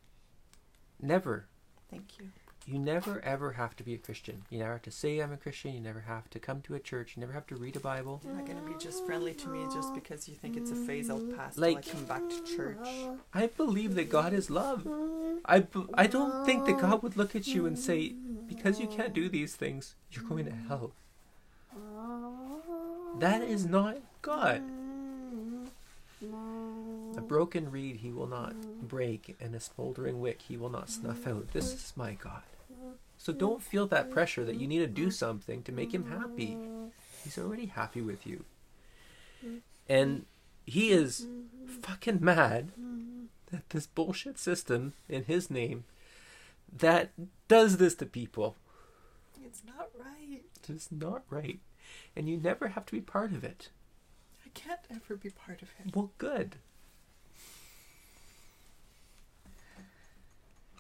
Never. 1.01 1.47
Thank 1.91 2.19
you. 2.19 2.27
You 2.67 2.79
never 2.79 3.23
ever 3.25 3.53
have 3.53 3.75
to 3.77 3.83
be 3.83 3.95
a 3.95 3.99
Christian. 3.99 4.43
You 4.51 4.59
never 4.59 4.73
have 4.73 4.83
to 4.83 4.91
say 4.91 5.21
I'm 5.21 5.33
a 5.33 5.39
Christian. 5.39 5.73
You 5.73 5.81
never 5.81 6.01
have 6.01 6.29
to 6.31 6.39
come 6.39 6.61
to 6.63 6.75
a 6.75 6.79
church. 6.79 7.15
You 7.17 7.21
never 7.21 7.33
have 7.33 7.47
to 7.47 7.57
read 7.57 7.77
a 7.77 7.81
Bible. 7.81 8.21
You're 8.23 8.35
not 8.35 8.47
gonna 8.47 8.61
be 8.61 8.75
just 8.79 9.07
friendly 9.07 9.33
to 9.35 9.49
me 9.49 9.65
just 9.73 9.95
because 9.95 10.29
you 10.29 10.35
think 10.35 10.55
it's 10.57 10.71
a 10.71 10.75
phase 10.75 11.09
I'll 11.09 11.21
pass 11.35 11.57
Like- 11.57 11.83
till 11.83 11.93
I 11.93 11.95
come 11.95 12.05
back 12.05 12.29
to 12.29 12.57
church. 12.57 12.89
I 13.33 13.47
believe 13.47 13.95
that 13.95 14.11
God 14.11 14.35
is 14.35 14.51
love. 14.51 14.87
I, 15.47 15.67
I 15.95 16.07
don't 16.07 16.45
think 16.45 16.67
that 16.67 16.79
God 16.79 17.03
would 17.03 17.17
look 17.17 17.35
at 17.35 17.47
you 17.47 17.65
and 17.65 17.79
say, 17.79 18.13
because 18.47 18.81
you 18.81 18.87
can't 18.87 19.15
do 19.15 19.31
these 19.31 19.57
things, 19.57 19.95
you're 20.13 20.25
going 20.25 20.45
to 20.45 20.53
hell. 20.53 20.93
That 23.19 23.41
is 23.43 23.65
not 23.65 23.97
God. 24.21 24.63
A 27.19 27.21
mm. 27.21 27.29
broken 27.29 27.71
reed 27.71 27.97
he 27.97 28.13
will 28.13 28.29
not 28.29 28.55
mm. 28.55 28.83
break, 28.83 29.37
and 29.41 29.55
a 29.55 29.61
smoldering 29.61 30.21
wick 30.21 30.43
he 30.43 30.57
will 30.57 30.71
not 30.71 30.89
snuff 30.89 31.27
out. 31.27 31.53
This 31.53 31.73
mm. 31.73 31.75
is 31.75 31.93
my 31.97 32.13
God. 32.15 32.43
So 33.17 33.33
don't 33.33 33.61
feel 33.61 33.87
that 33.89 34.11
pressure 34.11 34.45
that 34.45 34.61
you 34.61 34.69
need 34.69 34.79
to 34.79 34.87
do 34.87 35.11
something 35.11 35.65
to 35.65 35.73
make 35.73 35.93
him 35.93 36.09
happy. 36.09 36.57
He's 37.25 37.37
already 37.37 37.67
happy 37.67 38.01
with 38.01 38.25
you. 38.25 38.45
And 39.89 40.27
he 40.65 40.91
is 40.91 41.27
mm-hmm. 41.27 41.81
fucking 41.81 42.19
mad 42.21 42.69
mm-hmm. 42.79 43.25
that 43.51 43.71
this 43.71 43.87
bullshit 43.87 44.39
system 44.39 44.93
in 45.09 45.25
his 45.25 45.51
name 45.51 45.85
that 46.71 47.11
does 47.49 47.79
this 47.79 47.95
to 47.97 48.07
people 48.07 48.55
It's 49.45 49.63
not 49.67 49.89
right. 49.99 50.43
It's 50.69 50.93
not 50.93 51.23
right. 51.31 51.59
And 52.15 52.29
you 52.29 52.37
never 52.37 52.69
have 52.69 52.87
to 52.87 52.93
be 52.93 53.01
part 53.01 53.33
of 53.33 53.43
it. 53.43 53.71
I 54.45 54.51
can't 54.51 54.81
ever 54.91 55.17
be 55.17 55.31
part 55.31 55.63
of 55.63 55.71
it. 55.81 55.97
Well, 55.97 56.11
good. 56.19 56.57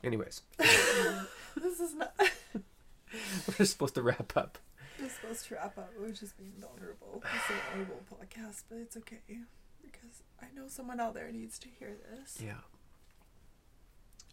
Anyways, 0.04 0.42
This 0.58 1.80
is 1.80 1.94
not. 1.94 2.14
we're 3.58 3.64
supposed 3.66 3.94
to 3.96 4.02
wrap 4.02 4.36
up. 4.36 4.58
We're 5.00 5.08
supposed 5.08 5.46
to 5.46 5.54
wrap 5.54 5.76
up. 5.78 5.90
We're 5.98 6.12
just 6.12 6.36
being 6.36 6.52
vulnerable. 6.60 7.22
It's 7.34 7.50
an 7.50 7.56
vulnerable 7.70 8.02
podcast, 8.10 8.64
but 8.68 8.78
it's 8.78 8.96
okay 8.96 9.18
because 9.82 10.22
I 10.40 10.46
know 10.54 10.68
someone 10.68 11.00
out 11.00 11.14
there 11.14 11.30
needs 11.32 11.58
to 11.60 11.68
hear 11.78 11.96
this. 12.10 12.38
Yeah. 12.44 12.60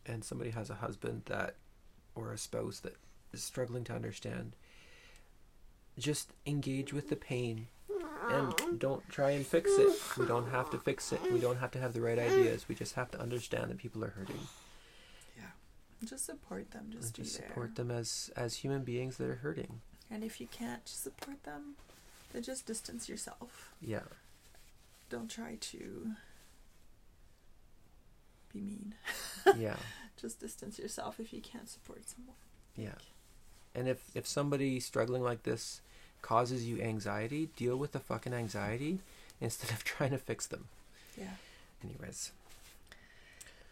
And 0.05 0.23
somebody 0.23 0.51
has 0.51 0.69
a 0.69 0.75
husband 0.75 1.23
that, 1.25 1.55
or 2.13 2.31
a 2.31 2.37
spouse 2.37 2.79
that 2.81 2.95
is 3.33 3.43
struggling 3.43 3.83
to 3.85 3.93
understand. 3.93 4.55
Just 5.97 6.31
engage 6.45 6.93
with 6.93 7.09
the 7.09 7.15
pain 7.15 7.67
and 8.29 8.79
don't 8.79 9.07
try 9.09 9.31
and 9.31 9.45
fix 9.45 9.71
it. 9.77 9.95
We 10.17 10.25
don't 10.25 10.49
have 10.51 10.69
to 10.71 10.77
fix 10.77 11.11
it. 11.11 11.21
We 11.31 11.39
don't 11.39 11.57
have 11.57 11.71
to 11.71 11.79
have 11.79 11.93
the 11.93 12.01
right 12.01 12.19
ideas. 12.19 12.67
We 12.67 12.75
just 12.75 12.95
have 12.95 13.09
to 13.11 13.19
understand 13.19 13.71
that 13.71 13.77
people 13.77 14.03
are 14.03 14.09
hurting 14.09 14.39
just 16.07 16.25
support 16.25 16.71
them. 16.71 16.87
Just 16.91 17.15
just 17.15 17.39
there. 17.39 17.47
support 17.47 17.75
them 17.75 17.91
as 17.91 18.31
as 18.35 18.57
human 18.57 18.83
beings 18.83 19.17
that 19.17 19.29
are 19.29 19.35
hurting. 19.35 19.81
And 20.09 20.23
if 20.23 20.39
you 20.39 20.47
can't 20.47 20.87
support 20.87 21.43
them, 21.43 21.75
then 22.31 22.43
just 22.43 22.65
distance 22.65 23.09
yourself. 23.09 23.73
Yeah. 23.81 24.01
Don't 25.09 25.29
try 25.29 25.57
to 25.59 26.11
be 28.53 28.61
mean. 28.61 28.93
Yeah. 29.57 29.75
Just 30.19 30.39
distance 30.39 30.79
yourself 30.79 31.19
if 31.19 31.31
you 31.31 31.41
can't 31.41 31.69
support 31.69 32.07
someone. 32.07 32.35
Yeah. 32.75 32.97
And 33.75 33.87
if 33.87 34.01
if 34.15 34.27
somebody 34.27 34.79
struggling 34.79 35.21
like 35.23 35.43
this 35.43 35.81
causes 36.21 36.65
you 36.65 36.81
anxiety, 36.81 37.49
deal 37.55 37.77
with 37.77 37.91
the 37.91 37.99
fucking 37.99 38.33
anxiety 38.33 38.99
instead 39.39 39.69
of 39.71 39.83
trying 39.83 40.11
to 40.11 40.17
fix 40.17 40.47
them. 40.47 40.65
Yeah. 41.17 41.35
Anyways, 41.83 42.31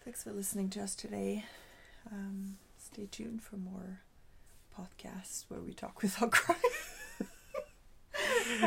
Thanks 0.03 0.23
for 0.23 0.31
listening 0.31 0.69
to 0.71 0.81
us 0.81 0.95
today. 0.95 1.45
Um, 2.11 2.57
stay 2.77 3.07
tuned 3.09 3.41
for 3.43 3.57
more 3.57 4.01
podcasts 4.77 5.45
where 5.47 5.59
we 5.61 5.73
talk 5.73 6.01
without 6.01 6.31
crying. 6.31 6.59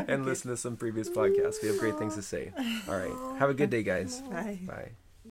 and 0.08 0.24
listen 0.24 0.50
to 0.50 0.56
some 0.56 0.76
previous 0.76 1.08
podcasts. 1.08 1.62
We 1.62 1.68
have 1.68 1.78
great 1.78 1.98
things 1.98 2.14
to 2.16 2.22
say. 2.22 2.52
All 2.88 2.96
right. 2.96 3.38
Have 3.38 3.50
a 3.50 3.54
good 3.54 3.70
day, 3.70 3.82
guys. 3.82 4.20
Bye. 4.22 4.58
Bye. 4.66 4.90